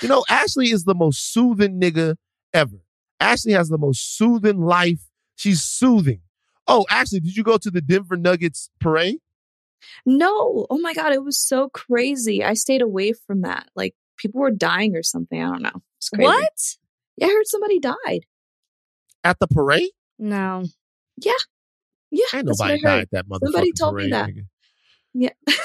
you 0.02 0.08
know, 0.08 0.24
Ashleigh 0.28 0.72
is 0.72 0.84
the 0.84 0.94
most 0.94 1.32
soothing 1.32 1.80
nigga 1.80 2.16
ever. 2.52 2.76
Ashleigh 3.20 3.54
has 3.56 3.68
the 3.68 3.78
most 3.78 4.16
soothing 4.16 4.60
life. 4.60 5.00
She's 5.36 5.62
soothing. 5.62 6.20
Oh, 6.66 6.84
Ashleigh, 6.90 7.22
did 7.22 7.36
you 7.36 7.42
go 7.42 7.56
to 7.58 7.70
the 7.70 7.80
Denver 7.80 8.16
Nuggets 8.16 8.70
parade? 8.80 9.18
No. 10.06 10.66
Oh 10.70 10.78
my 10.78 10.94
God. 10.94 11.12
It 11.12 11.24
was 11.24 11.38
so 11.38 11.68
crazy. 11.68 12.44
I 12.44 12.54
stayed 12.54 12.82
away 12.82 13.12
from 13.12 13.42
that. 13.42 13.68
Like 13.74 13.94
people 14.16 14.40
were 14.40 14.50
dying 14.50 14.96
or 14.96 15.02
something. 15.02 15.42
I 15.42 15.46
don't 15.46 15.62
know. 15.62 15.82
It's 15.98 16.08
crazy. 16.08 16.24
What? 16.24 16.76
Yeah, 17.16 17.26
I 17.26 17.30
heard 17.30 17.46
somebody 17.46 17.78
died. 17.78 18.26
At 19.24 19.38
the 19.38 19.46
parade? 19.46 19.90
No. 20.18 20.64
Yeah. 21.18 21.32
Yeah. 22.10 22.24
Ain't 22.34 22.46
nobody 22.46 22.80
died 22.80 23.08
that 23.12 23.26
motherfucking 23.26 23.40
Somebody 23.44 23.72
told 23.72 23.96
me 23.96 24.10
that. 24.10 24.30
Yeah. 25.14 25.30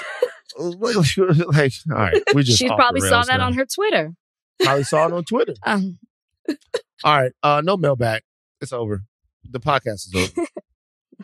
like, 0.58 0.96
all 0.96 1.98
right, 1.98 2.24
we 2.34 2.44
just 2.44 2.58
She 2.58 2.68
probably 2.68 3.02
saw 3.02 3.24
that 3.24 3.38
now. 3.38 3.48
on 3.48 3.54
her 3.54 3.66
Twitter. 3.66 4.14
Probably 4.62 4.84
saw 4.84 5.08
it 5.08 5.14
on 5.14 5.24
Twitter. 5.24 5.54
Um, 5.64 6.00
All 7.04 7.22
right, 7.22 7.34
uh, 7.44 7.62
no 7.64 7.76
mailbag. 7.76 8.22
It's 8.62 8.72
over. 8.72 9.04
The 9.44 9.60
podcast 9.60 10.08
is 10.08 10.14
over. 10.16 10.48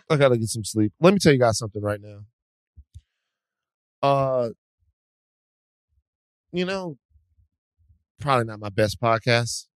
I 0.10 0.18
gotta 0.18 0.38
get 0.38 0.50
some 0.50 0.66
sleep. 0.66 0.92
Let 1.00 1.14
me 1.14 1.20
tell 1.20 1.32
you 1.32 1.40
guys 1.40 1.58
something 1.58 1.82
right 1.82 2.02
now. 2.02 2.20
Uh, 4.04 4.50
you 6.52 6.66
know, 6.66 6.98
probably 8.20 8.46
not 8.46 8.60
my 8.60 8.70
best 8.70 9.02
podcast. 9.02 9.68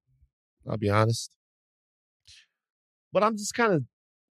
I'll 0.70 0.78
be 0.78 0.90
honest, 0.90 1.32
but 3.14 3.24
I'm 3.24 3.38
just 3.38 3.54
kind 3.54 3.74
of, 3.74 3.84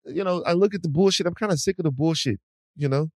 you 0.06 0.24
know, 0.24 0.42
I 0.44 0.54
look 0.54 0.74
at 0.74 0.82
the 0.82 0.88
bullshit. 0.88 1.26
I'm 1.26 1.34
kind 1.34 1.52
of 1.52 1.60
sick 1.60 1.78
of 1.78 1.84
the 1.84 1.90
bullshit. 1.90 2.40
You 2.74 2.88
know, 2.88 3.10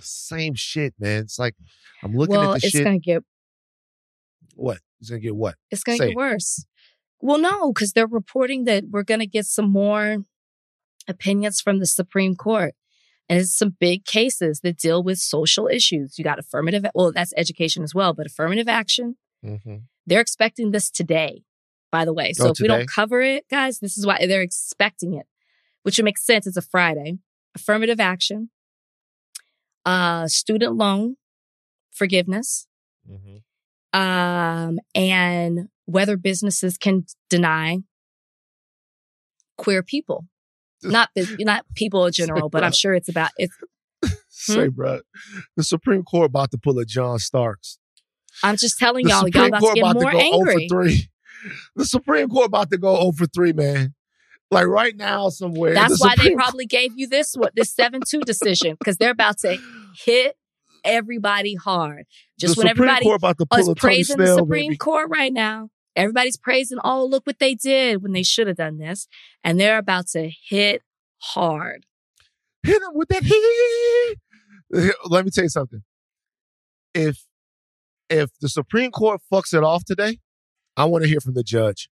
same 0.00 0.54
shit, 0.54 0.94
man. 1.00 1.22
It's 1.24 1.38
like 1.38 1.56
I'm 2.04 2.14
looking 2.14 2.36
well, 2.36 2.54
at 2.54 2.60
the 2.60 2.66
it's 2.68 2.76
shit. 2.76 2.84
gonna 2.84 2.98
get 3.00 3.22
What? 4.54 4.78
It's 5.00 5.10
gonna 5.10 5.20
get 5.20 5.34
what? 5.34 5.56
it's 5.70 5.82
gonna 5.82 5.98
Say 5.98 6.06
get 6.06 6.12
it. 6.12 6.16
worse. 6.16 6.64
Well, 7.20 7.38
no, 7.38 7.72
because 7.72 7.92
they're 7.92 8.06
reporting 8.06 8.64
that 8.64 8.84
we're 8.90 9.02
gonna 9.02 9.26
get 9.26 9.46
some 9.46 9.68
more 9.70 10.18
opinions 11.08 11.60
from 11.60 11.80
the 11.80 11.86
Supreme 11.86 12.36
Court. 12.36 12.74
And 13.30 13.38
it's 13.40 13.56
some 13.56 13.76
big 13.78 14.04
cases 14.04 14.60
that 14.64 14.76
deal 14.76 15.02
with 15.04 15.18
social 15.18 15.68
issues. 15.68 16.18
You 16.18 16.24
got 16.24 16.38
affirmative, 16.40 16.84
well, 16.94 17.12
that's 17.12 17.32
education 17.36 17.84
as 17.84 17.94
well, 17.94 18.12
but 18.12 18.26
affirmative 18.26 18.68
action. 18.68 19.16
Mm-hmm. 19.44 19.76
They're 20.04 20.20
expecting 20.20 20.72
this 20.72 20.90
today, 20.90 21.44
by 21.92 22.04
the 22.04 22.12
way. 22.12 22.32
So 22.32 22.48
Oh, 22.48 22.50
if 22.50 22.58
we 22.60 22.66
don't 22.66 22.90
cover 22.90 23.22
it, 23.22 23.44
guys, 23.48 23.78
this 23.78 23.96
is 23.96 24.04
why 24.04 24.26
they're 24.26 24.42
expecting 24.42 25.14
it, 25.14 25.26
which 25.84 25.96
would 25.96 26.04
make 26.04 26.18
sense. 26.18 26.46
It's 26.46 26.56
a 26.56 26.62
Friday. 26.62 27.18
Affirmative 27.54 28.00
action, 28.00 28.50
uh, 29.86 30.26
student 30.28 30.76
loan 30.76 31.16
forgiveness, 31.92 32.66
Mm-hmm. 33.10 33.98
um, 34.00 34.78
and 34.94 35.68
whether 35.86 36.16
businesses 36.16 36.76
can 36.78 37.06
deny 37.28 37.78
queer 39.56 39.82
people. 39.82 40.26
Not 40.82 41.10
bus- 41.14 41.34
not 41.40 41.64
people 41.74 42.06
in 42.06 42.12
general, 42.20 42.48
but 42.48 42.64
I'm 42.64 42.72
sure 42.72 42.94
it's 42.94 43.08
about 43.08 43.30
it's. 43.36 43.54
Say, 44.28 44.64
Hmm? 44.64 44.70
bro, 44.70 45.00
the 45.56 45.62
Supreme 45.64 46.02
Court 46.02 46.26
about 46.26 46.50
to 46.52 46.58
pull 46.58 46.78
a 46.78 46.84
John 46.86 47.18
Starks. 47.18 47.78
I'm 48.42 48.56
just 48.56 48.78
telling 48.78 49.04
The 49.04 49.10
y'all, 49.10 49.28
y'all 49.28 49.48
Supreme 49.48 49.48
about 49.48 49.58
to 49.58 49.60
Court 49.60 49.74
get 49.74 49.80
about 49.82 49.94
more 49.94 50.10
to 50.10 50.16
go 50.16 50.22
angry. 50.22 50.68
0 50.68 50.80
for 50.80 50.84
3. 50.84 51.08
The 51.76 51.84
Supreme 51.84 52.28
Court 52.28 52.46
about 52.46 52.70
to 52.70 52.78
go 52.78 52.96
0 52.96 53.12
for 53.12 53.26
3, 53.26 53.52
man. 53.52 53.94
Like 54.50 54.66
right 54.66 54.96
now, 54.96 55.28
somewhere. 55.28 55.74
That's 55.74 55.98
the 55.98 56.06
why 56.06 56.14
they 56.16 56.34
probably 56.34 56.66
gave 56.66 56.98
you 56.98 57.06
this 57.06 57.34
what 57.34 57.54
this 57.54 57.72
seven 57.72 58.00
two 58.06 58.20
decision 58.22 58.76
because 58.78 58.96
they're 58.96 59.10
about 59.10 59.38
to 59.40 59.58
hit 60.04 60.36
everybody 60.84 61.54
hard. 61.54 62.06
Just 62.38 62.56
the 62.56 62.60
when 62.62 62.68
Supreme 62.68 62.88
everybody 62.88 63.04
Court 63.04 63.16
about 63.16 63.38
to 63.38 63.46
is 63.52 63.64
pull 63.64 63.70
a 63.70 63.74
praising 63.76 64.16
the 64.16 64.34
Supreme 64.36 64.70
baby. 64.70 64.76
Court 64.76 65.08
right 65.10 65.32
now, 65.32 65.68
everybody's 66.00 66.36
praising. 66.36 66.78
Oh, 66.84 67.04
look 67.04 67.26
what 67.26 67.38
they 67.38 67.54
did 67.54 68.02
when 68.02 68.12
they 68.12 68.22
should 68.22 68.46
have 68.46 68.56
done 68.56 68.78
this, 68.78 69.06
and 69.44 69.58
they're 69.60 69.78
about 69.78 70.06
to 70.08 70.30
hit 70.48 70.82
hard. 71.18 71.86
Hit 72.62 72.80
them 72.80 72.92
with 72.94 73.08
that. 73.08 74.16
Let 75.06 75.24
me 75.24 75.30
tell 75.30 75.44
you 75.44 75.50
something. 75.50 75.82
If 76.94 77.24
if 78.08 78.30
the 78.40 78.48
Supreme 78.48 78.90
Court 78.90 79.20
fucks 79.32 79.54
it 79.54 79.62
off 79.62 79.84
today, 79.84 80.18
I 80.76 80.84
want 80.84 81.02
to 81.04 81.08
hear 81.08 81.20
from 81.20 81.34
the 81.34 81.42
judge. 81.42 81.88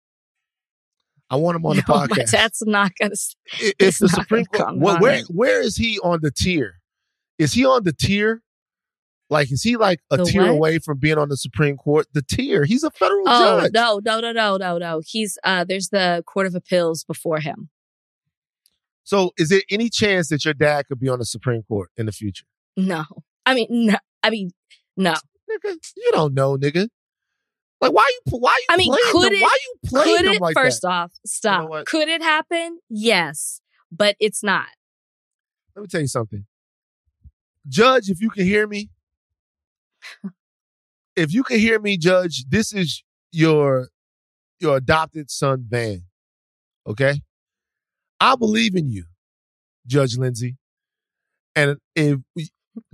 I 1.29 1.37
want 1.37 1.57
him 1.57 1.67
on 1.67 1.77
the 1.77 1.83
oh 1.89 2.01
No, 2.01 2.07
but 2.09 2.19
podcast. 2.19 2.31
that's 2.31 2.65
not 2.67 2.93
gonna. 3.01 3.13
if 3.61 3.75
it's 3.79 3.99
the 3.99 4.09
Supreme 4.09 4.47
Court, 4.47 4.67
come 4.69 4.81
where, 4.81 4.95
on 4.95 5.01
where 5.01 5.15
it. 5.15 5.27
where 5.29 5.61
is 5.61 5.77
he 5.77 5.99
on 6.01 6.21
the 6.23 6.31
tier? 6.31 6.75
Is 7.39 7.53
he 7.53 7.67
on 7.67 7.85
the 7.85 7.93
tier? 7.93 8.43
Like, 9.29 9.51
is 9.51 9.63
he 9.63 9.77
like 9.77 10.01
a 10.11 10.19
The 10.19 10.25
tier 10.25 10.43
what? 10.43 10.51
away 10.51 10.79
from 10.79 10.99
being 10.99 11.19
on 11.19 11.29
the 11.29 11.37
Supreme 11.37 11.77
Court? 11.77 12.07
The 12.13 12.23
tier. 12.23 12.65
He's 12.65 12.85
a 12.85 12.91
federal 12.93 13.25
Oh 13.27 13.61
judge. 13.61 13.73
no, 13.73 14.01
no, 14.05 14.21
no, 14.21 14.33
no, 14.33 14.57
no, 14.57 14.79
no. 14.79 15.03
He's 15.05 15.37
uh. 15.43 15.65
There's 15.65 15.89
the 15.89 16.23
Court 16.27 16.47
of 16.47 16.55
Appeals 16.55 17.03
before 17.05 17.41
him. 17.41 17.69
So, 19.05 19.33
is 19.37 19.49
there 19.49 19.63
any 19.71 19.89
chance 19.89 20.29
that 20.29 20.45
your 20.45 20.55
dad 20.55 20.87
could 20.89 20.99
be 21.01 21.09
on 21.09 21.19
the 21.19 21.25
Supreme 21.25 21.63
Court 21.65 21.91
in 21.97 22.07
the 22.07 22.13
future? 22.13 22.45
No, 22.77 23.05
I 23.45 23.55
mean 23.55 23.67
no. 23.71 23.97
I 24.23 24.31
mean 24.31 24.51
no. 24.97 25.15
Nigga, 25.51 25.77
you 25.97 26.11
don't 26.13 26.35
know, 26.35 26.57
nigga. 26.57 26.89
Like, 27.81 27.93
why 27.93 28.09
you 28.27 28.39
why 28.39 28.57
you 28.59 28.67
I 28.71 28.77
mean, 28.77 28.93
could 29.13 29.27
them? 29.27 29.33
it- 29.35 29.43
Why 29.43 29.57
you 29.65 29.75
playing 29.87 30.17
Could 30.19 30.27
it? 30.37 30.41
like 30.41 30.55
first 30.55 30.83
that? 30.83 30.89
off, 30.89 31.13
stop. 31.27 31.69
what? 31.69 31.87
Could 31.87 32.09
it 32.09 32.23
happen? 32.23 32.79
Yes, 32.89 33.61
but 33.93 34.17
it's 34.21 34.43
not. 34.43 34.67
Let 35.75 35.83
me 35.83 35.89
tell 35.89 36.01
you 36.01 36.07
something. 36.07 36.47
Judge, 37.69 38.09
if 38.09 38.21
you 38.21 38.31
can 38.31 38.45
hear 38.45 38.67
me, 38.67 38.91
if 41.17 41.33
you 41.33 41.43
can 41.43 41.59
hear 41.59 41.79
me, 41.81 41.97
Judge, 41.97 42.45
this 42.49 42.73
is 42.73 43.03
your 43.33 43.89
your 44.61 44.77
adopted 44.79 45.31
son, 45.31 45.65
Van. 45.69 46.03
Okay? 46.87 47.21
I 48.21 48.37
believe 48.37 48.75
in 48.75 48.89
you, 48.89 49.05
Judge 49.87 50.17
Lindsay. 50.17 50.57
And 51.55 51.77
if 51.95 52.19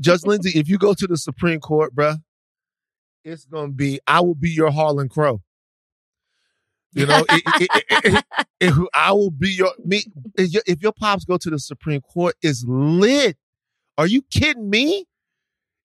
Judge 0.01 0.25
Lindsay, 0.25 0.59
if 0.59 0.69
you 0.69 0.79
go 0.79 0.95
to 0.95 1.07
the 1.07 1.17
Supreme 1.17 1.61
Court, 1.61 1.95
bruh, 1.95 2.19
it's 3.25 3.45
gonna 3.45 3.73
be 3.73 4.01
I 4.07 4.21
will 4.21 4.35
be 4.35 4.51
your 4.51 4.71
Harlan 4.71 5.09
Crow. 5.09 5.43
You 6.95 7.07
know, 7.07 7.25
it- 7.31 7.43
it- 8.01 8.25
it- 8.61 8.89
I 8.95 9.13
will 9.13 9.31
be 9.31 9.51
your 9.51 9.73
me. 9.85 10.05
If 10.37 10.53
your, 10.53 10.63
if 10.67 10.83
your 10.83 10.93
pops 10.93 11.25
go 11.25 11.39
to 11.39 11.51
the 11.51 11.59
Supreme 11.59 12.01
Court, 12.03 12.35
it's 12.43 12.65
lit. 12.67 13.37
Are 13.97 14.07
you 14.07 14.23
kidding 14.23 14.69
me? 14.71 15.07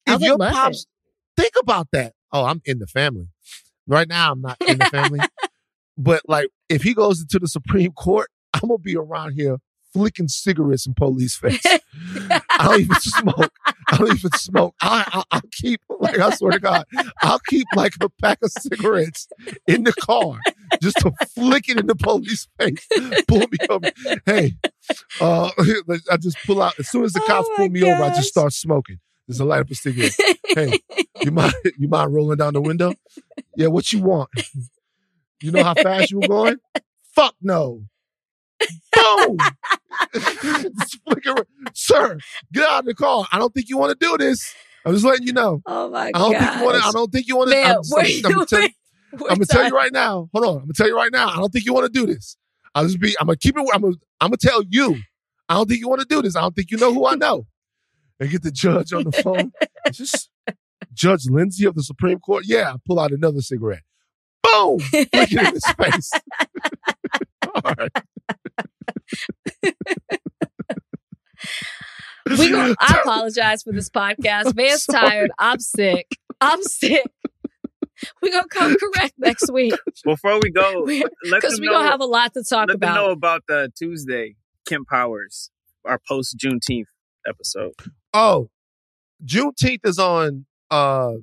If 0.06 0.20
your 0.28 0.38
pops, 0.54 0.86
think 1.38 1.53
about 1.59 1.88
that. 1.93 2.14
Oh, 2.34 2.45
I'm 2.45 2.61
in 2.65 2.80
the 2.80 2.88
family. 2.88 3.27
Right 3.88 4.07
now, 4.07 4.31
I'm 4.31 4.41
not 4.41 4.57
in 4.68 4.80
the 4.80 4.85
family. 4.85 5.19
but 5.97 6.22
like, 6.27 6.49
if 6.69 6.84
he 6.84 6.93
goes 6.93 7.22
into 7.22 7.39
the 7.39 7.47
Supreme 7.47 7.91
Court, 7.91 8.30
I'm 8.53 8.61
gonna 8.61 8.77
be 8.80 8.97
around 8.97 9.34
here 9.34 9.57
flicking 9.93 10.27
cigarettes 10.27 10.85
in 10.85 10.93
police 10.93 11.35
face. 11.35 11.64
I 12.30 12.41
don't 12.59 12.81
even 12.81 12.95
smoke. 12.99 13.53
I 13.65 13.97
don't 13.97 14.15
even 14.15 14.31
smoke. 14.34 14.76
I, 14.81 15.05
I, 15.14 15.23
I'll 15.31 15.41
keep, 15.53 15.81
like, 15.99 16.19
I 16.19 16.30
swear 16.31 16.51
to 16.51 16.59
God, 16.59 16.85
I'll 17.22 17.39
keep 17.47 17.65
like 17.76 17.93
a 18.01 18.09
pack 18.22 18.39
of 18.43 18.51
cigarettes 18.51 19.27
in 19.65 19.84
the 19.84 19.93
car 19.93 20.39
just 20.81 20.97
to 20.97 21.11
flick 21.34 21.69
it 21.69 21.80
in 21.80 21.88
the 21.88 21.95
police 21.95 22.47
face. 22.59 22.85
Pull 23.27 23.39
me 23.39 23.57
over. 23.69 23.91
Hey, 24.26 24.55
uh, 25.19 25.51
I 26.11 26.18
just 26.18 26.38
pull 26.45 26.61
out. 26.61 26.77
As 26.80 26.89
soon 26.89 27.05
as 27.05 27.14
the 27.14 27.22
cops 27.22 27.47
Oh 27.51 27.55
pull 27.55 27.69
me 27.69 27.84
over, 27.84 28.03
I 28.03 28.09
just 28.09 28.30
start 28.30 28.53
smoking. 28.53 28.99
Just 29.28 29.40
a 29.41 29.44
light 29.45 29.60
up 29.62 29.70
a 29.70 29.76
cigarette. 29.76 30.14
Hey, 30.45 30.80
you 31.22 31.32
mind, 31.32 31.54
you 31.78 31.88
mind 31.88 32.14
rolling 32.14 32.38
down 32.38 32.54
the 32.54 32.62
window? 32.62 32.94
Yeah, 33.56 33.68
what 33.68 33.91
you 33.91 33.99
want? 34.02 34.30
You 35.41 35.52
know 35.52 35.64
how 35.64 35.74
fast 35.74 36.12
you 36.12 36.20
were 36.20 36.28
going? 36.28 36.56
Fuck 37.14 37.36
no. 37.41 37.84
Boom. 38.94 39.38
Just 40.14 40.99
flick 41.08 41.26
it- 41.26 41.48
Sir, 41.74 42.18
get 42.54 42.68
out 42.70 42.80
of 42.82 42.86
the 42.86 42.94
car. 42.95 43.28
I 43.32 43.38
don't 43.40 43.54
think 43.54 43.70
you 43.70 43.78
want 43.78 43.98
to 43.99 44.06
do 44.06 44.18
this. 44.18 44.54
I'm 44.86 44.94
just 44.94 45.06
letting 45.06 45.28
you 45.28 45.34
know. 45.34 45.62
Oh 45.66 45.90
my 45.90 46.12
god. 46.12 46.20
I 46.20 46.30
don't 46.30 46.32
think 46.40 46.60
you 46.60 46.66
want 46.66 46.78
to. 46.82 46.88
I 46.88 46.91
don't 46.91 47.12
think 47.12 47.28
you 47.28 47.36
want 47.38 47.49
to. 47.52 47.58
I'm, 47.58 47.84
just- 47.84 48.26
I'm, 48.26 48.32
gonna 48.34 48.45
tell 48.45 48.62
you, 48.62 48.70
I'm 49.14 49.20
gonna 49.36 49.45
tell 49.45 49.66
you 49.68 49.76
right 49.76 49.91
now. 49.91 50.30
Hold 50.34 50.45
on. 50.45 50.54
I'm 50.56 50.60
gonna 50.62 50.74
tell 50.74 50.88
you 50.88 50.95
right 50.95 51.12
now. 51.12 51.28
I 51.30 51.36
don't 51.38 51.52
think 51.52 51.66
you 51.66 51.74
want 51.74 51.91
to 51.94 51.99
do 51.99 52.06
this. 52.12 52.38
I'll 52.74 52.86
just 52.86 52.99
be. 52.99 53.16
I'm 53.20 53.28
gonna 53.28 53.38
keep 53.38 53.58
it. 53.58 53.68
I'm 53.74 53.82
gonna. 53.82 53.95
I'm 54.22 54.30
gonna 54.30 54.38
tell 54.38 54.64
you. 54.70 54.95
I 55.49 55.54
don't 55.56 55.68
think 55.68 55.82
you 55.82 55.88
want 55.90 56.02
to 56.02 56.08
do 56.08 56.22
this. 56.22 56.36
I 56.36 56.41
don't 56.41 56.56
think 56.56 56.72
you 56.72 56.78
know 56.78 56.94
who 56.94 57.06
I 57.06 57.16
know. 57.26 57.45
And 58.19 58.30
get 58.30 58.41
the 58.44 58.52
judge 58.52 58.94
on 58.94 59.03
the 59.03 59.11
phone. 59.11 59.52
Is 59.88 59.98
this 59.98 60.30
Judge 60.94 61.26
Lindsay 61.30 61.65
of 61.65 61.76
the 61.76 61.84
Supreme 61.84 62.19
Court? 62.19 62.44
Yeah. 62.48 62.73
I 62.73 62.77
Pull 62.85 62.99
out 62.99 63.11
another 63.11 63.41
cigarette. 63.41 63.84
Boom. 64.44 64.80
Flick 64.80 65.10
it 65.14 65.31
in 65.34 65.53
his 65.53 65.65
face. 65.77 66.11
All 67.64 67.73
right. 67.77 67.91
We 72.39 72.49
go, 72.52 72.76
I 72.80 72.99
apologize 73.06 73.64
for 73.64 73.72
this 73.72 73.89
podcast. 73.89 74.53
Van's 74.53 74.84
sorry. 74.84 75.10
tired. 75.10 75.31
I'm 75.39 75.60
sick. 75.60 76.07
I'm 76.41 76.61
sick. 76.61 77.06
We're 78.22 78.31
gonna 78.31 78.48
come 78.49 78.76
correct 78.77 79.14
next 79.18 79.52
week 79.52 79.73
Before 80.03 80.39
we 80.41 80.52
go, 80.52 80.85
because 80.85 81.60
we're 81.60 81.72
gonna 81.72 81.89
have 81.89 82.02
a 82.02 82.06
lot 82.06 82.34
to 82.34 82.44
talk 82.44 82.68
let 82.68 82.80
them 82.80 82.94
know 82.94 83.11
about. 83.11 83.41
about 83.41 83.41
the 83.48 83.72
Tuesday 83.77 84.35
Kemp 84.68 84.88
Powers, 84.88 85.49
our 85.85 85.99
post 86.07 86.35
Juneteenth 86.38 86.85
episode. 87.27 87.73
Oh, 88.14 88.50
Juneteenth 89.26 89.86
is 89.86 90.00
on 90.00 90.46
uh 90.72 91.14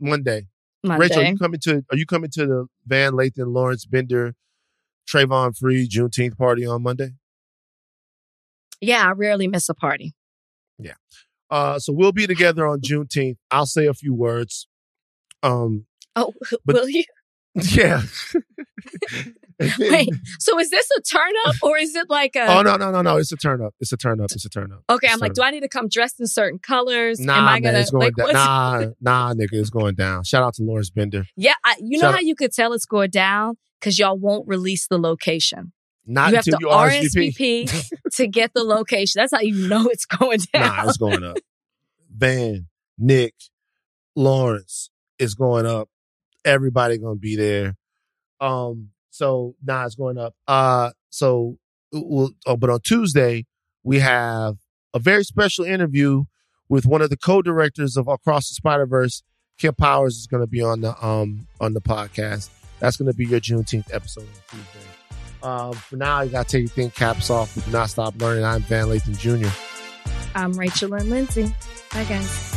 Monday. 0.00 0.46
Monday. 0.84 1.02
Rachel, 1.08 1.22
are 1.22 1.26
you 1.26 1.36
coming 1.38 1.60
to 1.60 1.84
are 1.90 1.96
you 1.96 2.06
coming 2.06 2.30
to 2.30 2.46
the 2.46 2.66
Van 2.86 3.12
Lathan 3.12 3.52
Lawrence 3.54 3.84
Bender 3.86 4.34
Trayvon 5.08 5.56
Free 5.56 5.88
Juneteenth 5.88 6.36
party 6.36 6.66
on 6.66 6.82
Monday. 6.82 7.10
Yeah, 8.80 9.06
I 9.08 9.12
rarely 9.12 9.48
miss 9.48 9.68
a 9.68 9.74
party. 9.74 10.14
Yeah. 10.78 10.94
Uh, 11.50 11.78
so 11.78 11.92
we'll 11.92 12.12
be 12.12 12.26
together 12.26 12.66
on 12.66 12.80
Juneteenth. 12.80 13.36
I'll 13.50 13.66
say 13.66 13.86
a 13.86 13.94
few 13.94 14.12
words. 14.14 14.66
Um, 15.42 15.86
Oh, 16.14 16.32
But- 16.64 16.74
will 16.76 16.88
you? 16.88 17.04
yeah. 17.54 18.02
Wait, 19.78 20.08
so 20.38 20.58
is 20.58 20.68
this 20.70 20.86
a 20.98 21.00
turn 21.00 21.32
up 21.46 21.54
or 21.62 21.78
is 21.78 21.94
it 21.94 22.10
like 22.10 22.36
a? 22.36 22.46
oh 22.46 22.62
no, 22.62 22.76
no, 22.76 22.90
no, 22.90 23.00
no! 23.02 23.16
It's 23.16 23.32
a 23.32 23.36
turn 23.36 23.62
up. 23.62 23.74
It's 23.80 23.90
a 23.92 23.96
turn 23.96 24.20
up. 24.20 24.30
It's 24.32 24.44
a 24.44 24.50
turn 24.50 24.70
up. 24.72 24.82
Okay, 24.90 25.06
It's 25.06 25.14
I'm 25.14 25.20
like, 25.20 25.32
do 25.32 25.42
I 25.42 25.50
need 25.50 25.60
to 25.60 25.68
come 25.68 25.88
dressed 25.88 26.20
in 26.20 26.26
certain 26.26 26.58
colors? 26.58 27.18
Nah, 27.20 27.38
Am 27.38 27.44
I 27.48 27.52
man, 27.54 27.62
gonna 27.62 27.78
it's 27.78 27.90
going 27.90 28.12
like? 28.16 28.16
down. 28.16 28.32
Nah, 28.34 28.86
nah, 29.00 29.34
nigga, 29.34 29.54
it's 29.54 29.70
going 29.70 29.94
down. 29.94 30.24
Shout 30.24 30.42
out 30.42 30.54
to 30.54 30.62
Lawrence 30.62 30.90
Bender. 30.90 31.24
Yeah, 31.36 31.54
I, 31.64 31.76
you 31.80 31.98
know 31.98 32.02
Shout 32.08 32.12
how 32.12 32.18
out- 32.18 32.24
you 32.24 32.34
could 32.34 32.52
tell 32.52 32.72
it's 32.74 32.84
going 32.86 33.10
down 33.10 33.56
because 33.80 33.98
y'all 33.98 34.18
won't 34.18 34.46
release 34.46 34.88
the 34.88 34.98
location. 34.98 35.72
Not 36.04 36.30
you 36.30 36.36
have 36.36 36.44
to 36.44 36.56
you 36.60 36.68
RSVP. 36.68 37.64
RSVP 37.64 37.90
to 38.12 38.26
get 38.28 38.52
the 38.54 38.62
location. 38.62 39.18
That's 39.20 39.32
how 39.32 39.40
you 39.40 39.66
know 39.68 39.86
it's 39.86 40.04
going 40.04 40.38
down. 40.52 40.62
Nah, 40.76 40.84
it's 40.88 40.98
going 40.98 41.24
up. 41.24 41.38
Van, 42.14 42.66
Nick, 42.98 43.34
Lawrence 44.14 44.90
is 45.18 45.34
going 45.34 45.66
up. 45.66 45.88
Everybody 46.44 46.98
gonna 46.98 47.16
be 47.16 47.36
there. 47.36 47.74
Um, 48.40 48.90
so 49.16 49.54
nah, 49.64 49.84
it's 49.86 49.94
going 49.94 50.18
up. 50.18 50.34
Uh, 50.46 50.90
so 51.10 51.58
we'll, 51.92 52.30
oh, 52.46 52.56
but 52.56 52.70
on 52.70 52.80
Tuesday 52.80 53.46
we 53.82 54.00
have 54.00 54.56
a 54.94 54.98
very 54.98 55.24
special 55.24 55.64
interview 55.64 56.24
with 56.68 56.86
one 56.86 57.00
of 57.00 57.10
the 57.10 57.16
co-directors 57.16 57.96
of 57.96 58.08
Across 58.08 58.48
the 58.48 58.54
Spider 58.54 58.86
Verse. 58.86 59.22
Kemp 59.58 59.78
Powers 59.78 60.16
is 60.16 60.26
gonna 60.26 60.46
be 60.46 60.62
on 60.62 60.82
the 60.82 60.94
um 61.04 61.46
on 61.60 61.72
the 61.72 61.80
podcast. 61.80 62.50
That's 62.78 62.96
gonna 62.96 63.14
be 63.14 63.26
your 63.26 63.40
Juneteenth 63.40 63.92
episode 63.92 64.24
on 64.24 64.58
Tuesday. 64.58 64.86
Um, 65.42 65.72
for 65.72 65.96
now, 65.96 66.22
you 66.22 66.30
gotta 66.30 66.48
take 66.48 66.60
your 66.62 66.68
thing 66.68 66.90
caps 66.90 67.30
off. 67.30 67.54
Do 67.54 67.70
not 67.70 67.88
stop 67.88 68.20
learning. 68.20 68.44
I'm 68.44 68.62
Van 68.62 68.86
Lathan 68.86 69.18
Jr. 69.18 69.48
I'm 70.34 70.52
Rachel 70.52 70.92
and 70.92 71.08
Lindsay. 71.08 71.54
Bye, 71.92 72.04
guys. 72.04 72.55